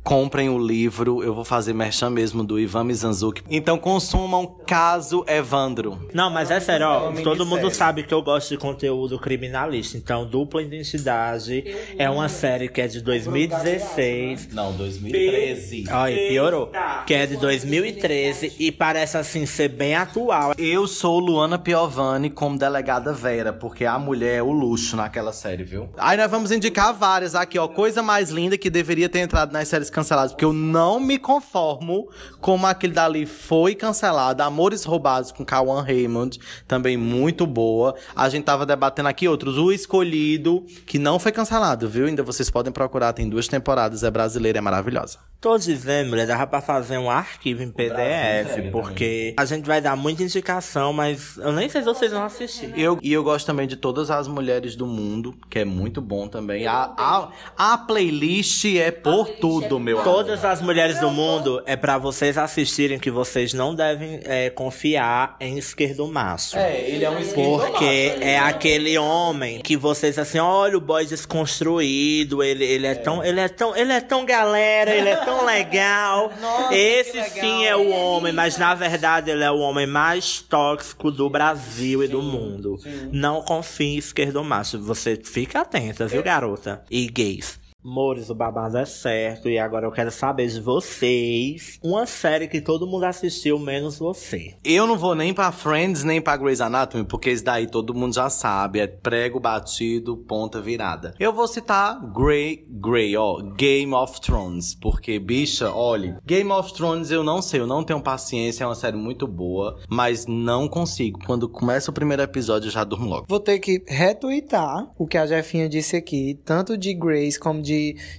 comprem 0.09 0.49
o 0.49 0.57
livro. 0.57 1.23
Eu 1.23 1.35
vou 1.35 1.45
fazer 1.45 1.71
merchan 1.71 2.09
mesmo 2.09 2.43
do 2.43 2.59
Ivan 2.59 2.83
Mizanzuki. 2.83 3.43
Então 3.47 3.77
consumam 3.77 4.47
Caso 4.65 5.23
Evandro. 5.27 5.99
Não, 6.11 6.31
mas 6.31 6.49
é 6.49 6.59
sério, 6.59 6.87
ó, 6.87 7.11
todo 7.23 7.45
mundo 7.45 7.69
sabe 7.69 8.01
que 8.01 8.11
eu 8.11 8.23
gosto 8.23 8.49
de 8.49 8.57
conteúdo 8.57 9.19
criminalista. 9.19 9.97
Então, 9.97 10.25
Dupla 10.25 10.63
Identidade 10.63 11.63
é 11.95 12.09
uma 12.09 12.27
série 12.27 12.67
que 12.67 12.81
é 12.81 12.87
de 12.87 13.01
2016. 13.01 14.51
Não, 14.51 14.73
2013. 14.73 15.85
Olha, 15.91 16.15
piorou. 16.15 16.71
Que 17.05 17.13
é 17.13 17.27
de 17.27 17.37
2013 17.37 18.55
e 18.57 18.71
parece 18.71 19.15
assim 19.15 19.45
ser 19.45 19.67
bem 19.67 19.93
atual. 19.93 20.55
Eu 20.57 20.87
sou 20.87 21.19
Luana 21.19 21.59
Piovani 21.59 22.31
como 22.31 22.57
delegada 22.57 23.13
Vera, 23.13 23.53
porque 23.53 23.85
a 23.85 23.99
mulher 23.99 24.37
é 24.37 24.41
o 24.41 24.51
luxo 24.51 24.95
naquela 24.95 25.31
série, 25.31 25.63
viu? 25.63 25.87
Aí 25.99 26.17
nós 26.17 26.31
vamos 26.31 26.51
indicar 26.51 26.95
várias 26.95 27.35
aqui, 27.35 27.59
ó. 27.59 27.67
Coisa 27.67 28.01
mais 28.01 28.31
linda 28.31 28.57
que 28.57 28.71
deveria 28.71 29.07
ter 29.07 29.19
entrado 29.19 29.51
nas 29.51 29.67
séries 29.67 29.98
canceladas, 29.99 30.31
porque 30.31 30.45
eu 30.45 30.53
não 30.53 30.99
me 30.99 31.17
conformo 31.17 32.09
como 32.39 32.65
aquele 32.65 32.93
dali 32.93 33.25
foi 33.25 33.75
cancelado. 33.75 34.41
Amores 34.41 34.83
Roubados 34.83 35.31
com 35.31 35.45
Kawan 35.45 35.81
Raymond, 35.81 36.39
também 36.67 36.95
muito 36.95 37.45
boa. 37.45 37.95
A 38.15 38.29
gente 38.29 38.45
tava 38.45 38.65
debatendo 38.65 39.09
aqui 39.09 39.27
outros. 39.27 39.57
O 39.57 39.71
Escolhido, 39.71 40.63
que 40.85 40.97
não 40.97 41.19
foi 41.19 41.31
cancelado, 41.31 41.89
viu? 41.89 42.05
Ainda 42.05 42.23
vocês 42.23 42.49
podem 42.49 42.71
procurar, 42.71 43.13
tem 43.13 43.27
duas 43.27 43.47
temporadas, 43.47 44.03
é 44.03 44.09
brasileira, 44.09 44.59
é 44.59 44.61
maravilhosa. 44.61 45.28
Tô 45.41 45.57
dizendo, 45.57 46.09
mulher, 46.09 46.27
dava 46.27 46.45
pra 46.45 46.59
fazer 46.59 46.97
um 46.97 47.09
arquivo 47.09 47.63
em 47.63 47.71
PDF, 47.71 48.71
porque 48.73 49.33
a 49.37 49.45
gente 49.45 49.65
vai 49.65 49.79
dar 49.79 49.95
muita 49.95 50.21
indicação, 50.21 50.91
mas 50.91 51.37
eu 51.37 51.53
nem 51.53 51.69
sei 51.69 51.79
se 51.79 51.85
vocês 51.85 52.11
vão 52.11 52.25
assistir. 52.25 52.73
Eu, 52.77 52.99
e 53.01 53.13
eu 53.13 53.23
gosto 53.23 53.45
também 53.45 53.65
de 53.65 53.77
todas 53.77 54.11
as 54.11 54.27
mulheres 54.27 54.75
do 54.75 54.85
mundo, 54.85 55.33
que 55.49 55.59
é 55.59 55.63
muito 55.63 56.01
bom 56.01 56.27
também. 56.27 56.67
A, 56.67 56.93
a, 56.97 57.29
a 57.57 57.77
playlist 57.77 58.65
é 58.65 58.91
por 58.91 59.29
tudo, 59.29 59.79
meu 59.79 60.01
amor. 60.01 60.13
Todas 60.13 60.43
as 60.43 60.61
mulheres 60.61 60.99
do 60.99 61.09
mundo 61.09 61.63
é 61.65 61.77
pra 61.77 61.97
vocês 61.97 62.37
assistirem 62.37 62.99
que 62.99 63.09
vocês 63.09 63.53
não 63.53 63.73
devem 63.73 64.19
é, 64.25 64.49
confiar 64.49 65.37
em 65.39 65.57
esquerdo 65.57 66.05
macho. 66.05 66.57
É, 66.57 66.81
ele 66.81 67.05
é 67.05 67.09
um 67.09 67.15
Porque 67.15 68.17
é 68.19 68.37
aquele 68.37 68.97
homem 68.97 69.61
que 69.61 69.77
vocês 69.77 70.19
assim, 70.19 70.39
olha 70.39 70.77
o 70.77 70.81
boy 70.81 71.05
desconstruído, 71.05 72.43
ele, 72.43 72.65
ele 72.65 72.87
é, 72.87 72.95
tão, 72.95 73.23
ele 73.23 73.39
é 73.39 73.47
tão, 73.47 73.73
ele 73.73 73.93
é 73.93 74.01
tão 74.01 74.25
galera, 74.25 74.93
ele 74.93 75.07
é 75.07 75.15
tão 75.15 75.28
legal. 75.45 76.31
Esse 76.71 77.23
sim 77.29 77.65
é 77.65 77.75
o 77.75 77.89
homem, 77.89 78.33
mas 78.33 78.57
na 78.57 78.73
verdade 78.75 79.29
ele 79.31 79.43
é 79.43 79.51
o 79.51 79.59
homem 79.59 79.85
mais 79.87 80.41
tóxico 80.41 81.11
do 81.11 81.29
Brasil 81.29 82.03
e 82.03 82.07
do 82.07 82.21
mundo. 82.21 82.77
Não 83.11 83.41
confie 83.41 83.95
em 83.95 83.97
esquerdo 83.97 84.43
macho, 84.43 84.79
você 84.79 85.15
fica 85.15 85.61
atenta, 85.61 86.07
viu, 86.07 86.23
garota? 86.23 86.83
E 86.89 87.07
gays. 87.07 87.58
Mores, 87.83 88.29
o 88.29 88.35
babado 88.35 88.77
é 88.77 88.85
certo. 88.85 89.49
E 89.49 89.57
agora 89.57 89.85
eu 89.85 89.91
quero 89.91 90.11
saber 90.11 90.47
de 90.47 90.59
vocês. 90.59 91.79
Uma 91.83 92.05
série 92.05 92.47
que 92.47 92.61
todo 92.61 92.87
mundo 92.87 93.05
assistiu, 93.05 93.57
menos 93.57 93.97
você. 93.97 94.55
Eu 94.63 94.85
não 94.85 94.97
vou 94.97 95.15
nem 95.15 95.33
pra 95.33 95.51
Friends, 95.51 96.03
nem 96.03 96.21
pra 96.21 96.37
Grey's 96.37 96.61
Anatomy, 96.61 97.05
porque 97.05 97.31
isso 97.31 97.43
daí 97.43 97.67
todo 97.67 97.93
mundo 97.93 98.13
já 98.13 98.29
sabe. 98.29 98.79
É 98.79 98.87
prego 98.87 99.39
batido, 99.39 100.17
ponta 100.17 100.61
virada. 100.61 101.13
Eu 101.19 101.31
vou 101.33 101.47
citar 101.47 101.99
Grey, 102.11 102.65
Grey, 102.69 103.15
ó, 103.15 103.41
Game 103.41 103.93
of 103.93 104.19
Thrones. 104.21 104.75
Porque, 104.75 105.17
bicha, 105.19 105.71
olha, 105.71 106.19
Game 106.25 106.51
of 106.51 106.73
Thrones 106.73 107.11
eu 107.11 107.23
não 107.23 107.41
sei, 107.41 107.59
eu 107.59 107.67
não 107.67 107.83
tenho 107.83 108.01
paciência, 108.01 108.63
é 108.63 108.67
uma 108.67 108.75
série 108.75 108.97
muito 108.97 109.27
boa, 109.27 109.79
mas 109.89 110.25
não 110.25 110.67
consigo. 110.67 111.19
Quando 111.25 111.47
começa 111.47 111.91
o 111.91 111.93
primeiro 111.93 112.21
episódio, 112.21 112.67
eu 112.67 112.71
já 112.71 112.83
durmo 112.83 113.07
logo. 113.09 113.25
Vou 113.27 113.39
ter 113.39 113.59
que 113.59 113.83
retweetar 113.87 114.91
o 114.97 115.07
que 115.07 115.17
a 115.17 115.25
Jefinha 115.25 115.69
disse 115.69 115.95
aqui, 115.95 116.39
tanto 116.43 116.77
de 116.77 116.93
Grace 116.93 117.39
como 117.39 117.61
de, 117.61 117.68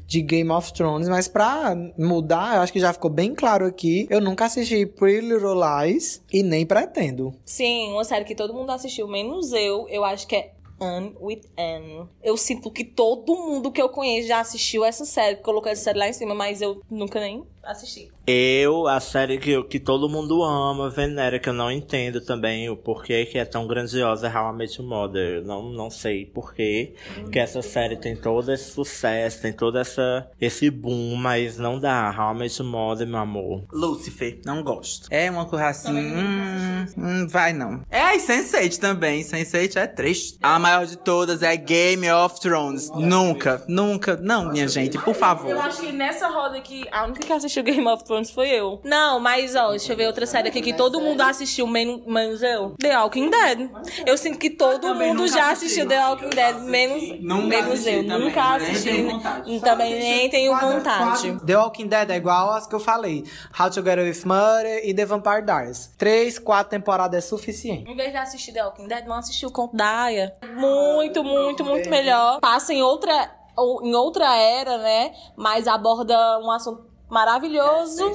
de 0.07 0.23
Game 0.23 0.51
of 0.51 0.73
Thrones, 0.73 1.09
mas 1.09 1.29
pra 1.29 1.77
mudar, 1.99 2.57
eu 2.57 2.63
acho 2.63 2.73
que 2.73 2.81
já 2.81 2.93
ficou 2.93 3.11
bem 3.11 3.35
claro 3.35 3.67
aqui, 3.67 4.07
eu 4.11 4.21
nunca 4.21 4.47
assisti 4.47 4.87
Pretty 4.87 5.27
Little 5.27 5.55
Lies 5.55 6.23
e 6.33 6.43
nem 6.43 6.65
pretendo. 6.65 7.35
Sim, 7.45 7.93
uma 7.93 8.05
série 8.05 8.25
que 8.25 8.35
todo 8.35 8.55
mundo 8.55 8.71
assistiu, 8.71 9.09
menos 9.09 9.53
eu. 9.53 9.89
Eu 9.89 10.05
acho 10.05 10.27
que 10.27 10.37
é 10.37 10.53
Anne 10.81 11.15
with 11.21 11.43
Anne. 11.59 12.09
Eu 12.23 12.37
sinto 12.37 12.71
que 12.71 12.85
todo 12.85 13.37
mundo 13.37 13.71
que 13.71 13.83
eu 13.83 13.89
conheço 13.91 14.29
já 14.29 14.41
assistiu 14.41 14.85
essa 14.85 15.05
série. 15.05 15.37
Colocou 15.37 15.71
essa 15.71 15.85
série 15.85 15.99
lá 15.99 16.09
em 16.09 16.13
cima, 16.13 16.35
mas 16.35 16.63
eu 16.63 16.81
nunca 16.91 17.21
nem 17.21 17.45
assisti. 17.63 18.11
Eu, 18.27 18.87
a 18.87 19.01
série 19.01 19.39
que, 19.39 19.63
que 19.65 19.81
todo 19.81 20.09
mundo 20.09 20.43
ama, 20.43 20.89
venera, 20.89 21.39
que 21.39 21.49
eu 21.49 21.53
não 21.53 21.71
entendo 21.71 22.21
também 22.21 22.69
o 22.69 22.77
porquê 22.77 23.27
que 23.27 23.39
é 23.39 23.45
tão 23.45 23.67
grandiosa 23.67 24.29
é 24.29 24.39
How 24.39 24.53
I 24.53 24.57
Met 24.57 24.81
Your 24.81 24.89
Mother. 24.89 25.37
Eu 25.37 25.45
não, 25.45 25.71
não 25.71 25.91
sei 25.91 26.27
porquê 26.27 26.95
que 27.33 27.39
essa 27.39 27.61
série 27.61 27.97
tem 27.97 28.15
todo 28.15 28.53
esse 28.53 28.71
sucesso, 28.71 29.43
tem 29.43 29.53
todo 29.53 29.79
essa, 29.79 30.31
esse 30.41 30.71
boom, 30.71 31.17
mas 31.17 31.59
não 31.59 31.79
dá. 31.79 32.15
How 32.17 32.35
I 32.35 32.39
Met 32.39 32.63
Your 32.63 32.71
Mother, 32.71 33.07
meu 33.07 33.19
amor. 33.19 33.65
Lucifer, 33.73 34.41
não 34.45 34.63
gosto. 34.63 35.09
É 35.11 35.31
uma 35.31 35.45
coisa 35.45 35.67
assim, 35.67 35.99
hum, 35.99 36.87
hum, 36.97 37.27
vai 37.29 37.53
não. 37.53 37.83
É, 37.91 38.15
e 38.15 38.19
Sense8 38.19 38.79
também, 38.79 39.23
Sense8 39.23 39.77
é 39.77 39.87
triste. 39.87 40.39
A 40.43 40.59
maior 40.59 40.87
de 40.87 40.97
todas 40.97 41.43
é 41.43 41.57
Game 41.57 42.09
of 42.11 42.41
Thrones. 42.41 42.91
Nunca, 42.91 43.65
nunca, 43.67 44.17
não, 44.17 44.53
minha 44.53 44.69
gente, 44.69 44.99
por 44.99 45.15
favor. 45.15 45.51
Eu 45.51 45.61
acho 45.61 45.81
que 45.81 45.91
nessa 45.91 46.29
roda 46.29 46.57
aqui, 46.59 46.87
a 46.93 47.05
única 47.05 47.27
que 47.27 47.33
assistiu 47.51 47.63
Game 47.65 47.87
of 47.89 48.05
Thrones 48.05 48.31
foi 48.31 48.49
eu. 48.51 48.81
Não, 48.85 49.19
mas 49.19 49.55
ó, 49.57 49.71
deixa 49.71 49.93
eu 49.93 49.97
ver 49.97 50.07
outra 50.07 50.25
série 50.25 50.49
aqui 50.49 50.63
que 50.63 50.73
todo 50.73 51.01
mundo 51.01 51.21
assistiu, 51.21 51.67
men- 51.67 52.03
menos 52.07 52.43
eu. 52.43 52.75
The 52.79 52.97
Walking 52.97 53.29
Dead. 53.31 53.71
Eu 54.07 54.17
sinto 54.17 54.39
que 54.39 54.51
todo 54.51 54.95
mundo 54.95 55.27
já 55.27 55.51
assisti, 55.51 55.81
assistiu 55.81 55.89
The 55.89 56.07
Walking 56.09 56.31
Dead, 56.31 56.57
menos, 56.61 57.21
Nunca 57.21 57.47
menos 57.47 57.73
assisti 57.73 57.91
eu. 57.91 58.03
Nunca 58.19 58.55
assisti. 58.55 59.61
Também 59.61 59.99
nem 59.99 60.31
tenho 60.31 60.57
vontade. 60.59 61.39
The 61.45 61.57
Walking 61.57 61.89
Dead 61.89 62.11
é 62.11 62.17
igual 62.17 62.51
às 62.53 62.67
que 62.67 62.75
eu 62.75 62.81
falei. 62.81 63.25
How 63.59 63.69
to 63.71 63.83
Get 63.83 63.99
Away 63.99 64.11
with 64.11 64.25
Murder 64.25 64.81
e 64.89 64.95
The 64.95 65.05
Vampire 65.05 65.43
Diaries. 65.43 65.91
Três, 65.99 66.39
quatro 66.39 66.71
temporadas 66.71 67.25
é 67.25 67.27
suficiente. 67.27 67.91
Em 67.91 67.97
vez 67.97 68.13
de 68.13 68.17
assistir 68.19 68.53
The 68.53 68.65
Walking 68.65 68.87
Dead, 68.87 69.05
vamos 69.05 69.25
assistir 69.25 69.47
o 69.47 69.51
Conto 69.51 69.77
da 69.77 70.03
Aya. 70.05 70.33
Muito, 70.57 71.25
muito, 71.25 71.65
muito 71.65 71.91
melhor. 71.91 72.39
Passa 72.41 72.73
em 72.73 72.83
outra, 72.83 73.31
ou- 73.57 73.85
em 73.85 73.95
outra 73.95 74.37
era, 74.37 74.79
né? 74.79 75.13
Mas 75.37 75.67
aborda 75.67 76.15
um 76.41 76.51
assunto 76.51 76.90
maravilhoso 77.11 78.13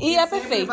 e 0.00 0.16
é 0.16 0.26
perfeito. 0.26 0.72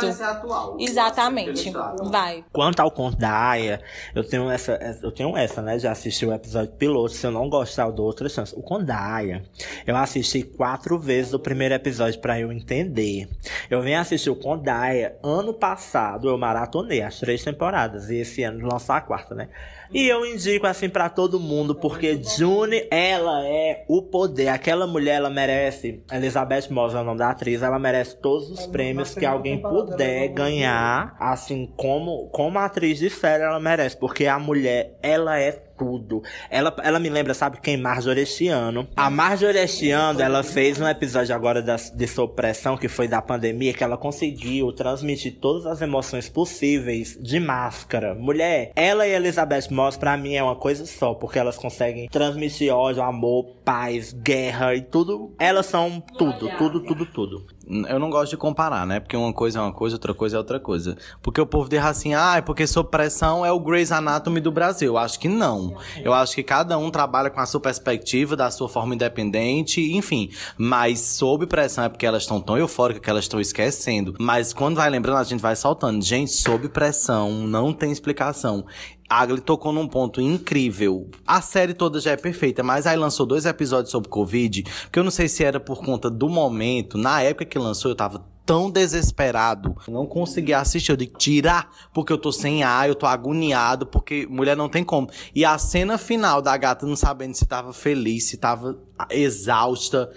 Exatamente. 0.80 1.72
Vai. 2.10 2.46
Quanto 2.52 2.80
ao 2.80 2.90
conto 2.90 3.18
da 3.18 3.50
Aya, 3.50 3.82
eu 4.14 4.24
tenho 4.24 4.50
essa, 4.50 5.00
eu 5.04 5.12
tenho 5.12 5.36
essa, 5.38 5.62
né? 5.62 5.78
Já 5.78 5.92
assisti 5.92 6.26
o 6.26 6.34
episódio 6.34 6.72
piloto. 6.74 7.14
Se 7.14 7.28
eu 7.28 7.32
não 7.32 7.50
gostar, 7.50 7.84
eu 7.84 7.92
dou 7.92 8.06
outra 8.06 8.30
chance. 8.30 8.54
O 8.58 8.62
conto 8.62 8.86
da 8.86 8.98
Aya, 8.98 9.44
eu 9.86 9.96
assisti 9.96 10.42
quatro 10.44 10.98
vezes 10.98 11.34
o 11.34 11.40
primeiro 11.40 11.74
episódio 11.76 12.20
pra 12.20 12.40
eu 12.40 12.52
entender. 12.52 13.28
Eu 13.70 13.82
vim 13.82 13.94
assistir 13.94 14.30
o 14.30 14.36
conto 14.36 14.64
da 14.64 14.78
Aya 14.78 15.18
ano 15.22 15.54
passado, 15.54 16.30
eu 16.30 16.38
maratonei 16.38 17.02
as 17.02 17.20
três 17.20 17.44
temporadas. 17.44 18.10
E 18.10 18.18
esse 18.18 18.44
ano 18.44 18.66
lançar 18.66 18.98
a 18.98 19.02
quarta, 19.02 19.36
né? 19.36 19.50
E 19.96 20.10
eu 20.10 20.26
indico 20.26 20.68
assim 20.68 20.90
pra 20.90 21.08
todo 21.08 21.40
mundo, 21.40 21.74
porque 21.74 22.22
June, 22.22 22.86
ela 22.92 23.48
é 23.48 23.86
o 23.88 24.02
poder. 24.02 24.50
Aquela 24.50 24.86
mulher, 24.86 25.16
ela 25.16 25.30
merece. 25.30 26.04
Elizabeth 26.12 26.70
Moss 26.70 26.94
é 26.94 27.00
o 27.00 27.04
nome 27.06 27.20
da 27.20 27.30
atriz, 27.30 27.64
ela 27.64 27.80
merece 27.80 28.18
todos 28.18 28.52
os 28.52 28.68
prêmios 28.68 29.16
que 29.16 29.26
alguém 29.26 29.62
puder 29.62 30.28
ganhar. 30.34 31.16
Assim, 31.18 31.72
como, 31.78 32.28
como 32.28 32.60
atriz 32.60 33.00
de 33.00 33.10
série, 33.10 33.44
ela 33.44 33.58
merece. 33.58 33.96
Porque 33.98 34.26
a 34.26 34.38
mulher, 34.38 35.00
ela 35.02 35.40
é 35.40 35.64
tudo. 35.78 36.24
Ela, 36.50 36.76
ela 36.84 37.00
me 37.00 37.10
lembra, 37.10 37.34
sabe 37.34 37.60
quem? 37.62 37.78
Marjorie 37.78 38.24
este 38.24 38.48
ano. 38.48 38.88
A 38.96 39.10
Marjorie 39.10 39.60
este 39.60 39.92
ano, 39.92 40.22
ela 40.22 40.44
fez 40.44 40.80
um 40.80 40.88
episódio 40.88 41.36
agora 41.36 41.62
da, 41.62 41.76
de 41.76 42.08
supressão, 42.08 42.78
que 42.78 42.88
foi 42.88 43.08
da 43.08 43.22
pandemia, 43.22 43.74
que 43.74 43.84
ela 43.84 43.98
conseguiu 43.98 44.72
transmitir 44.72 45.38
todas 45.40 45.66
as 45.66 45.82
emoções 45.82 46.30
possíveis 46.30 47.18
de 47.22 47.40
máscara. 47.40 48.16
Mulher, 48.16 48.72
ela 48.76 49.08
e 49.08 49.14
Elizabeth 49.14 49.70
Moss, 49.72 49.98
pra 49.98 50.18
mim, 50.18 50.36
é 50.36 50.44
uma 50.44 50.56
coisa 50.56 50.86
só, 50.86 51.14
porque 51.14 51.40
elas 51.40 51.58
conseguem 51.58 52.08
transmitir 52.10 52.74
ódio, 52.74 53.04
amor, 53.04 53.56
paz, 53.64 54.14
guerra 54.14 54.76
e 54.76 54.82
tudo. 54.82 55.34
Elas 55.40 55.66
são 55.66 56.02
tudo, 56.18 56.50
tudo, 56.58 56.82
tudo, 56.82 57.06
tudo. 57.06 57.56
Eu 57.88 58.00
não 58.00 58.10
gosto 58.10 58.32
de 58.32 58.38
comparar, 58.38 58.86
né? 58.86 59.00
Porque 59.00 59.16
uma 59.18 59.34
coisa 59.34 59.60
é 59.60 59.62
uma 59.62 59.74
coisa, 59.74 59.96
outra 59.96 60.14
coisa 60.14 60.36
é 60.36 60.40
outra 60.40 60.60
coisa. 60.60 60.98
Porque 61.22 61.42
o 61.42 61.46
povo 61.46 61.70
diz 61.70 61.84
assim, 61.84 62.14
ah, 62.14 62.36
é 62.38 62.42
porque 62.42 62.68
sob 62.68 62.90
pressão 62.90 63.46
é 63.46 63.52
o 63.52 63.60
Grey's 63.60 63.92
Anatomy 63.92 64.40
do 64.40 64.52
Brasil. 64.52 64.94
Eu 64.94 64.98
acho 64.98 65.20
que 65.20 65.28
não. 65.28 65.76
Eu 66.04 66.14
acho 66.14 66.36
que 66.36 66.44
cada 66.44 66.78
um 66.78 66.92
trabalha 66.92 67.30
com 67.30 67.40
a 67.40 67.46
sua 67.46 67.60
perspectiva, 67.60 68.36
da 68.36 68.52
sua 68.52 68.70
forma 68.70 68.94
independente, 68.94 69.82
enfim. 69.94 70.30
Mas 70.58 71.00
sob 71.00 71.46
pressão 71.48 71.86
é 71.86 71.90
porque 71.90 72.06
elas 72.06 72.24
estão 72.24 72.40
tão 72.40 72.58
eufóricas 72.58 73.02
que 73.02 73.10
elas 73.10 73.26
estão 73.26 73.40
esquecendo. 73.40 74.16
Mas 74.20 74.54
quando 74.54 74.76
vai 74.76 74.90
lembrando, 74.90 75.18
a 75.18 75.24
gente 75.24 75.42
vai 75.42 75.56
soltando. 75.56 76.04
Gente, 76.04 76.32
sob 76.32 76.70
pressão, 76.70 77.32
não 77.32 77.74
tem 77.74 77.92
explicação. 77.92 78.66
Agli 79.10 79.40
tocou 79.40 79.72
num 79.72 79.88
ponto 79.88 80.20
incrível. 80.20 81.10
A 81.26 81.42
série 81.42 81.74
toda 81.74 82.00
já 82.00 82.12
é 82.12 82.18
perfeita, 82.18 82.64
mas 82.64 82.88
aí 82.88 82.98
lançou 82.98 83.26
dois 83.26 83.46
episódios 83.46 83.92
sobre 83.92 84.10
Covid, 84.10 84.64
que 84.92 84.98
eu 84.98 85.04
não 85.04 85.12
sei 85.12 85.28
se 85.28 85.44
era 85.44 85.60
por 85.60 85.84
conta 85.84 86.10
do 86.10 86.28
momento. 86.28 86.98
Na 86.98 87.22
época 87.22 87.46
que 87.46 87.60
lançou, 87.60 87.92
eu 87.92 87.96
tava 87.96 88.26
tão 88.46 88.70
desesperado. 88.70 89.76
Não 89.88 90.06
conseguia 90.06 90.60
assistir. 90.60 90.92
Eu 90.92 90.98
digo, 90.98 91.18
tirar, 91.18 91.70
porque 91.94 92.14
eu 92.14 92.18
tô 92.18 92.32
sem 92.32 92.64
ar, 92.64 92.88
eu 92.88 92.96
tô 92.96 93.06
agoniado, 93.06 93.86
porque 93.86 94.28
mulher 94.30 94.56
não 94.56 94.70
tem 94.70 94.84
como. 94.84 95.10
E 95.34 95.44
a 95.44 95.58
cena 95.58 95.98
final 95.98 96.42
da 96.42 96.56
gata 96.56 96.86
não 96.86 96.96
sabendo 96.96 97.34
se 97.34 97.46
tava 97.46 97.74
feliz, 97.74 98.26
se 98.26 98.38
tava 98.38 98.78
exausta. 99.10 100.12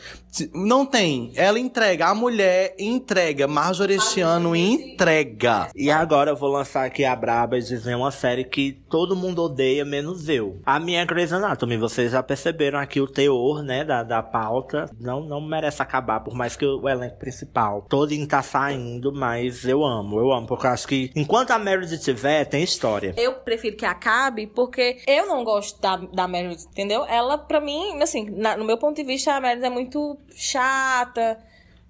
Não 0.55 0.85
tem. 0.87 1.33
Ela 1.35 1.59
entrega. 1.59 2.07
A 2.09 2.15
mulher 2.15 2.75
entrega. 2.79 3.49
Marjorie 3.49 3.97
este 3.97 4.21
ano 4.21 4.55
entrega. 4.55 5.69
E 5.75 5.91
agora 5.91 6.31
eu 6.31 6.37
vou 6.37 6.51
lançar 6.51 6.85
aqui 6.85 7.05
a 7.05 7.17
braba 7.17 7.57
e 7.59 7.63
dizer 7.63 7.97
uma 7.97 8.11
série 8.11 8.45
que 8.45 8.73
todo 8.89 9.17
mundo 9.17 9.43
odeia, 9.43 9.85
menos 9.85 10.29
eu. 10.29 10.61
A 10.65 10.79
minha 10.79 11.01
é 11.01 11.07
Grey's 11.07 11.33
Anatomy. 11.33 11.77
Vocês 11.77 12.13
já 12.13 12.23
perceberam 12.23 12.79
aqui 12.79 13.01
o 13.01 13.09
teor, 13.09 13.63
né, 13.63 13.85
da, 13.85 14.03
da 14.03 14.23
pauta. 14.23 14.89
Não, 15.01 15.21
não 15.25 15.41
merece 15.41 15.83
acabar, 15.83 16.21
por 16.21 16.35
mais 16.35 16.55
que 16.57 16.65
o 16.65 16.89
elenco 16.89 17.19
principal 17.19 17.83
todinho 17.89 18.27
tá 18.29 18.43
saindo, 18.43 19.13
mas 19.13 19.65
eu 19.65 19.85
amo, 19.85 20.21
eu 20.21 20.31
amo. 20.33 20.47
Porque 20.47 20.67
eu 20.67 20.71
acho 20.71 20.87
que 20.87 21.11
enquanto 21.17 21.51
a 21.53 21.59
Meredith 21.59 21.99
tiver, 22.03 22.45
tem 22.45 22.63
história. 22.63 23.15
Eu 23.17 23.33
prefiro 23.35 23.77
que 23.77 23.87
acabe 23.87 24.47
porque 24.47 24.99
eu 25.07 25.27
não 25.27 25.43
gosto 25.43 25.81
da, 25.81 25.97
da 25.97 26.29
Meredith, 26.29 26.67
entendeu? 26.71 27.05
Ela, 27.07 27.39
pra 27.39 27.61
mim, 27.61 28.01
assim, 28.03 28.29
na- 28.31 28.57
no 28.57 28.68
meu 28.69 28.77
ponto 28.77 28.97
de 28.97 29.03
vista, 29.03 29.33
a 29.33 29.41
Meredith 29.41 29.65
é 29.65 29.71
muito 29.71 30.19
chata. 30.35 31.39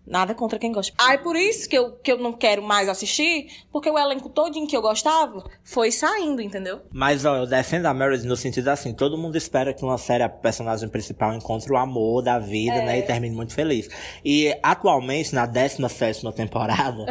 Nada 0.09 0.34
contra 0.34 0.59
quem 0.59 0.72
gosta. 0.72 0.92
Aí 0.98 1.18
por 1.18 1.36
isso 1.36 1.68
que 1.68 1.76
eu, 1.76 1.92
que 1.92 2.11
eu 2.11 2.18
não 2.18 2.32
quero 2.32 2.62
mais 2.62 2.88
assistir, 2.88 3.48
porque 3.70 3.90
o 3.90 3.98
elenco 3.98 4.28
todinho 4.28 4.66
que 4.66 4.76
eu 4.76 4.82
gostava 4.82 5.44
foi 5.62 5.90
saindo, 5.90 6.40
entendeu? 6.40 6.80
Mas 6.90 7.24
ó, 7.24 7.36
eu 7.36 7.46
defendo 7.46 7.86
a 7.86 7.94
Meredith 7.94 8.26
no 8.26 8.36
sentido 8.36 8.68
assim, 8.68 8.94
todo 8.94 9.18
mundo 9.18 9.36
espera 9.36 9.74
que 9.74 9.84
uma 9.84 9.98
série, 9.98 10.22
a 10.22 10.28
personagem 10.28 10.88
principal 10.88 11.34
encontre 11.34 11.72
o 11.72 11.76
amor 11.76 12.22
da 12.22 12.38
vida, 12.38 12.82
né, 12.82 12.98
e 12.98 13.02
termine 13.02 13.34
muito 13.34 13.54
feliz. 13.54 13.88
E 14.24 14.56
atualmente, 14.62 15.34
na 15.34 15.46
17 15.46 16.32
temporada, 16.32 17.04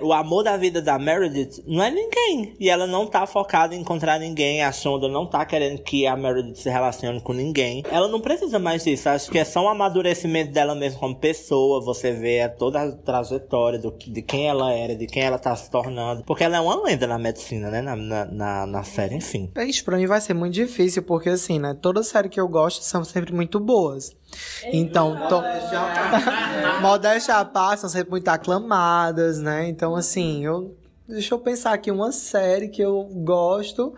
o 0.00 0.12
amor 0.12 0.44
da 0.44 0.56
vida 0.56 0.80
da 0.80 0.98
Meredith 0.98 1.62
não 1.66 1.82
é 1.82 1.90
ninguém. 1.90 2.54
E 2.58 2.70
ela 2.70 2.86
não 2.86 3.06
tá 3.06 3.26
focada 3.26 3.74
em 3.74 3.80
encontrar 3.80 4.18
ninguém, 4.18 4.62
a 4.62 4.70
Shonda 4.70 5.08
não 5.08 5.26
tá 5.26 5.44
querendo 5.44 5.82
que 5.82 6.06
a 6.06 6.16
Meredith 6.16 6.56
se 6.56 6.70
relacione 6.70 7.20
com 7.20 7.32
ninguém. 7.32 7.82
Ela 7.90 8.08
não 8.08 8.20
precisa 8.20 8.58
mais 8.58 8.84
disso, 8.84 9.08
acho 9.08 9.30
que 9.30 9.38
é 9.38 9.44
só 9.44 9.64
um 9.64 9.68
amadurecimento 9.68 10.52
dela 10.52 10.74
mesmo 10.74 11.00
como 11.00 11.16
pessoa, 11.16 11.80
você 11.80 12.11
vê 12.12 12.48
toda 12.48 12.82
a 12.82 12.92
trajetória 12.92 13.78
do, 13.78 13.90
de 13.90 14.22
quem 14.22 14.48
ela 14.48 14.72
era, 14.72 14.94
de 14.94 15.06
quem 15.06 15.22
ela 15.22 15.38
tá 15.38 15.54
se 15.54 15.70
tornando. 15.70 16.24
Porque 16.24 16.44
ela 16.44 16.56
é 16.56 16.60
uma 16.60 16.82
lenda 16.82 17.06
na 17.06 17.18
medicina, 17.18 17.70
né, 17.70 17.80
na, 17.80 17.96
na, 17.96 18.24
na, 18.24 18.66
na 18.66 18.82
série, 18.84 19.14
enfim. 19.14 19.50
Isso 19.66 19.84
pra 19.84 19.96
mim 19.96 20.06
vai 20.06 20.20
ser 20.20 20.34
muito 20.34 20.54
difícil, 20.54 21.02
porque 21.02 21.28
assim, 21.28 21.58
né? 21.58 21.76
Toda 21.80 22.02
série 22.02 22.28
que 22.28 22.40
eu 22.40 22.48
gosto 22.48 22.82
são 22.82 23.04
sempre 23.04 23.32
muito 23.32 23.58
boas. 23.58 24.14
Então, 24.72 25.16
to... 25.28 25.42
modéstia 26.80 27.36
à 27.36 27.44
parte, 27.44 27.80
são 27.80 27.90
sempre 27.90 28.10
muito 28.10 28.28
aclamadas, 28.28 29.38
né? 29.40 29.68
Então, 29.68 29.94
assim, 29.94 30.44
eu. 30.44 30.76
Deixa 31.08 31.34
eu 31.34 31.38
pensar 31.38 31.74
aqui 31.74 31.90
uma 31.90 32.10
série 32.12 32.68
que 32.68 32.80
eu 32.80 33.04
gosto, 33.12 33.92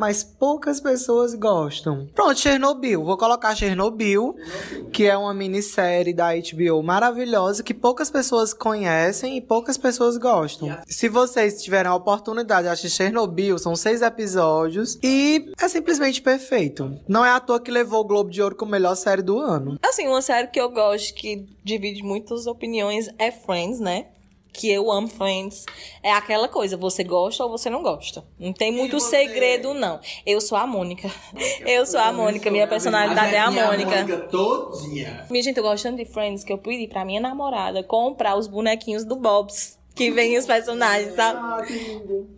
mas 0.00 0.24
poucas 0.24 0.80
pessoas 0.80 1.34
gostam. 1.34 2.08
Pronto, 2.14 2.40
Chernobyl. 2.40 3.04
Vou 3.04 3.18
colocar 3.18 3.54
Chernobyl, 3.54 4.34
que 4.90 5.04
é 5.04 5.14
uma 5.14 5.34
minissérie 5.34 6.14
da 6.14 6.30
HBO 6.32 6.82
maravilhosa 6.82 7.62
que 7.62 7.74
poucas 7.74 8.10
pessoas 8.10 8.54
conhecem 8.54 9.36
e 9.36 9.42
poucas 9.42 9.76
pessoas 9.76 10.16
gostam. 10.16 10.74
Se 10.86 11.06
vocês 11.06 11.62
tiverem 11.62 11.92
a 11.92 11.94
oportunidade 11.94 12.62
de 12.62 12.68
assistir 12.68 12.96
Chernobyl, 12.96 13.58
são 13.58 13.76
seis 13.76 14.00
episódios 14.00 14.98
e 15.02 15.52
é 15.60 15.68
simplesmente 15.68 16.22
perfeito. 16.22 16.98
Não 17.06 17.22
é 17.22 17.30
à 17.30 17.38
toa 17.38 17.60
que 17.60 17.70
levou 17.70 18.00
o 18.00 18.04
Globo 18.04 18.30
de 18.30 18.40
Ouro 18.40 18.56
como 18.56 18.72
melhor 18.72 18.94
série 18.94 19.20
do 19.20 19.38
ano. 19.38 19.78
Assim, 19.82 20.08
uma 20.08 20.22
série 20.22 20.48
que 20.48 20.58
eu 20.58 20.70
gosto, 20.70 21.12
que 21.12 21.46
divide 21.62 22.02
muitas 22.02 22.46
opiniões, 22.46 23.10
é 23.18 23.30
Friends, 23.30 23.78
né? 23.80 24.06
Que 24.52 24.70
eu 24.70 24.90
amo 24.90 25.08
Friends. 25.08 25.64
É 26.02 26.12
aquela 26.12 26.48
coisa, 26.48 26.76
você 26.76 27.04
gosta 27.04 27.44
ou 27.44 27.50
você 27.50 27.70
não 27.70 27.82
gosta. 27.82 28.24
Não 28.38 28.52
tem 28.52 28.72
muito 28.72 28.98
segredo, 29.00 29.74
não. 29.74 30.00
Eu 30.26 30.40
sou 30.40 30.56
a 30.58 30.66
Mônica. 30.66 31.10
Eu 31.66 31.86
sou 31.86 32.00
a 32.00 32.12
Mônica, 32.12 32.50
minha 32.50 32.66
personalidade 32.66 33.34
é 33.34 33.38
a 33.38 33.50
Mônica. 33.50 34.28
todinha. 34.30 35.26
Minha 35.30 35.42
gente, 35.42 35.56
eu 35.56 35.62
gosto 35.62 35.82
tanto 35.84 35.96
de 35.96 36.04
Friends 36.04 36.44
que 36.44 36.52
eu 36.52 36.58
pedi 36.58 36.86
pra 36.88 37.04
minha 37.04 37.20
namorada 37.20 37.82
comprar 37.82 38.36
os 38.36 38.46
bonequinhos 38.46 39.04
do 39.04 39.16
Bob's. 39.16 39.78
Que 39.94 40.10
vem 40.10 40.38
os 40.38 40.46
personagens, 40.46 41.14
sabe? 41.14 41.40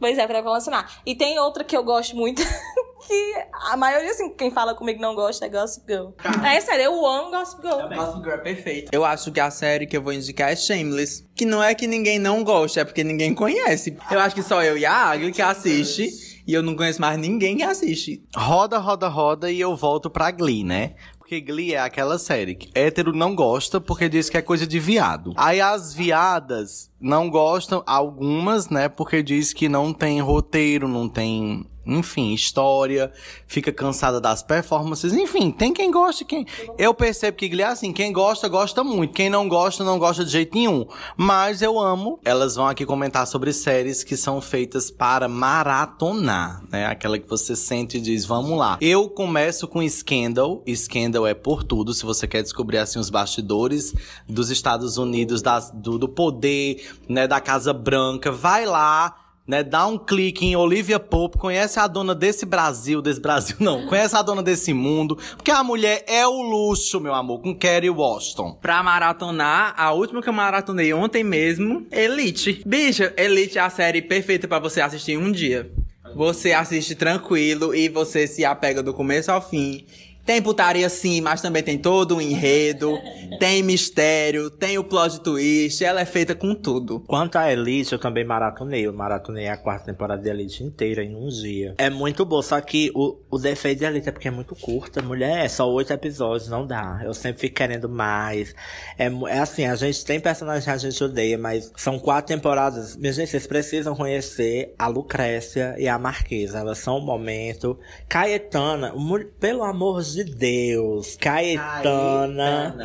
Pois 0.00 0.18
é, 0.18 0.26
pra 0.26 0.42
colecionar. 0.42 1.00
E 1.06 1.14
tem 1.14 1.38
outra 1.38 1.62
que 1.62 1.76
eu 1.76 1.84
gosto 1.84 2.16
muito, 2.16 2.42
que 3.06 3.34
a 3.70 3.76
maioria, 3.76 4.10
assim, 4.10 4.30
quem 4.34 4.50
fala 4.50 4.74
comigo 4.74 5.00
não 5.00 5.14
gosta 5.14 5.46
é 5.46 5.48
Gossip 5.48 5.84
Girl. 5.86 6.10
É 6.44 6.60
sério, 6.60 6.84
eu 6.84 7.06
amo 7.06 7.30
Gossip 7.30 7.62
Girl. 7.62 7.88
Gossip 7.88 8.22
Girl 8.22 8.34
é 8.34 8.38
perfeito. 8.38 8.90
Eu 8.92 9.04
acho 9.04 9.30
que 9.32 9.40
a 9.40 9.50
série 9.50 9.86
que 9.86 9.96
eu 9.96 10.02
vou 10.02 10.12
indicar 10.12 10.50
é 10.50 10.56
Shameless. 10.56 11.26
Que 11.34 11.44
não 11.44 11.62
é 11.62 11.74
que 11.74 11.86
ninguém 11.86 12.18
não 12.18 12.42
gosta, 12.44 12.80
é 12.80 12.84
porque 12.84 13.02
ninguém 13.04 13.34
conhece. 13.34 13.96
Eu 14.10 14.20
acho 14.20 14.34
que 14.34 14.42
só 14.42 14.62
eu 14.62 14.76
e 14.76 14.86
a 14.86 14.94
Águia 14.94 15.32
que 15.32 15.42
assiste. 15.42 16.32
E 16.46 16.54
eu 16.54 16.62
não 16.62 16.74
conheço 16.74 17.00
mais 17.00 17.16
ninguém 17.18 17.56
que 17.56 17.62
assiste. 17.62 18.22
Roda, 18.36 18.78
roda, 18.78 19.08
roda 19.08 19.50
e 19.50 19.60
eu 19.60 19.76
volto 19.76 20.10
pra 20.10 20.30
Glee, 20.32 20.64
né? 20.64 20.94
Porque 21.18 21.40
Glee 21.40 21.72
é 21.72 21.78
aquela 21.78 22.18
série 22.18 22.54
que 22.54 22.68
hétero 22.74 23.12
não 23.12 23.34
gosta 23.34 23.80
porque 23.80 24.08
diz 24.08 24.28
que 24.28 24.36
é 24.36 24.42
coisa 24.42 24.66
de 24.66 24.78
viado. 24.78 25.32
Aí 25.36 25.60
as 25.60 25.94
viadas 25.94 26.90
não 27.02 27.28
gostam, 27.28 27.82
algumas, 27.86 28.68
né? 28.68 28.88
Porque 28.88 29.22
diz 29.22 29.52
que 29.52 29.68
não 29.68 29.92
tem 29.92 30.20
roteiro, 30.20 30.86
não 30.86 31.08
tem, 31.08 31.66
enfim, 31.84 32.32
história, 32.32 33.12
fica 33.46 33.72
cansada 33.72 34.20
das 34.20 34.42
performances. 34.42 35.12
Enfim, 35.12 35.50
tem 35.50 35.72
quem 35.72 35.90
gosta, 35.90 36.24
quem. 36.24 36.46
Eu 36.78 36.94
percebo 36.94 37.36
que 37.36 37.48
Glee 37.48 37.62
é 37.62 37.66
assim, 37.66 37.92
quem 37.92 38.12
gosta, 38.12 38.48
gosta 38.48 38.84
muito. 38.84 39.14
Quem 39.14 39.28
não 39.28 39.48
gosta, 39.48 39.82
não 39.82 39.98
gosta 39.98 40.24
de 40.24 40.30
jeito 40.30 40.54
nenhum. 40.54 40.86
Mas 41.16 41.60
eu 41.60 41.78
amo. 41.78 42.18
Elas 42.24 42.54
vão 42.54 42.68
aqui 42.68 42.86
comentar 42.86 43.26
sobre 43.26 43.52
séries 43.52 44.04
que 44.04 44.16
são 44.16 44.40
feitas 44.40 44.90
para 44.90 45.28
maratonar, 45.28 46.62
né? 46.70 46.86
Aquela 46.86 47.18
que 47.18 47.28
você 47.28 47.56
sente 47.56 47.98
e 47.98 48.00
diz, 48.00 48.24
vamos 48.24 48.56
lá. 48.56 48.78
Eu 48.80 49.08
começo 49.08 49.66
com 49.66 49.86
Scandal. 49.88 50.62
Scandal 50.72 51.26
é 51.26 51.34
por 51.34 51.64
tudo. 51.64 51.92
Se 51.92 52.04
você 52.04 52.28
quer 52.28 52.42
descobrir, 52.42 52.78
assim, 52.78 52.98
os 52.98 53.10
bastidores 53.10 53.92
dos 54.28 54.50
Estados 54.50 54.98
Unidos, 54.98 55.42
das, 55.42 55.70
do, 55.72 55.98
do 55.98 56.08
poder, 56.08 56.91
né? 57.08 57.26
Da 57.26 57.40
Casa 57.40 57.72
Branca, 57.72 58.30
vai 58.30 58.66
lá 58.66 59.16
né, 59.46 59.62
dá 59.62 59.86
um 59.86 59.98
clique 59.98 60.46
em 60.46 60.56
Olivia 60.56 61.00
Pope, 61.00 61.38
conhece 61.38 61.78
a 61.78 61.86
dona 61.86 62.14
desse 62.14 62.46
Brasil, 62.46 63.02
desse 63.02 63.20
Brasil 63.20 63.56
não, 63.58 63.86
conhece 63.88 64.16
a 64.16 64.22
dona 64.22 64.42
desse 64.42 64.72
mundo, 64.72 65.18
porque 65.36 65.50
a 65.50 65.64
mulher 65.64 66.04
é 66.06 66.26
o 66.26 66.42
luxo, 66.42 67.00
meu 67.00 67.14
amor, 67.14 67.40
com 67.40 67.54
Kerry 67.54 67.90
Washington. 67.90 68.56
Pra 68.60 68.82
maratonar, 68.82 69.74
a 69.76 69.92
última 69.92 70.22
que 70.22 70.28
eu 70.28 70.32
maratonei 70.32 70.92
ontem 70.92 71.24
mesmo, 71.24 71.86
Elite. 71.90 72.62
Bicha, 72.64 73.12
Elite 73.16 73.58
é 73.58 73.62
a 73.62 73.70
série 73.70 74.02
perfeita 74.02 74.46
pra 74.46 74.58
você 74.58 74.80
assistir 74.80 75.12
em 75.12 75.18
um 75.18 75.32
dia. 75.32 75.70
Você 76.14 76.52
assiste 76.52 76.94
tranquilo 76.94 77.74
e 77.74 77.88
você 77.88 78.26
se 78.26 78.44
apega 78.44 78.82
do 78.82 78.92
começo 78.92 79.32
ao 79.32 79.40
fim. 79.40 79.86
Tem 80.24 80.40
putaria 80.40 80.88
sim, 80.88 81.20
mas 81.20 81.42
também 81.42 81.64
tem 81.64 81.76
todo 81.76 82.16
um 82.16 82.20
enredo, 82.20 82.96
tem 83.40 83.60
mistério, 83.60 84.50
tem 84.50 84.78
o 84.78 84.84
plot 84.84 85.20
twist, 85.20 85.84
ela 85.84 86.00
é 86.00 86.04
feita 86.04 86.32
com 86.32 86.54
tudo. 86.54 87.00
Quanto 87.00 87.36
a 87.36 87.52
Elite, 87.52 87.92
eu 87.92 87.98
também 87.98 88.24
maratonei. 88.24 88.86
Eu 88.86 88.92
maratonei 88.92 89.48
a 89.48 89.56
quarta 89.56 89.86
temporada 89.86 90.22
de 90.22 90.28
Elite 90.28 90.62
inteira 90.62 91.02
em 91.02 91.16
um 91.16 91.26
dia. 91.26 91.74
É 91.76 91.90
muito 91.90 92.24
bom, 92.24 92.40
só 92.40 92.60
que 92.60 92.92
o, 92.94 93.18
o 93.28 93.38
defeito 93.38 93.80
de 93.80 93.84
Elite 93.84 94.08
é 94.08 94.12
porque 94.12 94.28
é 94.28 94.30
muito 94.30 94.54
curta. 94.54 95.02
Mulher, 95.02 95.44
é 95.44 95.48
só 95.48 95.68
oito 95.68 95.92
episódios, 95.92 96.48
não 96.48 96.64
dá. 96.64 97.00
Eu 97.04 97.14
sempre 97.14 97.40
fico 97.40 97.56
querendo 97.56 97.88
mais. 97.88 98.54
É, 98.96 99.06
é 99.28 99.38
assim, 99.40 99.64
a 99.64 99.74
gente 99.74 100.04
tem 100.04 100.20
personagens 100.20 100.64
que 100.64 100.70
a 100.70 100.78
gente 100.78 101.02
odeia, 101.02 101.36
mas 101.36 101.72
são 101.76 101.98
quatro 101.98 102.32
temporadas. 102.32 102.96
Minha 102.96 103.12
gente, 103.12 103.30
vocês 103.30 103.46
precisam 103.46 103.96
conhecer 103.96 104.72
a 104.78 104.86
Lucrécia 104.86 105.74
e 105.78 105.88
a 105.88 105.98
Marquesa. 105.98 106.58
Elas 106.58 106.78
são 106.78 106.98
um 106.98 107.04
momento. 107.04 107.76
Caetana, 108.08 108.94
pelo 109.40 109.64
amor 109.64 110.00
de 110.00 110.11
Deus. 110.24 111.16
Caetana. 111.16 112.76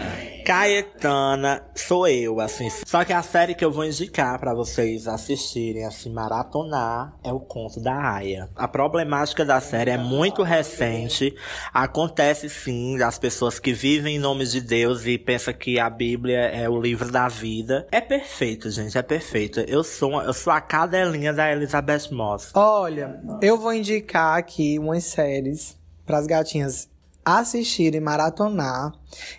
Caetana 0.46 1.62
sou 1.76 2.08
eu, 2.08 2.40
assim. 2.40 2.70
Só 2.86 3.04
que 3.04 3.12
a 3.12 3.22
série 3.22 3.54
que 3.54 3.66
eu 3.66 3.72
vou 3.72 3.84
indicar 3.84 4.40
pra 4.40 4.54
vocês 4.54 5.08
assistirem, 5.08 5.86
assim, 5.86 6.10
maratonar, 6.10 7.14
é 7.24 7.34
o 7.34 7.40
Conto 7.40 7.82
da 7.82 8.16
Aya. 8.16 8.50
A 8.56 8.68
problemática 8.68 9.44
da 9.44 9.60
série 9.60 9.92
é 9.92 9.98
muito 9.98 10.44
recente. 10.44 11.36
Acontece 11.74 12.50
sim 12.50 12.98
das 12.98 13.20
pessoas 13.20 13.60
que 13.60 13.74
vivem 13.74 14.16
em 14.16 14.20
nome 14.20 14.46
de 14.46 14.62
Deus 14.62 15.06
e 15.06 15.18
pensam 15.18 15.54
que 15.54 15.80
a 15.80 15.90
Bíblia 15.90 16.40
é 16.40 16.70
o 16.70 16.80
livro 16.80 17.12
da 17.12 17.28
vida. 17.28 17.86
É 17.92 18.00
perfeito, 18.00 18.70
gente, 18.72 18.98
é 18.98 19.02
perfeito. 19.02 19.60
Eu 19.62 19.84
sou, 19.84 20.22
eu 20.22 20.34
sou 20.34 20.54
a 20.54 20.62
cadelinha 20.62 21.34
da 21.34 21.52
Elizabeth 21.52 22.10
Moss. 22.12 22.52
Olha, 22.54 23.20
eu 23.42 23.58
vou 23.58 23.74
indicar 23.74 24.38
aqui 24.38 24.80
umas 24.80 25.04
séries 25.04 25.78
para 26.06 26.18
as 26.18 26.26
gatinhas 26.26 26.90
assistirem, 27.28 28.00
maratonar, 28.00 28.94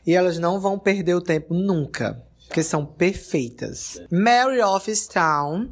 e 0.07 0.15
elas 0.15 0.39
não 0.39 0.61
vão 0.61 0.79
perder 0.79 1.15
o 1.15 1.23
tempo 1.23 1.55
nunca, 1.55 2.23
porque 2.47 2.63
são 2.63 2.85
perfeitas. 2.85 3.99
Mary 4.11 4.59
Town, 5.11 5.71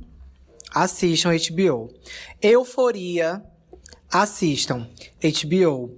assistam 0.75 1.31
HBO. 1.31 1.91
Euforia, 2.41 3.45
assistam 4.11 4.89
HBO. 5.23 5.95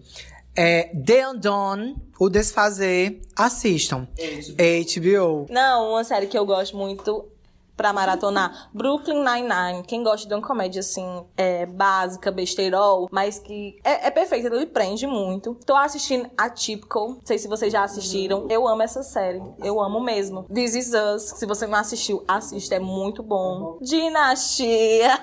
É, 0.56 0.90
The 0.92 1.28
Undone, 1.28 1.94
O 2.18 2.28
Desfazer, 2.28 3.20
assistam. 3.36 4.08
HBO. 4.56 5.46
Não, 5.48 5.90
uma 5.90 6.02
série 6.02 6.26
que 6.26 6.36
eu 6.36 6.44
gosto 6.44 6.76
muito 6.76 7.30
pra 7.78 7.92
maratonar. 7.92 8.68
Brooklyn 8.74 9.22
Nine-Nine. 9.22 9.84
Quem 9.86 10.02
gosta 10.02 10.26
de 10.28 10.34
uma 10.34 10.42
comédia, 10.42 10.80
assim, 10.80 11.24
é, 11.36 11.64
básica, 11.64 12.32
besteirol, 12.32 13.08
mas 13.10 13.38
que 13.38 13.78
é, 13.84 14.08
é 14.08 14.10
perfeita, 14.10 14.48
ele 14.48 14.66
prende 14.66 15.06
muito. 15.06 15.56
Tô 15.64 15.76
assistindo 15.76 16.28
Atypical. 16.36 17.10
Não 17.10 17.20
sei 17.24 17.38
se 17.38 17.46
vocês 17.46 17.72
já 17.72 17.84
assistiram. 17.84 18.48
Eu 18.50 18.66
amo 18.66 18.82
essa 18.82 19.04
série. 19.04 19.40
Eu 19.62 19.80
amo 19.80 20.00
mesmo. 20.00 20.42
This 20.52 20.74
Is 20.74 20.92
Us. 20.92 21.22
Se 21.38 21.46
você 21.46 21.68
não 21.68 21.78
assistiu, 21.78 22.24
assista. 22.26 22.74
É 22.74 22.80
muito 22.80 23.22
bom. 23.22 23.78
Dinastia. 23.80 25.20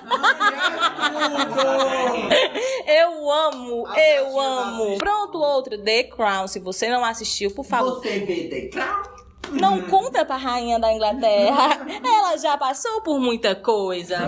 eu 2.86 3.30
amo, 3.30 3.86
eu 3.94 4.40
amo. 4.40 4.96
Pronto, 4.96 5.38
outro. 5.38 5.76
The 5.76 6.04
Crown. 6.04 6.48
Se 6.48 6.58
você 6.58 6.88
não 6.88 7.04
assistiu, 7.04 7.50
por 7.50 7.66
favor. 7.66 7.96
Você 7.96 8.20
vê 8.20 8.48
The 8.48 8.68
Crown? 8.68 9.15
Não 9.52 9.80
conta 9.82 10.24
pra 10.24 10.36
rainha 10.36 10.78
da 10.78 10.92
Inglaterra. 10.92 11.86
Ela 12.04 12.36
já 12.36 12.56
passou 12.56 13.00
por 13.02 13.20
muita 13.20 13.54
coisa. 13.54 14.18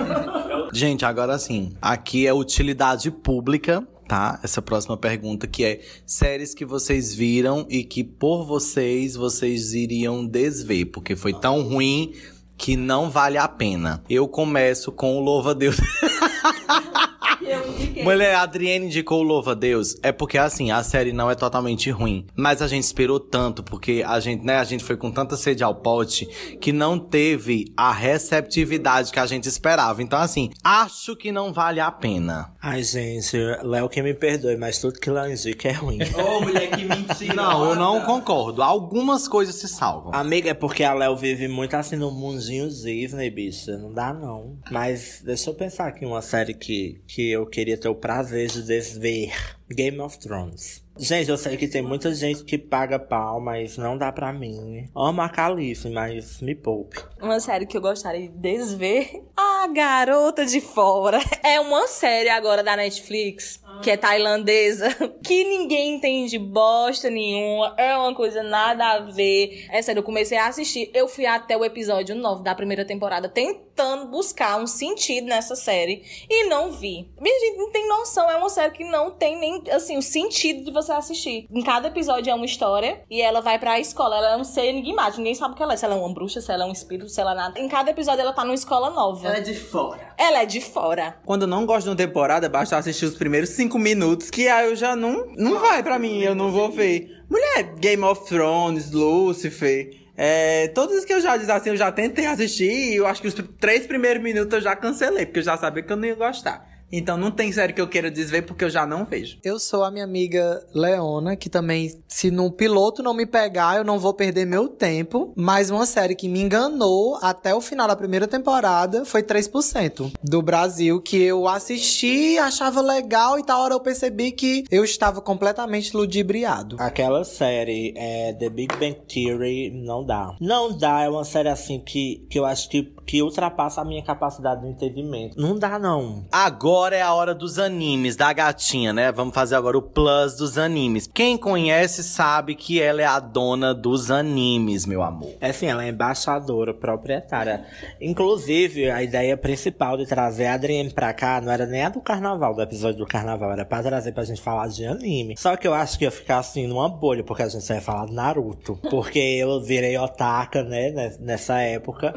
Gente, 0.73 1.05
agora 1.05 1.39
sim. 1.39 1.73
Aqui 1.81 2.27
é 2.27 2.33
utilidade 2.33 3.11
pública, 3.11 3.87
tá? 4.07 4.39
Essa 4.43 4.63
próxima 4.63 4.97
pergunta 4.97 5.47
que 5.47 5.65
é 5.65 5.81
séries 6.07 6.55
que 6.55 6.65
vocês 6.65 7.15
viram 7.15 7.67
e 7.69 7.85
que 7.85 8.03
por 8.03 8.45
vocês 8.45 9.17
vocês 9.17 9.75
iriam 9.75 10.27
desver, 10.27 10.87
porque 10.87 11.15
foi 11.15 11.33
tão 11.33 11.63
ruim 11.63 12.15
que 12.57 12.77
não 12.77 13.09
vale 13.09 13.39
a 13.39 13.47
pena. 13.47 14.03
Eu 14.11 14.27
começo 14.27 14.91
com 14.91 15.17
o 15.17 15.21
Louva 15.21 15.55
Deus. 17.41 18.05
Mulher, 18.05 18.35
a 18.35 18.43
Adriane 18.43 18.87
indicou 18.87 19.21
o 19.21 19.23
Louva 19.23 19.53
a 19.53 19.55
Deus. 19.55 19.97
É 20.03 20.13
porque, 20.13 20.39
assim, 20.39 20.71
a 20.71 20.83
série 20.83 21.13
não 21.13 21.31
é 21.31 21.35
totalmente 21.35 21.91
ruim. 21.91 22.27
Mas 22.37 22.63
a 22.63 22.69
gente 22.69 22.85
esperou 22.85 23.21
tanto, 23.21 23.63
porque 23.63 24.05
a 24.07 24.19
gente, 24.21 24.45
né, 24.45 24.57
a 24.57 24.65
gente 24.65 24.85
foi 24.85 24.97
com 24.97 25.11
tanta 25.11 25.37
sede 25.37 25.63
ao 25.63 25.75
pote 25.75 26.27
que 26.61 26.73
não 26.73 26.99
teve 26.99 27.73
a 27.77 27.93
receptividade 27.93 29.13
que 29.13 29.21
a 29.21 29.27
gente 29.27 29.49
esperava. 29.49 30.03
Então, 30.03 30.19
assim, 30.19 30.51
acho 30.63 31.17
que 31.17 31.33
não 31.33 31.53
vale 31.53 31.81
a 31.81 31.91
pena. 31.91 32.53
Ai, 32.61 32.83
gente, 32.83 33.37
Léo 33.63 33.89
que 33.89 34.03
me 34.03 34.15
perdoe, 34.15 34.57
mas 34.57 34.79
tudo 34.79 34.99
que 34.99 35.11
Léo 35.11 35.31
indica 35.31 35.69
é 35.69 35.73
ruim. 35.73 35.99
Ô, 36.15 36.41
mulher, 36.41 36.71
que 36.71 36.85
mentira. 36.85 37.35
Não, 37.35 37.71
eu 37.71 37.77
não 37.77 38.01
concordo. 38.03 38.63
Algumas 38.63 39.29
coisas 39.29 39.55
se 39.55 39.69
salvam. 39.69 40.13
Amiga, 40.15 40.51
é 40.51 40.55
porque 40.55 40.83
a 40.83 40.95
Léo 40.95 41.17
vive 41.17 41.49
muito 41.49 41.75
assim 41.75 41.97
no 41.97 42.11
mundinho 42.11 42.69
Disney, 42.69 43.31
bicha. 43.31 43.77
Não 43.77 43.93
dá, 43.93 44.13
não. 44.13 44.59
Mas 44.71 45.23
deixa 45.25 45.51
eu 45.51 45.55
pensar 45.55 45.89
aqui 45.89 46.05
uma 46.05 46.23
série 46.23 46.55
que, 46.55 47.01
que 47.07 47.28
eu 47.29 47.47
queria 47.47 47.77
ter 47.77 47.89
o 47.89 47.95
prazer 47.95 48.49
de 48.49 48.63
desver. 48.63 49.33
Game 49.71 50.01
of 50.01 50.19
Thrones. 50.19 50.83
Gente, 50.97 51.31
eu 51.31 51.37
sei 51.37 51.57
que 51.57 51.69
tem 51.69 51.83
muita 51.83 52.13
gente 52.15 52.43
que 52.43 52.57
paga 52.59 52.99
pau, 52.99 53.39
mas 53.41 53.77
não 53.77 53.97
dá 53.97 54.11
pra 54.11 54.33
mim. 54.33 54.89
Amo 54.97 55.21
a 55.21 55.29
Calice, 55.29 55.89
mas 55.91 56.41
me 56.41 56.55
poupe. 56.55 56.99
Uma 57.21 57.39
série 57.39 57.67
que 57.67 57.77
eu 57.77 57.81
gostaria 57.81 58.29
de 58.29 58.35
desver. 58.37 59.23
A 59.37 59.69
Garota 59.69 60.45
de 60.45 60.61
Fora. 60.61 61.19
É 61.45 61.61
uma 61.61 61.87
série 61.87 62.29
agora 62.29 62.63
da 62.63 62.77
Netflix, 62.77 63.61
que 63.83 63.91
é 63.91 63.97
tailandesa, 63.97 64.89
que 65.25 65.45
ninguém 65.45 65.97
entende 65.97 66.39
bosta 66.39 67.11
nenhuma. 67.11 67.75
É 67.77 67.97
uma 67.97 68.15
coisa 68.15 68.43
nada 68.43 68.85
a 68.93 68.99
ver. 69.01 69.67
É 69.71 69.81
sério, 69.83 70.01
eu 70.01 70.05
comecei 70.05 70.39
a 70.39 70.47
assistir. 70.47 70.91
Eu 70.95 71.09
fui 71.09 71.27
até 71.27 71.57
o 71.57 71.65
episódio 71.65 72.15
9 72.15 72.43
da 72.43 72.55
primeira 72.55 72.85
temporada 72.85 73.29
tentando 73.29 74.07
buscar 74.07 74.61
um 74.61 74.67
sentido 74.67 75.27
nessa 75.27 75.55
série 75.55 76.03
e 76.29 76.49
não 76.49 76.73
vi. 76.73 77.11
Minha 77.21 77.39
gente 77.41 77.59
não 77.59 77.71
tem 77.71 77.89
noção. 77.89 78.31
É 78.31 78.37
uma 78.37 78.49
série 78.49 78.73
que 78.73 78.85
não 78.85 79.11
tem 79.11 79.39
nem, 79.39 79.63
assim, 79.71 79.97
o 79.97 80.03
sentido 80.03 80.65
de 80.65 80.73
você 80.73 80.93
assistir. 80.93 81.47
Em 81.51 81.63
cada 81.63 81.89
episódio 81.89 82.31
é 82.31 82.35
uma 82.35 82.47
história 82.47 83.03
e 83.11 83.21
ela 83.21 83.41
vai 83.41 83.59
pra 83.59 83.79
escola. 83.79 84.17
Ela 84.17 84.33
é 84.33 84.37
um 84.37 84.45
ser 84.45 84.67
enigmático. 84.67 85.19
Ninguém 85.19 85.35
sabe 85.35 85.55
o 85.55 85.57
que 85.57 85.63
ela 85.63 85.75
é. 85.75 85.77
Se 85.77 85.85
ela 85.85 85.95
é 85.95 85.99
uma 85.99 86.13
bruxa, 86.13 86.41
se 86.41 86.53
ela 86.53 86.65
é 86.65 86.67
um 86.67 86.73
espírito, 86.73 87.09
se 87.09 87.21
ela 87.21 87.33
é 87.33 87.37
nada. 87.37 87.61
Em 87.61 87.69
cada 87.69 87.91
episódio 87.91 88.21
ela 88.21 88.33
tá 88.33 88.45
numa 88.45 88.55
escola 88.55 88.91
nova. 88.91 89.27
Ela 89.27 89.39
é 89.39 89.41
de 89.41 89.55
fora. 89.55 90.08
Ela 90.19 90.43
é 90.43 90.47
de 90.47 90.61
fora. 90.61 91.17
Quando 91.25 91.43
eu 91.43 91.49
não 91.49 91.65
gosto 91.65 91.85
de 91.85 91.91
uma 91.91 91.97
temporada, 91.97 92.49
basta 92.49 92.77
assistir 92.77 93.05
os 93.05 93.15
primeiros 93.15 93.51
cinco 93.51 93.79
minutos, 93.79 94.31
que 94.31 94.49
aí 94.49 94.67
eu 94.69 94.75
já 94.75 94.97
não. 94.97 95.27
Não 95.37 95.61
vai 95.61 95.81
pra 95.81 95.97
mim, 95.97 96.21
eu 96.21 96.35
não 96.35 96.51
vou 96.51 96.73
ver. 96.73 97.23
Mulher, 97.31 97.75
Game 97.79 98.03
of 98.03 98.27
Thrones, 98.27 98.91
Lucifer. 98.91 99.91
É, 100.17 100.67
todos 100.75 101.05
que 101.05 101.13
eu 101.13 101.21
já 101.21 101.37
disse 101.37 101.53
assim, 101.53 101.71
eu 101.71 101.77
já 101.77 101.93
tentei 101.93 102.27
assistir 102.27 102.69
e 102.69 102.97
eu 102.97 103.07
acho 103.07 103.23
que 103.23 103.29
os 103.29 103.35
três 103.61 103.87
primeiros 103.87 104.21
minutos 104.21 104.53
eu 104.53 104.61
já 104.61 104.75
cancelei, 104.75 105.25
porque 105.25 105.39
eu 105.39 105.45
já 105.45 105.57
sabia 105.57 105.85
que 105.85 105.93
eu 105.93 105.97
não 105.97 106.05
ia 106.05 106.17
gostar. 106.17 106.68
Então 106.91 107.17
não 107.17 107.31
tem 107.31 107.53
série 107.53 107.73
que 107.73 107.81
eu 107.81 107.89
queira 107.89 108.11
desver 108.11 108.43
porque 108.43 108.65
eu 108.65 108.71
já 108.71 108.87
não 108.87 109.05
vejo. 109.05 109.39
Eu 109.45 109.59
sou 109.59 109.85
a 109.85 109.91
minha 109.91 110.05
amiga 110.05 110.65
Leona, 110.75 111.37
que 111.37 111.49
também, 111.49 112.01
se 112.09 112.31
no 112.31 112.51
piloto 112.51 113.03
não 113.03 113.15
me 113.15 113.27
pegar, 113.27 113.77
eu 113.77 113.85
não 113.85 113.99
vou 113.99 114.15
perder 114.15 114.47
meu 114.47 114.69
tempo. 114.69 115.33
Mas 115.37 115.71
uma 115.71 115.87
série 115.87 116.15
que 116.15 116.29
me 116.29 116.41
enganou 116.41 117.19
até 117.23 117.55
o 117.55 117.61
final 117.61 117.87
da 117.87 117.97
primeira 117.97 118.27
temporada 118.27 119.05
foi 119.05 119.23
3% 119.23 120.13
do 120.23 120.43
Brasil, 120.43 121.01
que 121.01 121.23
eu 121.23 121.47
assisti, 121.47 122.39
achava 122.39 122.81
legal 122.81 123.39
e 123.39 123.45
tal 123.45 123.61
hora 123.63 123.75
eu 123.75 123.81
percebi 123.81 124.33
que 124.33 124.65
eu 124.71 124.85
estava 124.85 125.21
completamente 125.21 125.97
ludibriado. 125.97 126.77
Aquela 126.79 127.25
série, 127.25 127.93
é, 127.97 128.33
The 128.33 128.49
Big 128.49 128.75
Bang 128.77 128.97
Theory, 129.07 129.71
não 129.71 130.05
dá. 130.05 130.35
Não 130.41 130.77
dá, 130.77 131.03
é 131.03 131.09
uma 131.09 131.25
série 131.25 131.49
assim 131.49 131.81
que, 131.81 132.27
que 132.31 132.39
eu 132.39 132.45
acho 132.45 132.69
que, 132.69 132.93
que 133.09 133.23
ultrapassa 133.23 133.81
a 133.81 133.85
minha 133.87 134.03
capacidade 134.03 134.61
de 134.61 134.69
entendimento. 134.69 135.41
Não 135.41 135.59
dá, 135.59 135.79
não. 135.79 136.27
Agora 136.31 136.95
é 136.95 137.01
a 137.01 137.15
hora 137.15 137.35
dos 137.35 137.59
animes, 137.59 138.17
da 138.17 138.31
gatinha, 138.35 138.93
né? 138.93 139.11
Vamos 139.11 139.35
fazer 139.35 139.55
agora 139.57 139.79
o 139.79 139.83
plus 139.83 140.37
dos 140.37 140.59
animes. 140.59 141.07
Quem 141.13 141.39
conhece 141.39 142.05
sabe 142.05 142.55
que 142.55 142.79
ela 142.83 143.01
é 143.01 143.07
a 143.07 143.19
dona 143.19 143.73
dos 143.75 144.11
animes, 144.11 144.85
meu 144.85 145.03
amor. 145.03 145.31
É 145.41 145.49
assim, 145.49 145.67
ela 145.67 145.87
é 145.87 145.89
embaixadora, 145.89 146.75
proprietária. 146.75 147.65
Inclusive, 147.99 148.91
a 148.91 149.03
ideia 149.03 149.37
principal 149.39 149.97
de 149.97 150.05
trazer 150.07 150.45
a 150.47 150.55
Adrienne 150.55 150.91
pra 150.91 151.15
cá 151.15 151.41
não 151.41 151.51
era 151.51 151.65
nem 151.65 151.83
a 151.85 151.89
do 151.89 152.01
carnaval, 152.03 152.55
do 152.55 152.61
episódio 152.61 152.99
do 152.99 153.07
carnaval, 153.07 153.53
era 153.53 153.65
pra 153.65 153.83
trazer 153.83 154.13
pra 154.13 154.25
gente 154.25 154.43
falar 154.43 154.69
de 154.69 154.85
anime. 154.85 155.35
Só 155.39 155.57
que 155.57 155.67
eu 155.67 155.73
acho 155.73 155.99
que 155.99 156.05
ia 156.05 156.11
ficar 156.11 156.39
assim 156.41 156.67
numa 156.67 156.89
bolha, 156.91 157.25
porque 157.25 157.43
a 157.43 157.49
gente 157.49 157.67
ia 157.73 157.81
falar 157.81 158.05
de 158.07 158.13
Naruto. 158.13 158.79
Porque 158.91 159.19
eu 159.19 159.63
virei 159.63 159.97
otaka, 159.97 160.63
né, 160.63 160.91
ne- 160.91 161.17
nessa 161.21 161.61
época. 161.63 162.15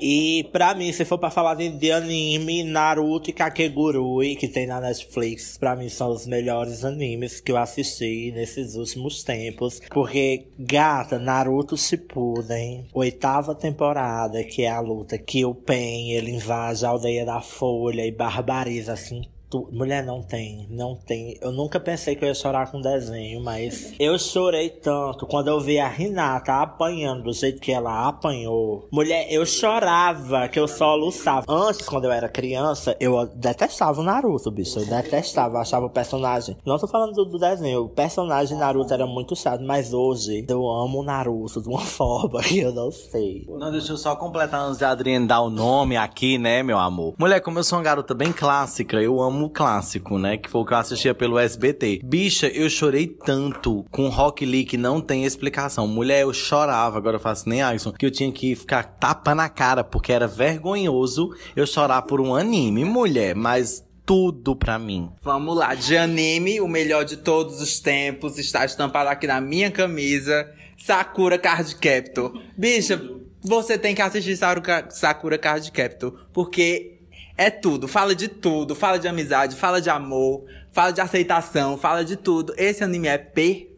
E 0.00 0.31
pra 0.52 0.74
mim, 0.74 0.92
se 0.92 1.04
for 1.04 1.18
pra 1.18 1.30
falar 1.30 1.54
de, 1.54 1.68
de 1.68 1.90
anime, 1.90 2.62
Naruto 2.62 3.30
e 3.30 3.32
Kakegurui, 3.32 4.36
que 4.36 4.46
tem 4.46 4.66
na 4.66 4.80
Netflix, 4.80 5.58
pra 5.58 5.74
mim 5.74 5.88
são 5.88 6.10
os 6.10 6.26
melhores 6.26 6.84
animes 6.84 7.40
que 7.40 7.50
eu 7.50 7.56
assisti 7.56 8.30
nesses 8.32 8.76
últimos 8.76 9.24
tempos. 9.24 9.80
Porque, 9.90 10.46
gata, 10.58 11.18
Naruto 11.18 11.76
Shippuden, 11.76 12.86
oitava 12.92 13.54
temporada, 13.54 14.44
que 14.44 14.62
é 14.62 14.70
a 14.70 14.80
luta 14.80 15.18
que 15.18 15.44
o 15.44 15.54
Pen, 15.54 16.12
ele 16.12 16.30
invade 16.30 16.84
a 16.84 16.90
aldeia 16.90 17.24
da 17.24 17.40
Folha 17.40 18.06
e 18.06 18.12
barbariza, 18.12 18.92
assim, 18.92 19.22
tu- 19.52 19.68
Mulher, 19.70 20.02
não 20.04 20.22
tem, 20.22 20.66
não 20.70 20.94
tem. 20.96 21.36
Eu 21.42 21.52
nunca 21.52 21.78
pensei 21.78 22.16
que 22.16 22.24
eu 22.24 22.28
ia 22.28 22.34
chorar 22.34 22.70
com 22.70 22.80
desenho, 22.80 23.42
mas 23.42 23.92
eu 24.00 24.18
chorei 24.18 24.70
tanto 24.70 25.26
quando 25.26 25.48
eu 25.48 25.60
vi 25.60 25.78
a 25.78 25.86
Renata 25.88 26.54
apanhando 26.62 27.24
do 27.24 27.32
jeito 27.34 27.60
que 27.60 27.70
ela 27.70 28.08
apanhou. 28.08 28.88
Mulher, 28.90 29.26
eu 29.30 29.44
chorava 29.44 30.48
que 30.48 30.58
eu 30.58 30.66
só 30.66 30.94
luçava. 30.94 31.44
Antes, 31.48 31.86
quando 31.88 32.04
eu 32.04 32.12
era 32.12 32.28
criança, 32.28 32.96
eu 32.98 33.26
detestava 33.34 34.00
o 34.00 34.04
Naruto, 34.04 34.50
bicho. 34.50 34.78
Eu 34.78 34.86
detestava, 34.86 35.58
achava 35.58 35.86
o 35.86 35.90
personagem. 35.90 36.56
Não 36.64 36.78
tô 36.78 36.86
falando 36.88 37.12
do, 37.12 37.38
desenho, 37.38 37.84
o 37.84 37.88
personagem 37.88 38.56
Naruto 38.56 38.94
era 38.94 39.06
muito 39.06 39.36
chato, 39.36 39.62
mas 39.62 39.92
hoje 39.92 40.44
eu 40.48 40.66
amo 40.70 41.00
o 41.00 41.02
Naruto 41.02 41.60
de 41.60 41.68
uma 41.68 41.80
forma 41.84 42.40
que 42.42 42.58
eu 42.60 42.72
não 42.72 42.90
sei. 42.90 43.44
Não, 43.48 43.70
deixa 43.70 43.92
eu 43.92 43.96
só 43.96 44.16
completar 44.16 44.60
antes 44.62 44.78
de 44.78 44.84
Adriane 44.84 45.26
dar 45.26 45.40
o 45.42 45.50
nome 45.50 45.96
aqui, 45.96 46.38
né, 46.38 46.62
meu 46.62 46.78
amor? 46.78 47.14
Mulher, 47.18 47.40
como 47.40 47.58
eu 47.58 47.64
sou 47.64 47.78
uma 47.78 47.84
garota 47.84 48.14
bem 48.14 48.32
clássica, 48.32 48.96
eu 49.02 49.20
amo 49.20 49.41
o 49.42 49.50
clássico, 49.50 50.18
né? 50.18 50.36
Que 50.36 50.48
foi 50.48 50.60
o 50.60 50.64
que 50.64 50.72
eu 50.72 50.78
assistia 50.78 51.14
pelo 51.14 51.38
SBT. 51.38 52.00
Bicha, 52.04 52.48
eu 52.48 52.68
chorei 52.70 53.06
tanto 53.06 53.84
com 53.90 54.08
Rock 54.08 54.44
Lee 54.44 54.64
que 54.64 54.76
não 54.76 55.00
tem 55.00 55.24
explicação. 55.24 55.86
Mulher, 55.86 56.22
eu 56.22 56.32
chorava, 56.32 56.98
agora 56.98 57.16
eu 57.16 57.20
faço 57.20 57.48
nem 57.48 57.62
Alisson, 57.62 57.92
que 57.92 58.06
eu 58.06 58.10
tinha 58.10 58.30
que 58.32 58.54
ficar 58.54 58.82
tapa 58.82 59.34
na 59.34 59.48
cara, 59.48 59.84
porque 59.84 60.12
era 60.12 60.26
vergonhoso 60.26 61.30
eu 61.54 61.66
chorar 61.66 62.02
por 62.02 62.20
um 62.20 62.34
anime, 62.34 62.84
mulher, 62.84 63.34
mas 63.34 63.84
tudo 64.04 64.56
pra 64.56 64.78
mim. 64.78 65.10
Vamos 65.22 65.56
lá, 65.56 65.74
de 65.74 65.96
anime, 65.96 66.60
o 66.60 66.68
melhor 66.68 67.04
de 67.04 67.16
todos 67.16 67.60
os 67.60 67.80
tempos, 67.80 68.38
está 68.38 68.64
estampado 68.64 69.08
aqui 69.08 69.26
na 69.26 69.40
minha 69.40 69.70
camisa, 69.70 70.50
Sakura 70.76 71.38
Card 71.38 71.76
Captor. 71.76 72.32
Bicha, 72.56 73.00
você 73.40 73.78
tem 73.78 73.94
que 73.94 74.02
assistir 74.02 74.36
Sakura 74.36 75.38
Card 75.38 75.70
Captor, 75.72 76.26
porque 76.32 76.98
é 77.36 77.50
tudo, 77.50 77.88
fala 77.88 78.14
de 78.14 78.28
tudo, 78.28 78.74
fala 78.74 78.98
de 78.98 79.08
amizade, 79.08 79.56
fala 79.56 79.80
de 79.80 79.90
amor, 79.90 80.44
fala 80.70 80.92
de 80.92 81.00
aceitação, 81.00 81.76
fala 81.76 82.04
de 82.04 82.16
tudo. 82.16 82.54
Esse 82.56 82.84
anime 82.84 83.08
é 83.08 83.18
perfeito. 83.18 83.71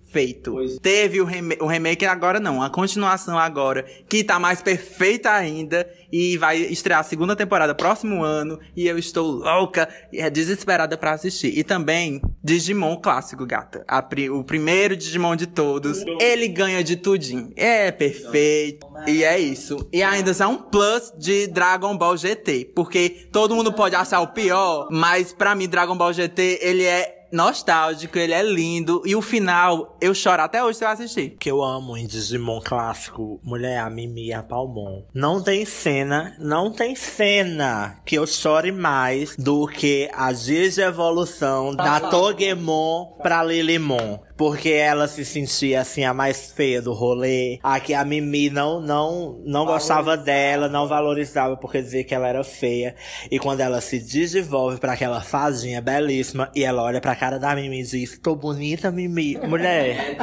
Teve 0.81 1.21
o, 1.21 1.25
reme 1.25 1.57
o 1.61 1.67
remake 1.67 2.05
agora 2.07 2.39
não, 2.41 2.63
a 2.63 2.71
continuação 2.71 3.39
agora, 3.39 3.85
que 4.09 4.23
tá 4.23 4.39
mais 4.39 4.63
perfeita 4.63 5.31
ainda 5.33 5.89
e 6.13 6.37
vai 6.39 6.59
estrear 6.59 7.01
a 7.01 7.03
segunda 7.03 7.35
temporada 7.35 7.75
próximo 7.75 8.23
ano 8.23 8.59
e 8.77 8.87
eu 8.87 8.97
estou 8.99 9.27
louca 9.31 9.89
e 10.13 10.21
é 10.21 10.31
desesperada 10.31 10.97
pra 10.97 11.13
assistir. 11.13 11.59
E 11.59 11.65
também 11.65 12.21
Digimon 12.43 12.97
clássico, 12.97 13.45
gata. 13.45 13.85
A 13.89 14.01
pri- 14.01 14.31
o 14.31 14.45
primeiro 14.45 14.97
Digimon 14.97 15.35
de 15.35 15.47
todos. 15.47 16.05
Ele 16.21 16.47
ganha 16.49 16.85
de 16.85 16.97
tudinho. 16.97 17.53
É 17.57 17.91
perfeito. 17.91 18.87
E 19.09 19.25
é 19.25 19.39
isso. 19.39 19.89
E 19.93 20.03
ainda 20.03 20.31
é 20.39 20.47
um 20.47 20.57
plus 20.57 21.13
de 21.19 21.47
Dragon 21.49 21.97
Ball 21.97 22.17
GT. 22.17 22.71
Porque 22.75 23.27
todo 23.33 23.55
mundo 23.55 23.73
pode 23.73 23.95
achar 23.97 24.21
o 24.21 24.29
pior, 24.29 24.89
mas 24.91 25.33
pra 25.33 25.55
mim, 25.55 25.69
Dragon 25.69 25.97
Ball 25.97 26.13
GT, 26.13 26.61
ele 26.63 26.85
é 26.85 27.14
nostálgico, 27.35 28.19
ele 28.19 28.33
é 28.33 28.43
lindo. 28.43 29.03
E 29.05 29.15
o 29.15 29.21
final, 29.21 29.97
eu 30.01 30.15
choro 30.15 30.43
até 30.43 30.65
hoje 30.65 30.79
se 30.79 30.85
eu 30.85 30.89
assistir. 30.89 31.37
que 31.39 31.51
eu 31.51 31.63
amo 31.63 31.97
em 31.97 32.07
Digimon 32.07 32.61
clássico, 32.61 33.41
mulher, 33.43 33.81
a 33.81 33.91
Mimi 33.91 34.29
e 34.29 34.33
a 34.33 34.43
Palmon. 34.43 35.03
Não 35.13 35.43
tem 35.43 35.65
cena, 35.65 36.35
não 36.39 36.71
tem 36.71 36.95
cena 36.95 37.97
que 38.05 38.17
eu 38.17 38.27
chore 38.27 38.71
mais 38.71 39.37
do 39.37 39.67
que 39.67 40.09
a 40.15 40.33
digievolução 40.33 41.75
da 41.75 42.01
Togemon 42.01 43.17
pra 43.23 43.43
Lilimon. 43.43 44.21
Porque 44.37 44.71
ela 44.71 45.07
se 45.07 45.25
sentia 45.25 45.81
assim 45.81 46.05
a 46.05 46.13
mais 46.13 46.53
feia 46.53 46.83
do 46.83 46.93
rolê. 46.93 47.59
A 47.63 47.79
que 47.79 47.95
a 47.95 48.05
Mimi 48.05 48.51
não, 48.51 48.81
não, 48.81 49.41
não 49.45 49.65
gostava 49.65 50.17
dela, 50.17 50.69
não 50.69 50.89
valorizava 50.89 51.57
porque 51.57 51.81
dizia 51.81 52.05
que 52.05 52.15
ela 52.15 52.29
era 52.29 52.43
feia. 52.43 52.97
E 53.31 53.39
quando 53.39 53.61
ela 53.61 53.81
se 53.81 53.99
desenvolve 53.99 54.79
pra 54.79 54.95
aquela 54.95 55.21
fadinha 55.21 55.81
belíssima 55.81 56.51
e 56.55 56.65
ela 56.65 56.83
olha 56.83 57.01
pra 57.01 57.15
cara 57.15 57.39
da 57.39 57.55
Mimi 57.55 57.81
e 57.81 57.85
diz: 57.85 58.19
Tô 58.19 58.35
bonita, 58.35 58.91
Mimi. 58.91 59.37
Mulher. 59.37 60.17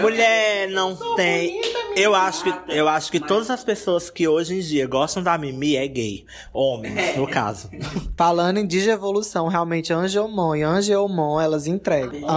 Mulher, 0.00 0.68
não 0.70 0.96
tem. 1.14 1.60
Eu 1.96 2.12
acho 2.14 2.42
que 2.42 2.54
eu 2.74 2.88
acho 2.88 3.10
que 3.10 3.20
todas 3.20 3.50
as 3.50 3.62
pessoas 3.62 4.10
que 4.10 4.26
hoje 4.26 4.56
em 4.56 4.60
dia 4.60 4.86
gostam 4.86 5.22
da 5.22 5.38
Mimi 5.38 5.76
é 5.76 5.86
gay, 5.86 6.24
homens, 6.52 7.16
no 7.16 7.26
caso. 7.26 7.70
Falando 8.16 8.58
em 8.58 8.66
digievolução, 8.66 9.46
realmente 9.46 9.92
Angelmon 9.92 10.56
e 10.56 10.62
Angelmon, 10.62 11.40
elas 11.40 11.68
entregam. 11.68 12.28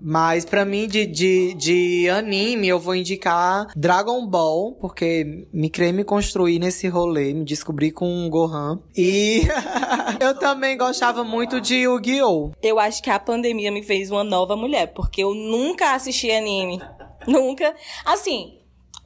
Mas 0.00 0.44
pra 0.44 0.64
mim, 0.64 0.86
de, 0.86 1.06
de, 1.06 1.54
de 1.54 2.08
anime, 2.08 2.68
eu 2.68 2.78
vou 2.78 2.94
indicar 2.94 3.66
Dragon 3.76 4.26
Ball, 4.26 4.72
porque 4.80 5.46
me 5.52 5.70
criei 5.70 5.92
me 5.92 6.04
construir 6.04 6.58
nesse 6.58 6.88
rolê, 6.88 7.32
me 7.32 7.44
descobri 7.44 7.90
com 7.90 8.26
o 8.26 8.30
Gohan. 8.30 8.80
E 8.96 9.42
eu 10.20 10.34
também 10.38 10.76
gostava 10.76 11.24
muito 11.24 11.60
de 11.60 11.76
Yu-Gi-Oh! 11.76 12.52
Eu 12.62 12.78
acho 12.78 13.02
que 13.02 13.10
a 13.10 13.18
pandemia 13.18 13.70
me 13.70 13.82
fez 13.82 14.10
uma 14.10 14.24
nova 14.24 14.56
mulher, 14.56 14.88
porque 14.88 15.22
eu 15.22 15.34
nunca 15.34 15.94
assisti 15.94 16.30
anime. 16.30 16.80
nunca. 17.26 17.74
Assim, 18.04 18.59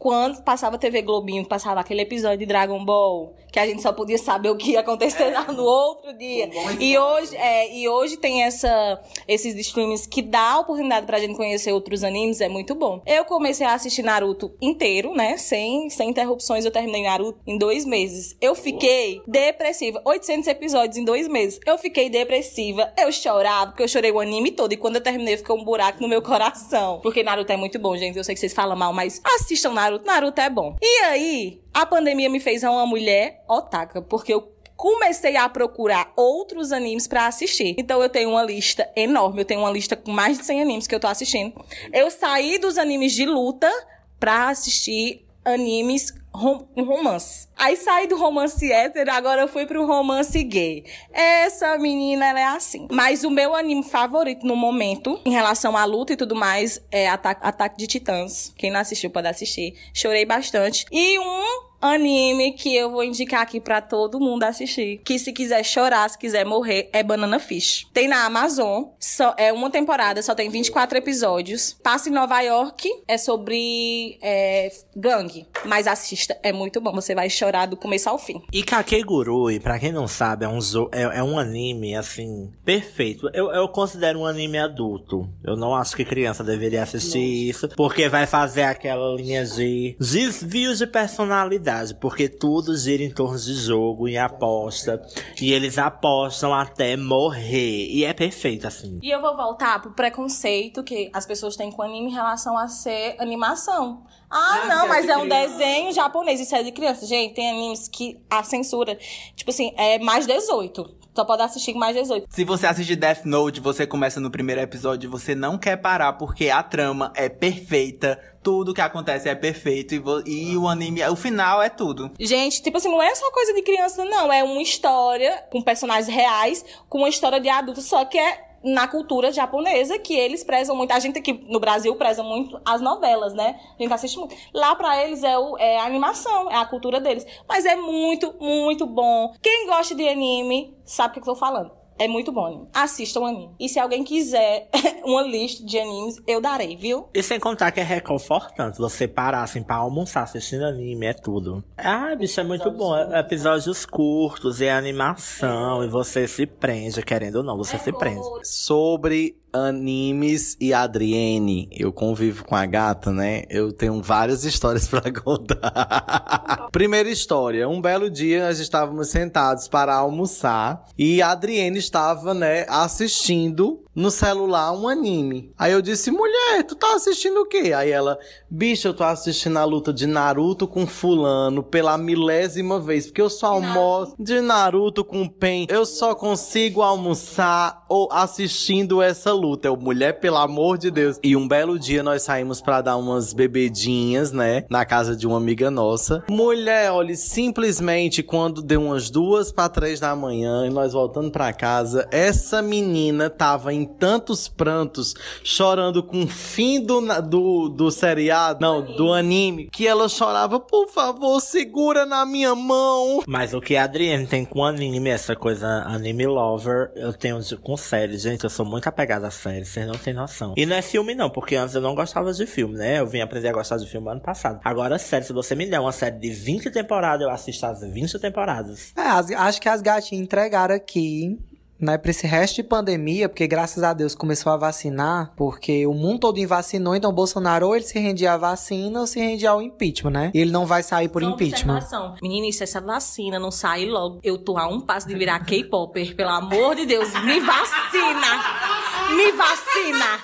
quando 0.05 0.43
passava 0.43 0.77
TV 0.77 1.01
Globinho, 1.01 1.47
passava 1.47 1.81
aquele 1.81 2.03
episódio 2.03 2.37
de 2.37 2.45
Dragon 2.45 2.85
Ball, 2.85 3.35
que 3.51 3.59
a 3.59 3.67
gente 3.67 3.81
só 3.81 3.91
podia 3.91 4.19
saber 4.19 4.51
o 4.51 4.57
que 4.57 4.73
ia 4.73 4.81
acontecer 4.81 5.31
lá 5.33 5.51
no 5.51 5.63
outro 5.63 6.13
dia. 6.13 6.51
E 6.79 6.99
hoje, 6.99 7.35
é, 7.35 7.75
e 7.75 7.89
hoje 7.89 8.19
tem 8.19 8.43
essa, 8.43 9.01
esses 9.27 9.55
streams 9.55 10.07
que 10.07 10.21
dá 10.21 10.53
a 10.53 10.59
oportunidade 10.61 11.07
pra 11.07 11.19
gente 11.19 11.35
conhecer 11.35 11.73
outros 11.73 12.05
animes, 12.05 12.43
é 12.43 12.51
muito 12.51 12.75
bom. 12.75 13.01
Eu 13.07 13.25
comecei 13.25 13.67
a 13.67 13.73
assistir 13.73 14.03
Naruto 14.03 14.55
inteiro, 14.61 15.15
né? 15.15 15.39
Sem, 15.39 15.89
sem 15.89 16.11
interrupções, 16.11 16.67
eu 16.67 16.71
terminei 16.71 17.05
Naruto 17.05 17.41
em 17.47 17.57
dois 17.57 17.87
meses. 17.87 18.37
Eu 18.43 18.55
fiquei 18.55 19.23
depressiva. 19.27 20.03
800 20.05 20.49
episódios 20.49 20.99
em 20.99 21.05
dois 21.05 21.27
meses. 21.29 21.59
Eu 21.65 21.79
fiquei 21.79 22.11
depressiva. 22.11 22.93
Eu 22.99 23.11
chorava, 23.11 23.71
porque 23.71 23.85
eu 23.85 23.89
chorei 23.89 24.13
o 24.13 24.21
anime 24.21 24.51
todo. 24.51 24.75
E 24.75 24.77
quando 24.77 24.97
eu 24.97 25.03
terminei, 25.03 25.39
ficou 25.39 25.59
um 25.59 25.65
buraco 25.65 26.03
no 26.03 26.09
meu 26.09 26.21
coração. 26.21 27.01
Porque 27.01 27.23
Naruto 27.23 27.51
é 27.51 27.57
muito 27.57 27.79
bom, 27.79 27.97
gente. 27.97 28.19
Eu 28.19 28.25
sei 28.25 28.35
que 28.35 28.41
vocês 28.43 28.53
falam 28.53 28.77
mal, 28.77 28.93
mas 28.93 29.23
assistam 29.25 29.73
Naruto. 29.73 29.94
Naruto 30.03 30.41
é 30.41 30.51
bom. 30.51 30.77
E 30.81 31.05
aí, 31.05 31.63
a 31.73 31.85
pandemia 31.85 32.29
me 32.29 32.41
fez 32.41 32.63
uma 32.63 32.87
mulher 32.87 33.43
otaka, 33.49 34.03
porque 34.03 34.33
eu 34.33 34.55
comecei 34.77 35.37
a 35.37 35.49
procurar 35.49 36.13
outros 36.17 36.73
animes 36.73 37.07
pra 37.07 37.27
assistir. 37.27 37.75
Então 37.79 38.03
eu 38.03 38.09
tenho 38.09 38.31
uma 38.31 38.43
lista 38.43 38.91
enorme, 38.97 39.41
eu 39.41 39.45
tenho 39.45 39.61
uma 39.61 39.71
lista 39.71 39.97
com 39.97 40.11
mais 40.11 40.39
de 40.39 40.45
100 40.45 40.63
animes 40.63 40.87
que 40.87 40.95
eu 40.95 41.01
tô 41.01 41.07
assistindo. 41.07 41.55
Eu 41.93 42.11
saí 42.11 42.59
dos 42.59 42.77
animes 42.77 43.13
de 43.13 43.25
luta 43.25 43.71
pra 44.19 44.49
assistir 44.49 45.25
animes 45.45 46.13
rom 46.35 46.67
romance. 46.77 47.49
Aí 47.57 47.77
saí 47.77 48.09
do 48.09 48.17
romance 48.17 48.71
hétero, 48.71 49.11
agora 49.13 49.43
eu 49.43 49.49
fui 49.49 49.65
pro 49.65 49.87
romance 49.87 50.43
gay. 50.43 50.85
Essa 51.13 51.79
menina, 51.79 52.27
ela 52.27 52.41
é 52.41 52.45
assim. 52.45 52.89
Mas 52.91 53.23
o 53.23 53.31
meu 53.31 53.55
anime 53.55 53.85
favorito 53.85 54.45
no 54.45 54.57
momento, 54.57 55.21
em 55.25 55.31
relação 55.31 55.77
à 55.77 55.85
luta 55.85 56.13
e 56.13 56.17
tudo 56.17 56.35
mais, 56.35 56.83
é 56.91 57.09
Ata 57.09 57.31
Ataque 57.31 57.79
de 57.79 57.87
Titãs. 57.87 58.53
Quem 58.57 58.71
não 58.71 58.81
assistiu 58.81 59.11
pode 59.11 59.29
assistir. 59.29 59.75
Chorei 59.95 60.27
bastante. 60.27 60.85
E 60.91 61.19
um 61.19 61.74
anime 61.87 62.53
que 62.53 62.75
eu 62.75 62.91
vou 62.91 63.05
indicar 63.05 63.43
aqui 63.43 63.61
pra 63.61 63.81
todo 63.81 64.21
mundo 64.21 64.45
assistir. 64.45 65.01
Que 65.05 65.19
se 65.19 65.33
quiser 65.33 65.65
chorar, 65.65 66.09
se 66.09 66.19
quiser 66.19 66.45
morrer, 66.45 66.89
é 66.93 67.03
Banana 67.03 67.39
Fish. 67.39 67.87
Tem 67.93 68.09
na 68.09 68.25
Amazon. 68.25 68.85
Só, 68.99 69.35
é 69.37 69.53
uma 69.53 69.71
temporada, 69.71 70.23
só 70.23 70.35
tem 70.35 70.49
24 70.49 70.99
episódios. 70.99 71.77
Passa 71.83 72.09
em 72.09 72.13
Nova 72.13 72.41
York. 72.41 72.89
É 73.07 73.19
sobre 73.19 74.19
é, 74.23 74.71
gangue. 74.97 75.47
Mas 75.65 75.87
assista, 75.87 76.39
é 76.43 76.53
muito 76.53 76.81
bom. 76.81 76.93
Você 76.93 77.15
vai 77.15 77.29
chorar 77.29 77.67
do 77.67 77.77
começo 77.77 78.09
ao 78.09 78.19
fim. 78.19 78.43
E 78.53 78.63
Kakegurui, 78.63 79.61
pra 79.61 79.79
quem 79.79 79.93
não 79.93 80.07
sabe, 80.07 80.45
é 80.45 80.49
um, 80.49 80.59
é, 80.93 81.19
é 81.19 81.23
um 81.23 81.39
anime, 81.39 81.95
assim, 81.95 82.51
perfeito. 82.65 83.29
Eu, 83.33 83.51
eu 83.53 83.69
considero 83.69 84.21
um 84.21 84.27
anime 84.27 84.59
adulto. 84.59 85.29
Eu 85.43 85.57
não 85.57 85.75
acho 85.75 85.97
que 85.97 86.05
criança 86.05 86.43
deveria 86.45 86.83
assistir 86.83 87.49
isso, 87.49 87.69
porque 87.71 88.09
vai 88.09 88.27
fazer 88.27 88.63
aquela 88.63 89.15
linha 89.15 89.45
de 89.45 89.97
desvios 89.99 90.79
de 90.79 90.87
personalidade, 90.87 91.74
porque 92.01 92.29
tudo 92.29 92.77
gira 92.77 93.03
em 93.03 93.11
torno 93.11 93.39
de 93.39 93.55
jogo 93.55 94.09
e 94.09 94.17
aposta. 94.19 95.01
E 95.41 95.53
eles 95.53 95.79
apostam 95.79 96.53
até 96.55 96.97
morrer. 96.97 97.87
E 97.91 98.05
é 98.05 98.13
perfeito, 98.13 98.67
assim. 98.67 98.99
E 99.03 99.11
eu 99.11 99.21
vou 99.21 99.37
voltar 99.37 99.81
pro 99.81 99.93
preconceito 99.93 100.83
que 100.83 101.11
as 101.13 101.27
pessoas 101.27 101.57
têm 101.57 101.71
com 101.71 101.83
anime 101.83 102.11
em 102.11 102.15
relação 102.15 102.57
a 102.57 102.69
ser 102.69 103.17
animação. 103.19 104.05
Ah, 104.31 104.63
Ah, 104.63 104.67
não, 104.67 104.85
é 104.87 104.89
mas 104.89 105.09
é 105.09 105.17
um 105.17 105.23
criança. 105.29 105.49
desenho 105.49 105.93
japonês, 105.93 106.41
isso 106.41 106.55
é 106.57 106.63
de 106.63 106.73
criança. 106.73 107.07
Gente, 107.07 107.35
tem 107.35 107.51
animes 107.51 107.89
que 107.89 108.21
a 108.29 108.43
censura, 108.43 108.97
tipo 109.37 109.51
assim, 109.51 109.73
é 109.77 109.99
mais 109.99 110.27
18. 110.27 111.04
Só 111.15 111.25
pode 111.25 111.43
assistir 111.43 111.73
com 111.73 111.79
mais 111.79 111.95
18. 111.95 112.27
Se 112.29 112.45
você 112.45 112.67
assistir 112.67 112.97
Death 112.97 113.25
Note, 113.25 113.61
você 113.61 113.87
começa 113.87 114.19
no 114.19 114.31
primeiro 114.31 114.61
episódio 114.61 115.07
e 115.07 115.11
você 115.11 115.35
não 115.35 115.57
quer 115.57 115.77
parar 115.77 116.15
porque 116.15 116.51
a 116.51 116.63
trama 116.63 117.13
é 117.15 117.29
perfeita, 117.29 118.21
tudo 118.43 118.75
que 118.75 118.81
acontece 118.81 119.29
é 119.29 119.35
perfeito 119.35 119.95
e, 119.95 120.53
e 120.53 120.57
o 120.57 120.67
anime, 120.67 121.05
o 121.07 121.15
final 121.15 121.63
é 121.63 121.69
tudo. 121.69 122.11
Gente, 122.19 122.61
tipo 122.61 122.77
assim, 122.77 122.89
não 122.89 123.03
é 123.03 123.15
só 123.15 123.31
coisa 123.31 123.55
de 123.55 123.63
criança, 123.63 124.05
não. 124.05 124.33
É 124.33 124.43
uma 124.43 124.61
história 124.61 125.45
com 125.51 125.63
personagens 125.63 126.09
reais, 126.09 126.65
com 126.89 126.99
uma 126.99 127.09
história 127.09 127.41
de 127.41 127.49
adulto, 127.49 127.81
só 127.81 128.05
que 128.05 128.19
é 128.19 128.54
na 128.65 128.89
cultura 128.89 129.31
japonesa 129.31 129.99
que 129.99 130.15
eles 130.15 130.43
prezam 130.43 130.75
muito. 130.75 130.93
A 130.93 130.99
gente 130.99 131.19
aqui 131.19 131.45
no 131.49 131.61
Brasil 131.61 131.95
preza 131.97 132.23
muito 132.23 132.61
as 132.65 132.81
novelas, 132.81 133.35
né? 133.35 133.61
A 133.79 133.83
gente 133.83 133.93
assiste 133.93 134.19
muito. 134.19 134.35
Lá 134.53 134.75
pra 134.75 135.05
eles 135.05 135.23
é, 135.23 135.39
o, 135.39 135.57
é 135.59 135.79
a 135.79 135.85
animação, 135.85 136.51
é 136.51 136.57
a 136.57 136.65
cultura 136.65 137.01
deles. 137.01 137.27
Mas 137.49 137.67
é 137.67 137.77
muito, 137.77 138.35
muito 138.41 138.87
bom. 138.87 139.33
Quem 139.43 139.67
gosta 139.67 139.95
de 139.95 140.09
anime 140.09 140.77
sabe 140.85 141.11
o 141.11 141.13
que 141.15 141.21
eu 141.21 141.35
tô 141.35 141.39
falando. 141.39 141.84
É 141.99 142.09
muito 142.09 142.33
bom 142.33 142.47
anime. 142.47 142.69
Assista 142.73 143.21
o 143.21 143.25
anime. 143.25 143.55
E 143.59 143.69
se 143.69 143.79
alguém 143.79 144.03
quiser 144.05 144.69
uma 145.05 145.23
lista 145.23 145.65
de 145.65 145.79
animes, 145.79 146.21
eu 146.27 146.41
darei, 146.41 146.77
viu? 146.77 147.09
E 147.15 147.23
sem 147.23 147.39
contar 147.39 147.71
que 147.71 147.81
é 147.81 147.85
reconfortante 147.85 148.79
você 148.79 149.07
parar 149.07 149.43
assim 149.43 149.63
pra 149.63 149.77
almoçar 149.77 150.23
assistindo 150.23 150.65
anime, 150.65 151.07
é 151.07 151.13
tudo. 151.13 151.63
Ah, 151.77 152.15
bicho, 152.15 152.41
é 152.41 152.45
muito 152.45 152.71
bom. 152.71 152.97
É 152.97 153.21
Episódios 153.21 153.87
curtos, 153.87 154.61
é 154.61 154.71
animação, 154.71 155.85
e 155.85 155.89
você 155.89 156.27
se 156.27 156.47
prende, 156.47 157.03
querendo 157.03 157.37
ou 157.37 157.43
não, 157.43 157.57
você 157.57 157.79
se 157.79 157.93
prende. 157.93 158.25
Sobre 158.43 159.37
animes 159.55 160.57
e 160.61 160.75
Adriene, 160.75 161.69
eu 161.71 161.93
convivo 161.93 162.45
com 162.45 162.57
a 162.57 162.67
gata, 162.67 163.13
né? 163.13 163.45
Eu 163.49 163.73
tenho 163.73 164.03
várias 164.03 164.43
histórias 164.45 164.89
pra 164.89 165.13
contar. 165.13 166.69
Primeira 166.73 167.09
história, 167.09 167.69
um 167.69 167.81
belo 167.81 168.11
dia 168.11 168.47
nós 168.47 168.59
estávamos 168.59 169.09
sentados 169.09 169.69
para 169.69 169.95
almoçar 169.95 170.85
e 170.99 171.23
a 171.23 171.31
Adriene 171.31 171.79
estava, 171.79 172.35
né, 172.35 172.67
assistindo 172.69 173.85
no 173.95 174.11
celular 174.11 174.73
um 174.73 174.89
anime. 174.89 175.53
Aí 175.57 175.73
eu 175.73 175.81
disse: 175.81 176.11
"Mulher, 176.11 176.65
tu 176.65 176.75
tá 176.75 176.97
assistindo 176.97 177.41
o 177.43 177.47
quê?" 177.47 177.73
Aí 177.73 177.91
ela: 177.91 178.19
"Bicho, 178.51 178.89
eu 178.89 178.95
tô 178.95 179.05
assistindo 179.05 179.57
a 179.57 179.65
luta 179.65 179.93
de 179.93 180.07
Naruto 180.07 180.67
com 180.67 180.85
fulano 180.85 181.63
pela 181.63 181.97
milésima 181.97 182.81
vez, 182.81 183.07
porque 183.07 183.23
eu 183.23 183.31
só 183.31 183.53
almoço 183.53 184.17
de 184.19 184.41
Naruto 184.41 185.05
com 185.05 185.29
Pen. 185.29 185.67
Eu 185.69 185.87
só 185.87 186.15
consigo 186.15 186.83
almoçar 186.83 187.84
assistindo 188.11 189.01
essa 189.03 189.33
luta. 189.33 189.69
Eu, 189.69 189.77
mulher, 189.77 190.19
pelo 190.21 190.37
amor 190.37 190.79
de 190.79 190.91
Deus. 190.91 191.19
E 191.23 191.37
um 191.37 191.47
belo 191.47 191.79
dia 191.79 192.03
nós 192.03 192.23
saímos 192.23 192.61
pra 192.61 192.81
dar 192.81 192.97
umas 192.97 193.33
bebedinhas, 193.33 194.33
né, 194.33 194.65
na 194.71 194.85
casa 194.85 195.17
de 195.17 195.27
uma 195.27 195.37
amiga 195.37 195.71
nossa. 195.71 196.23
Mulher, 196.29 196.91
olha, 196.93 197.15
simplesmente 197.17 198.23
quando 198.23 198.63
deu 198.63 198.83
umas 198.83 199.11
duas 199.11 199.53
pra 199.53 199.69
três 199.69 200.01
da 200.01 200.15
manhã 200.17 200.67
e 200.67 200.71
nós 200.71 200.93
voltando 200.93 201.31
pra 201.31 201.53
casa, 201.53 202.07
essa 202.11 202.61
menina 202.63 203.31
tava 203.31 203.73
em 203.73 203.85
tantos 203.85 204.49
prantos, 204.49 205.15
chorando 205.43 206.03
com 206.03 206.25
o 206.25 206.29
fim 206.29 206.81
do, 206.81 207.01
do, 207.23 207.69
do 207.69 207.91
seriado, 207.91 208.61
não, 208.61 208.83
do 208.83 209.13
anime, 209.13 209.69
que 209.73 209.87
ela 209.87 210.09
chorava, 210.09 210.59
por 210.59 210.89
favor, 210.89 211.41
segura 211.41 212.05
na 212.07 212.25
minha 212.27 212.55
mão. 212.55 213.23
Mas 213.27 213.55
o 213.55 213.61
que 213.61 213.77
a 213.77 213.85
Adriane 213.85 214.27
tem 214.27 214.45
com 214.45 214.65
anime, 214.65 215.11
essa 215.11 215.37
coisa 215.37 215.67
anime 215.87 216.27
lover, 216.27 216.91
eu 216.97 217.13
tenho 217.13 217.41
de- 217.41 217.57
com 217.57 217.77
série. 217.85 218.17
Gente, 218.19 218.45
eu 218.45 218.51
sou 218.51 218.65
muito 218.67 218.89
apegada 218.89 219.27
a 219.27 219.31
série, 219.31 219.65
vocês 219.65 219.87
não 219.87 219.95
têm 219.95 220.13
noção. 220.15 220.55
E 220.57 220.67
não 220.67 220.75
é 220.77 220.83
filme 220.83 221.15
não, 221.15 221.31
porque 221.31 221.55
antes 221.57 221.75
eu 221.75 221.81
não 221.81 221.95
gostava 221.95 222.33
de 222.33 222.47
filme, 222.47 222.77
né? 222.77 222.99
Eu 223.01 223.07
vim 223.07 223.21
aprender 223.21 223.49
a 223.49 223.53
gostar 223.53 223.77
de 223.77 223.87
filme 223.89 224.09
ano 224.11 224.21
passado. 224.21 224.61
Agora, 224.65 224.99
série, 224.99 225.25
se 225.25 225.33
você 225.33 225.55
me 225.55 225.67
der 225.67 225.79
uma 225.81 225.93
série 225.93 226.19
de 226.19 226.31
20 226.31 226.71
temporadas, 226.71 227.21
eu 227.23 227.31
assisto 227.31 227.65
as 227.67 227.81
20 227.83 228.19
temporadas. 228.19 228.93
É, 228.97 229.03
as- 229.03 229.31
acho 229.31 229.61
que 229.61 229.69
as 229.69 229.83
gatinhas 229.83 230.25
entregaram 230.25 230.75
aqui, 230.75 231.39
né, 231.85 231.99
pra 231.99 232.11
esse 232.11 232.27
resto 232.27 232.57
de 232.57 232.63
pandemia, 232.63 233.29
porque 233.29 233.47
graças 233.47 233.83
a 233.83 233.93
Deus 233.93 234.15
começou 234.15 234.53
a 234.53 234.57
vacinar, 234.57 235.33
porque 235.37 235.87
o 235.87 235.95
mundo 235.95 236.21
todo 236.21 236.35
vacinou, 236.47 236.95
então 236.97 237.11
o 237.11 237.15
Bolsonaro 237.15 237.69
ou 237.69 237.77
ele 237.77 237.85
se 237.85 237.99
rendia 237.99 238.33
à 238.33 238.37
vacina 238.37 239.01
ou 239.01 239.07
se 239.07 239.21
rendia 239.21 239.51
ao 239.51 239.63
impeachment, 239.63 240.11
né? 240.11 240.31
E 240.35 240.41
ele 240.41 240.51
não 240.51 240.67
vai 240.67 240.83
sair 240.83 241.09
por 241.09 241.23
Só 241.23 241.31
impeachment. 241.31 241.77
observação. 241.77 242.15
Menina, 242.21 242.51
se 242.53 242.63
essa 242.63 242.81
vacina 242.81 243.39
não 243.39 243.51
sair 243.51 243.87
logo, 243.87 244.19
eu 244.23 244.37
tô 244.39 244.59
a 244.59 244.67
um 244.67 244.81
passo 244.81 245.07
de 245.07 245.15
virar 245.15 245.39
K-Popper. 245.45 246.17
Pelo 246.17 246.31
amor 246.31 246.75
de 246.75 246.87
Deus, 246.87 247.09
me 247.25 247.41
vacina! 247.41 248.74
Me 249.11 249.33
vacina! 249.33 250.21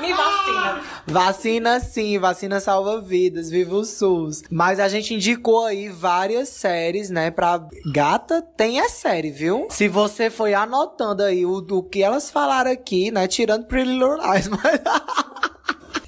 Me 0.00 0.12
vacina! 0.12 0.82
Vacina 1.06 1.80
sim, 1.80 2.18
vacina 2.18 2.60
salva 2.60 3.00
vidas, 3.00 3.50
viva 3.50 3.74
o 3.74 3.84
SUS. 3.84 4.42
Mas 4.50 4.80
a 4.80 4.88
gente 4.88 5.14
indicou 5.14 5.64
aí 5.66 5.88
várias 5.88 6.48
séries, 6.48 7.10
né, 7.10 7.30
pra 7.30 7.60
gata 7.92 8.40
tem 8.56 8.80
é 8.80 8.88
série, 8.88 9.30
viu? 9.30 9.66
Se 9.70 9.88
você 9.88 10.30
foi 10.30 10.54
anotando 10.54 11.22
aí 11.22 11.44
o 11.44 11.60
do 11.60 11.82
que 11.82 12.02
elas 12.02 12.30
falaram 12.30 12.70
aqui, 12.70 13.10
né, 13.10 13.28
tirando 13.28 13.66
Pretty 13.66 13.90
Little 13.90 14.16
Lies, 14.16 14.48
mas... 14.48 14.60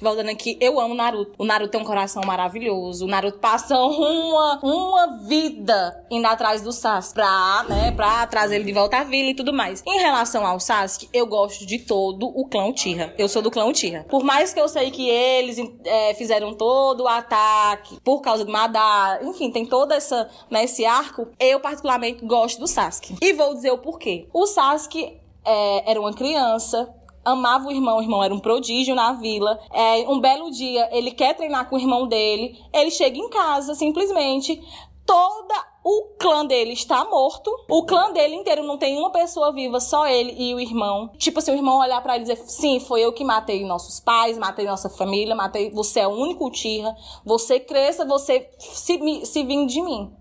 Voltando 0.01 0.29
aqui, 0.29 0.57
eu 0.61 0.79
amo 0.79 0.93
Naruto. 0.93 1.33
O 1.37 1.45
Naruto 1.45 1.71
tem 1.71 1.81
um 1.81 1.85
coração 1.85 2.21
maravilhoso. 2.25 3.05
O 3.05 3.07
Naruto 3.07 3.39
passa 3.39 3.75
uma, 3.77 4.59
uma 4.61 5.17
vida 5.27 6.05
indo 6.09 6.25
atrás 6.25 6.61
do 6.61 6.71
Sasuke 6.71 7.15
pra, 7.15 7.65
né, 7.67 7.91
pra 7.91 8.25
trazer 8.27 8.55
ele 8.55 8.65
de 8.65 8.73
volta 8.73 8.97
à 8.97 9.03
vila 9.03 9.29
e 9.29 9.35
tudo 9.35 9.53
mais. 9.53 9.83
Em 9.85 9.99
relação 9.99 10.45
ao 10.45 10.59
Sasuke, 10.59 11.09
eu 11.13 11.25
gosto 11.25 11.65
de 11.65 11.79
todo 11.79 12.27
o 12.27 12.47
clã 12.47 12.65
Uchiha. 12.65 13.13
Eu 13.17 13.27
sou 13.27 13.41
do 13.41 13.51
clã 13.51 13.65
Uchiha. 13.65 14.05
Por 14.09 14.23
mais 14.23 14.53
que 14.53 14.59
eu 14.59 14.67
sei 14.67 14.91
que 14.91 15.09
eles 15.09 15.57
é, 15.85 16.13
fizeram 16.13 16.53
todo 16.53 17.03
o 17.03 17.07
ataque 17.07 17.99
por 18.03 18.21
causa 18.21 18.45
do 18.45 18.51
Madara, 18.51 19.23
enfim, 19.25 19.51
tem 19.51 19.65
todo 19.65 19.91
essa, 19.91 20.29
né, 20.49 20.63
esse 20.63 20.85
arco, 20.85 21.27
eu 21.39 21.59
particularmente 21.59 22.25
gosto 22.25 22.59
do 22.59 22.67
Sasuke. 22.67 23.15
E 23.21 23.33
vou 23.33 23.53
dizer 23.53 23.71
o 23.71 23.77
porquê. 23.77 24.27
O 24.33 24.45
Sasuke 24.45 25.19
é, 25.45 25.91
era 25.91 25.99
uma 25.99 26.13
criança, 26.13 26.93
amava 27.27 27.67
o 27.67 27.71
irmão, 27.71 27.97
o 27.97 28.01
irmão 28.01 28.23
era 28.23 28.33
um 28.33 28.39
prodígio 28.39 28.95
na 28.95 29.13
vila. 29.13 29.59
É, 29.71 30.07
um 30.09 30.19
belo 30.19 30.49
dia, 30.49 30.89
ele 30.91 31.11
quer 31.11 31.35
treinar 31.35 31.69
com 31.69 31.75
o 31.75 31.79
irmão 31.79 32.07
dele, 32.07 32.57
ele 32.73 32.89
chega 32.89 33.17
em 33.17 33.29
casa, 33.29 33.75
simplesmente, 33.75 34.61
toda 35.05 35.77
o 35.83 36.15
clã 36.19 36.45
dele 36.45 36.73
está 36.73 37.05
morto. 37.05 37.49
O 37.69 37.85
clã 37.85 38.11
dele 38.11 38.35
inteiro 38.35 38.61
não 38.61 38.77
tem 38.77 38.97
uma 38.97 39.09
pessoa 39.09 39.53
viva, 39.53 39.79
só 39.79 40.05
ele 40.05 40.35
e 40.37 40.53
o 40.53 40.59
irmão. 40.59 41.09
Tipo 41.17 41.39
assim, 41.39 41.51
o 41.51 41.55
irmão 41.55 41.79
olhar 41.79 42.03
pra 42.03 42.15
ele 42.15 42.25
e 42.25 42.27
dizer: 42.27 42.43
Sim, 42.45 42.81
foi 42.81 43.01
eu 43.01 43.13
que 43.13 43.23
matei 43.23 43.65
nossos 43.65 44.01
pais, 44.01 44.37
matei 44.37 44.65
nossa 44.65 44.89
família, 44.89 45.33
matei. 45.33 45.71
Você 45.71 46.01
é 46.01 46.07
o 46.07 46.11
único 46.11 46.51
Tira. 46.51 46.93
Você 47.25 47.57
cresça, 47.57 48.03
você 48.03 48.49
se, 48.59 49.25
se 49.25 49.43
de 49.43 49.81
mim. 49.81 50.13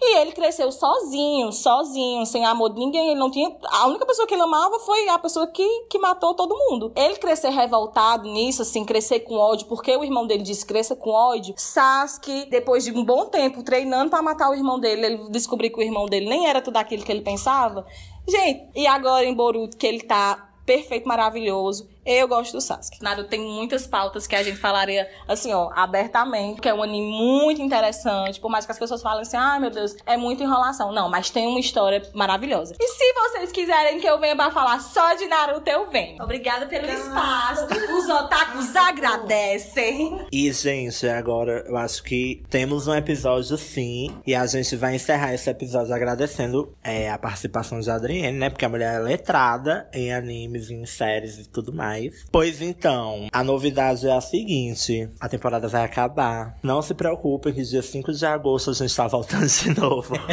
E 0.00 0.18
ele 0.18 0.32
cresceu 0.32 0.70
sozinho, 0.72 1.52
sozinho, 1.52 2.24
sem 2.26 2.44
amor 2.44 2.70
de 2.70 2.78
ninguém. 2.78 3.10
Ele 3.10 3.20
não 3.20 3.30
tinha. 3.30 3.54
A 3.70 3.86
única 3.86 4.06
pessoa 4.06 4.26
que 4.26 4.34
ele 4.34 4.42
amava 4.42 4.78
foi 4.80 5.08
a 5.08 5.18
pessoa 5.18 5.46
que, 5.46 5.66
que 5.90 5.98
matou 5.98 6.34
todo 6.34 6.56
mundo. 6.56 6.92
Ele 6.96 7.16
crescer 7.16 7.50
revoltado 7.50 8.28
nisso, 8.28 8.62
assim, 8.62 8.84
crescer 8.84 9.20
com 9.20 9.36
ódio, 9.36 9.66
porque 9.66 9.96
o 9.96 10.04
irmão 10.04 10.26
dele 10.26 10.42
disse 10.42 10.64
cresça 10.64 10.96
com 10.96 11.10
ódio. 11.10 11.54
Sasuke, 11.56 12.46
depois 12.46 12.84
de 12.84 12.92
um 12.92 13.04
bom 13.04 13.26
tempo 13.26 13.62
treinando 13.62 14.10
pra 14.10 14.22
matar 14.22 14.50
o 14.50 14.54
irmão 14.54 14.78
dele, 14.78 15.06
ele 15.06 15.30
descobriu 15.30 15.70
que 15.70 15.78
o 15.78 15.82
irmão 15.82 16.06
dele 16.06 16.28
nem 16.28 16.46
era 16.46 16.60
tudo 16.60 16.76
aquilo 16.76 17.04
que 17.04 17.12
ele 17.12 17.22
pensava. 17.22 17.86
Gente, 18.26 18.68
e 18.74 18.86
agora 18.86 19.24
em 19.24 19.34
Boruto, 19.34 19.76
que 19.76 19.86
ele 19.86 20.02
tá 20.02 20.50
perfeito, 20.64 21.06
maravilhoso. 21.06 21.93
Eu 22.04 22.28
gosto 22.28 22.52
do 22.52 22.60
Sasuke. 22.60 23.02
Naruto 23.02 23.28
tem 23.28 23.40
muitas 23.40 23.86
pautas 23.86 24.26
que 24.26 24.36
a 24.36 24.42
gente 24.42 24.58
falaria, 24.58 25.08
assim, 25.26 25.52
ó, 25.52 25.70
abertamente, 25.74 26.60
que 26.60 26.68
é 26.68 26.74
um 26.74 26.82
anime 26.82 27.10
muito 27.10 27.62
interessante, 27.62 28.40
por 28.40 28.50
mais 28.50 28.66
que 28.66 28.72
as 28.72 28.78
pessoas 28.78 29.02
falem 29.02 29.22
assim, 29.22 29.36
ai 29.36 29.58
meu 29.58 29.70
Deus, 29.70 29.96
é 30.04 30.16
muita 30.16 30.42
enrolação. 30.42 30.92
Não, 30.92 31.08
mas 31.08 31.30
tem 31.30 31.46
uma 31.46 31.60
história 31.60 32.02
maravilhosa. 32.14 32.76
E 32.78 32.86
se 32.88 33.12
vocês 33.14 33.52
quiserem 33.52 34.00
que 34.00 34.06
eu 34.06 34.18
venha 34.20 34.36
pra 34.36 34.50
falar 34.50 34.80
só 34.80 35.14
de 35.14 35.26
Naruto, 35.26 35.68
eu 35.68 35.88
venho. 35.90 36.22
Obrigada 36.22 36.66
pelo 36.66 36.86
espaço. 36.86 37.66
Os 37.66 38.08
otakus 38.08 38.74
agradecem. 38.76 40.26
E, 40.30 40.52
gente, 40.52 41.08
agora 41.08 41.64
eu 41.66 41.76
acho 41.76 42.02
que 42.02 42.42
temos 42.50 42.86
um 42.86 42.94
episódio 42.94 43.56
sim. 43.56 44.14
E 44.26 44.34
a 44.34 44.46
gente 44.46 44.76
vai 44.76 44.94
encerrar 44.94 45.32
esse 45.32 45.48
episódio 45.48 45.94
agradecendo 45.94 46.74
é, 46.82 47.10
a 47.10 47.18
participação 47.18 47.80
de 47.80 47.90
Adrienne, 47.90 48.38
né? 48.38 48.50
Porque 48.50 48.64
a 48.64 48.68
mulher 48.68 48.96
é 48.96 48.98
letrada 48.98 49.88
em 49.92 50.12
animes, 50.12 50.70
em 50.70 50.84
séries 50.84 51.38
e 51.38 51.48
tudo 51.48 51.72
mais. 51.72 51.93
Pois 52.30 52.60
então, 52.60 53.28
a 53.32 53.44
novidade 53.44 54.06
é 54.06 54.12
a 54.12 54.20
seguinte: 54.20 55.08
a 55.20 55.28
temporada 55.28 55.68
vai 55.68 55.84
acabar. 55.84 56.56
Não 56.62 56.82
se 56.82 56.94
preocupem 56.94 57.52
que 57.52 57.62
dia 57.62 57.82
5 57.82 58.12
de 58.12 58.26
agosto 58.26 58.70
a 58.70 58.74
gente 58.74 58.94
tá 58.94 59.06
voltando 59.06 59.46
de 59.46 59.80
novo. 59.80 60.14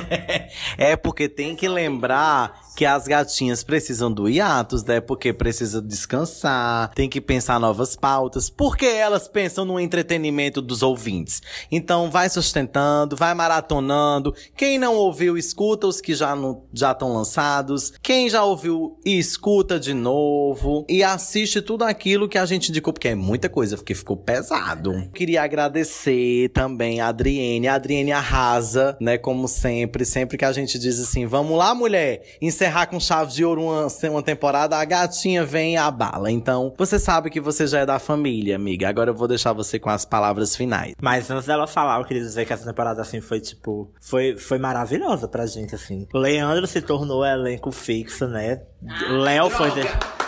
É 0.78 0.96
porque 0.96 1.30
tem 1.30 1.56
que 1.56 1.68
lembrar 1.68 2.60
que 2.76 2.86
as 2.86 3.08
gatinhas 3.08 3.64
precisam 3.64 4.12
do 4.12 4.30
hiatus, 4.30 4.84
né? 4.84 5.00
Porque 5.02 5.34
precisa 5.34 5.82
descansar, 5.82 6.92
tem 6.94 7.10
que 7.10 7.22
pensar 7.22 7.60
novas 7.60 7.96
pautas, 7.96 8.50
porque 8.50 8.86
elas 8.86 9.28
pensam 9.28 9.66
no 9.66 9.80
entretenimento 9.80 10.62
dos 10.62 10.82
ouvintes. 10.82 11.42
Então 11.72 12.10
vai 12.10 12.30
sustentando, 12.30 13.16
vai 13.16 13.34
maratonando. 13.34 14.34
Quem 14.56 14.78
não 14.78 14.96
ouviu, 14.96 15.38
escuta 15.38 15.88
os 15.88 16.02
que 16.02 16.14
já 16.14 16.32
já 16.74 16.92
estão 16.92 17.14
lançados. 17.14 17.94
Quem 18.02 18.30
já 18.30 18.44
ouviu, 18.44 18.98
escuta 19.06 19.80
de 19.80 19.94
novo 19.94 20.86
e 20.90 21.04
assiste 21.04 21.62
tudo 21.62 21.84
aquilo 21.84 22.30
que 22.30 22.38
a 22.38 22.46
gente 22.46 22.70
indicou, 22.70 22.94
porque 22.94 23.10
é 23.10 23.16
muita 23.16 23.50
coisa, 23.50 23.76
porque 23.76 23.94
ficou 23.94 24.18
pesado. 24.18 25.10
Queria 25.14 25.44
agradecer 25.44 26.50
também 26.50 27.02
a 27.02 27.08
Adriene. 27.08 27.68
A 27.68 27.76
Adriene 27.76 28.12
arrasa, 28.12 28.98
né? 29.00 29.18
Como 29.18 29.48
sempre, 29.48 30.06
sempre 30.06 30.38
que 30.38 30.46
a 30.46 30.52
gente 30.52 30.80
diz 30.80 31.00
assim, 31.00 31.26
vamos 31.26 31.58
lá, 31.58 31.76
mulher, 31.76 32.38
encerrar 32.62 32.86
com 32.86 33.00
chave 33.00 33.32
de 33.32 33.44
ouro 33.44 33.64
uma, 33.64 33.88
uma 34.12 34.22
temporada, 34.22 34.78
a 34.78 34.86
gatinha 34.86 35.44
vem 35.44 35.74
e 35.74 35.78
abala. 35.78 36.30
Então, 36.30 36.72
você 36.78 37.00
sabe 37.00 37.32
que 37.32 37.42
você 37.42 37.66
já 37.66 37.80
é 37.80 37.86
da 37.88 37.98
família, 37.98 38.56
amiga. 38.56 38.88
Agora 38.88 39.10
eu 39.10 39.16
vou 39.16 39.28
deixar 39.28 39.52
você 39.52 39.80
com 39.80 39.90
as 39.90 40.06
palavras 40.06 40.56
finais. 40.56 40.94
Mas 41.02 41.32
antes 41.32 41.48
dela 41.48 41.66
falar, 41.66 42.00
eu 42.00 42.06
queria 42.06 42.22
dizer 42.22 42.46
que 42.46 42.54
essa 42.54 42.66
temporada, 42.66 43.02
assim, 43.02 43.20
foi, 43.20 43.40
tipo... 43.40 43.92
Foi, 44.00 44.38
foi 44.38 44.60
maravilhosa 44.60 45.28
pra 45.28 45.48
gente, 45.48 45.74
assim. 45.74 46.08
O 46.14 46.20
Leandro 46.20 46.68
se 46.68 46.82
tornou 46.82 47.26
elenco 47.26 47.72
fixo, 47.72 48.28
né? 48.28 48.62
Léo 49.10 49.50
foi... 49.50 49.72
De... 49.72 49.82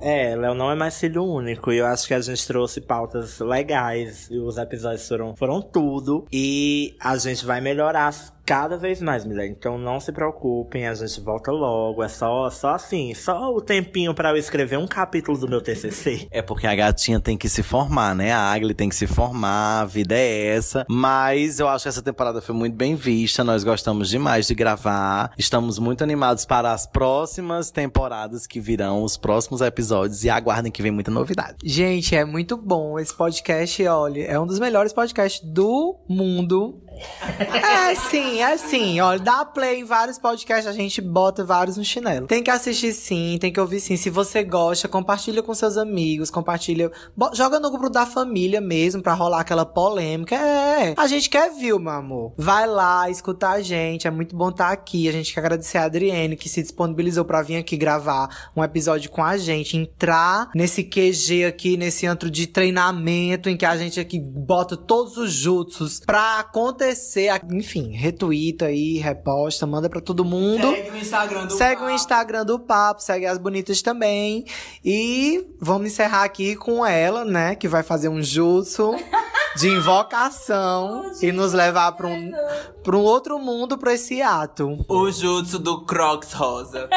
é, 0.00 0.34
Léo 0.34 0.54
não 0.54 0.70
é 0.70 0.74
mais 0.74 0.98
filho 0.98 1.24
único. 1.24 1.72
E 1.72 1.78
eu 1.78 1.86
acho 1.86 2.06
que 2.06 2.14
a 2.14 2.20
gente 2.20 2.46
trouxe 2.46 2.80
pautas 2.80 3.38
legais. 3.38 4.28
E 4.30 4.38
os 4.38 4.58
episódios 4.58 5.06
foram, 5.06 5.36
foram 5.36 5.62
tudo. 5.62 6.26
E 6.32 6.96
a 7.00 7.16
gente 7.16 7.44
vai 7.44 7.60
melhorar 7.60 8.12
cada 8.48 8.78
vez 8.78 9.02
mais, 9.02 9.26
mulher. 9.26 9.46
Então 9.46 9.76
não 9.76 10.00
se 10.00 10.10
preocupem, 10.10 10.88
a 10.88 10.94
gente 10.94 11.20
volta 11.20 11.52
logo. 11.52 12.02
É 12.02 12.08
só, 12.08 12.48
só 12.48 12.70
assim, 12.70 13.12
só 13.12 13.54
o 13.54 13.60
tempinho 13.60 14.14
pra 14.14 14.30
eu 14.30 14.38
escrever 14.38 14.78
um 14.78 14.86
capítulo 14.86 15.36
do 15.36 15.46
meu 15.46 15.60
TCC. 15.60 16.26
É 16.30 16.40
porque 16.40 16.66
a 16.66 16.74
gatinha 16.74 17.20
tem 17.20 17.36
que 17.36 17.46
se 17.46 17.62
formar, 17.62 18.14
né? 18.14 18.32
A 18.32 18.50
Agli 18.50 18.72
tem 18.72 18.88
que 18.88 18.96
se 18.96 19.06
formar, 19.06 19.82
a 19.82 19.84
vida 19.84 20.14
é 20.14 20.46
essa. 20.56 20.86
Mas 20.88 21.60
eu 21.60 21.68
acho 21.68 21.82
que 21.82 21.90
essa 21.90 22.00
temporada 22.00 22.40
foi 22.40 22.54
muito 22.54 22.74
bem 22.74 22.94
vista. 22.94 23.44
Nós 23.44 23.62
gostamos 23.62 24.08
demais 24.08 24.46
de 24.46 24.54
gravar. 24.54 25.30
Estamos 25.36 25.78
muito 25.78 26.02
animados 26.02 26.46
para 26.46 26.72
as 26.72 26.86
próximas 26.86 27.70
temporadas 27.70 28.46
que 28.46 28.60
virão, 28.60 29.02
os 29.02 29.18
próximos 29.18 29.60
episódios. 29.60 30.24
E 30.24 30.30
aguardem 30.30 30.72
que 30.72 30.80
vem 30.80 30.90
muita 30.90 31.10
novidade. 31.10 31.58
Gente, 31.62 32.16
é 32.16 32.24
muito 32.24 32.56
bom 32.56 32.98
esse 32.98 33.14
podcast, 33.14 33.86
olha, 33.86 34.22
é 34.22 34.40
um 34.40 34.46
dos 34.46 34.58
melhores 34.58 34.94
podcasts 34.94 35.46
do 35.46 35.98
mundo. 36.08 36.82
É 37.38 37.94
sim, 37.94 38.42
é 38.42 38.56
sim. 38.56 39.00
Olha, 39.00 39.18
dá 39.18 39.44
play 39.44 39.80
em 39.80 39.84
vários 39.84 40.18
podcasts, 40.18 40.66
a 40.66 40.72
gente 40.72 41.00
bota 41.00 41.44
vários 41.44 41.76
no 41.76 41.84
chinelo. 41.84 42.26
Tem 42.26 42.42
que 42.42 42.50
assistir 42.50 42.92
sim, 42.92 43.38
tem 43.40 43.52
que 43.52 43.60
ouvir 43.60 43.80
sim. 43.80 43.96
Se 43.96 44.10
você 44.10 44.42
gosta, 44.42 44.88
compartilha 44.88 45.42
com 45.42 45.54
seus 45.54 45.76
amigos, 45.76 46.30
compartilha. 46.30 46.90
Joga 47.32 47.60
no 47.60 47.70
grupo 47.70 47.88
da 47.88 48.04
família 48.04 48.60
mesmo, 48.60 49.02
pra 49.02 49.14
rolar 49.14 49.40
aquela 49.40 49.64
polêmica. 49.64 50.34
É, 50.34 50.94
a 50.96 51.06
gente 51.06 51.30
quer 51.30 51.50
view, 51.54 51.78
meu 51.78 51.92
amor. 51.92 52.32
Vai 52.36 52.66
lá, 52.66 53.08
escutar 53.08 53.52
a 53.52 53.62
gente, 53.62 54.06
é 54.06 54.10
muito 54.10 54.36
bom 54.36 54.50
estar 54.50 54.70
aqui. 54.70 55.08
A 55.08 55.12
gente 55.12 55.32
quer 55.32 55.40
agradecer 55.40 55.78
a 55.78 55.84
Adriene, 55.84 56.36
que 56.36 56.48
se 56.48 56.62
disponibilizou 56.62 57.24
pra 57.24 57.42
vir 57.42 57.56
aqui 57.56 57.76
gravar 57.76 58.50
um 58.56 58.62
episódio 58.62 59.10
com 59.10 59.22
a 59.22 59.36
gente, 59.36 59.76
entrar 59.76 60.50
nesse 60.54 60.82
QG 60.82 61.44
aqui, 61.46 61.76
nesse 61.76 62.06
antro 62.06 62.30
de 62.30 62.46
treinamento, 62.46 63.48
em 63.48 63.56
que 63.56 63.64
a 63.64 63.76
gente 63.76 64.00
aqui 64.00 64.18
bota 64.18 64.76
todos 64.76 65.16
os 65.16 65.32
jutsus 65.32 66.00
pra 66.00 66.40
acontecer 66.40 66.87
enfim, 67.52 67.92
retuita 67.92 68.66
aí, 68.66 68.98
reposta, 68.98 69.66
manda 69.66 69.88
pra 69.88 70.00
todo 70.00 70.24
mundo. 70.24 70.70
Segue 70.70 70.90
o 70.90 70.96
Instagram 70.96 71.46
do 71.46 71.52
Segue 71.52 71.76
o 71.76 71.84
Papo. 71.84 71.90
Instagram 71.94 72.44
do 72.44 72.58
Papo, 72.58 73.02
segue 73.02 73.26
as 73.26 73.38
bonitas 73.38 73.82
também. 73.82 74.44
E 74.84 75.46
vamos 75.60 75.88
encerrar 75.88 76.24
aqui 76.24 76.56
com 76.56 76.84
ela, 76.84 77.24
né? 77.24 77.54
Que 77.54 77.68
vai 77.68 77.82
fazer 77.82 78.08
um 78.08 78.22
jutsu 78.22 78.94
de 79.58 79.68
invocação 79.68 81.10
e 81.20 81.32
nos 81.32 81.52
levar 81.52 81.90
pra 81.92 82.06
um, 82.06 82.30
pra 82.82 82.96
um 82.96 83.02
outro 83.02 83.38
mundo 83.40 83.76
pra 83.76 83.92
esse 83.92 84.22
ato. 84.22 84.84
O 84.88 85.10
jutsu 85.10 85.58
do 85.58 85.84
Crocs 85.84 86.32
Rosa. 86.32 86.88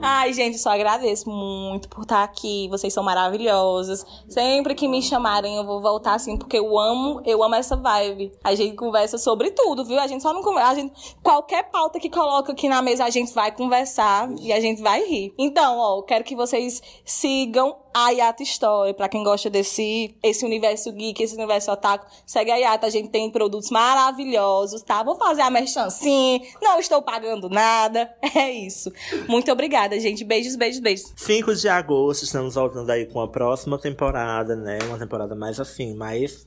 Ai, 0.00 0.32
gente, 0.32 0.58
só 0.58 0.70
agradeço 0.70 1.28
muito 1.28 1.88
por 1.88 2.02
estar 2.02 2.22
aqui. 2.22 2.68
Vocês 2.70 2.92
são 2.92 3.02
maravilhosas. 3.02 4.06
Sempre 4.28 4.74
que 4.74 4.86
me 4.86 5.02
chamarem, 5.02 5.56
eu 5.56 5.64
vou 5.64 5.80
voltar 5.80 6.14
assim, 6.14 6.36
porque 6.36 6.58
eu 6.58 6.78
amo, 6.78 7.20
eu 7.24 7.42
amo 7.42 7.54
essa 7.56 7.76
vibe. 7.76 8.32
A 8.44 8.54
gente 8.54 8.76
conversa 8.76 9.18
sobre 9.18 9.50
tudo, 9.50 9.84
viu? 9.84 9.98
A 9.98 10.06
gente 10.06 10.22
só 10.22 10.32
não 10.32 10.42
conversa. 10.42 10.70
A 10.70 10.74
gente, 10.74 11.16
qualquer 11.22 11.64
pauta 11.70 11.98
que 11.98 12.08
coloca 12.10 12.52
aqui 12.52 12.68
na 12.68 12.80
mesa, 12.80 13.04
a 13.04 13.10
gente 13.10 13.32
vai 13.34 13.50
conversar 13.50 14.30
e 14.40 14.52
a 14.52 14.60
gente 14.60 14.80
vai 14.80 15.04
rir. 15.04 15.34
Então, 15.36 15.78
ó, 15.78 15.98
eu 15.98 16.02
quero 16.02 16.22
que 16.22 16.36
vocês 16.36 16.80
sigam 17.04 17.76
a 17.92 18.10
Yata 18.10 18.42
Story. 18.42 18.94
Pra 18.94 19.08
quem 19.08 19.22
gosta 19.22 19.50
desse 19.50 20.14
esse 20.22 20.44
universo 20.44 20.92
geek, 20.92 21.22
esse 21.22 21.34
universo 21.34 21.70
otaku, 21.72 22.06
segue 22.26 22.50
a 22.50 22.56
Yata. 22.56 22.86
A 22.86 22.90
gente 22.90 23.08
tem 23.08 23.30
produtos 23.30 23.70
maravilhosos, 23.70 24.82
tá? 24.82 25.02
Vou 25.02 25.16
fazer 25.16 25.42
a 25.42 25.50
merchan 25.50 25.90
sim. 25.90 26.40
Não 26.62 26.78
estou 26.78 27.02
pagando 27.02 27.48
nada. 27.48 28.10
É 28.38 28.52
isso. 28.52 28.92
Muito 29.26 29.50
obrigada, 29.50 29.98
gente. 29.98 30.22
Beijos, 30.22 30.54
beijos, 30.54 30.80
beijos. 30.80 31.12
5 31.16 31.54
de 31.56 31.68
agosto, 31.68 32.22
estamos 32.24 32.54
voltando 32.54 32.88
aí 32.90 33.06
com 33.06 33.20
a 33.20 33.26
próxima 33.26 33.78
temporada, 33.78 34.54
né? 34.54 34.78
Uma 34.86 34.98
temporada 34.98 35.34
mais 35.34 35.58
assim, 35.58 35.94
mais 35.94 36.46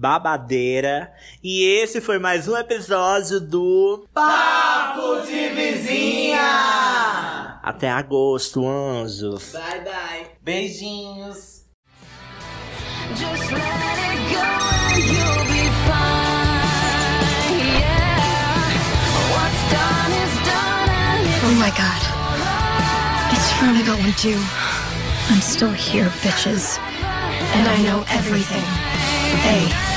babadeira. 0.00 1.12
E 1.44 1.62
esse 1.62 2.00
foi 2.00 2.18
mais 2.18 2.48
um 2.48 2.56
episódio 2.56 3.38
do 3.38 4.06
Papo 4.14 5.20
de 5.26 5.50
vizinha! 5.50 6.40
Até 7.62 7.90
agosto, 7.90 8.66
anjos. 8.66 9.52
Bye, 9.52 9.84
bye. 9.84 10.26
Beijinhos. 10.42 11.66
Just 13.14 13.52
let 13.52 13.60
it 13.60 14.32
go 14.32 14.40
and 14.40 15.04
you'll 15.04 15.44
be 15.44 15.68
fine. 15.84 17.20
Yeah. 17.60 18.72
What's 19.34 19.62
done 19.68 20.12
is 20.16 20.34
done 20.48 20.88
and 20.88 21.28
it's 21.28 21.44
Oh 21.44 21.54
my 21.60 21.70
god. 21.76 22.00
It's 23.34 23.52
finally 23.60 23.84
going 23.84 24.14
too. 24.14 24.40
I'm 25.28 25.42
still 25.42 25.72
here, 25.72 26.08
bitches. 26.22 26.78
And 27.52 27.68
I 27.68 27.82
know 27.82 28.02
everything. 28.08 28.64
Hey. 29.42 29.89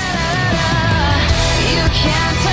You 1.84 1.90
can't 1.90 2.43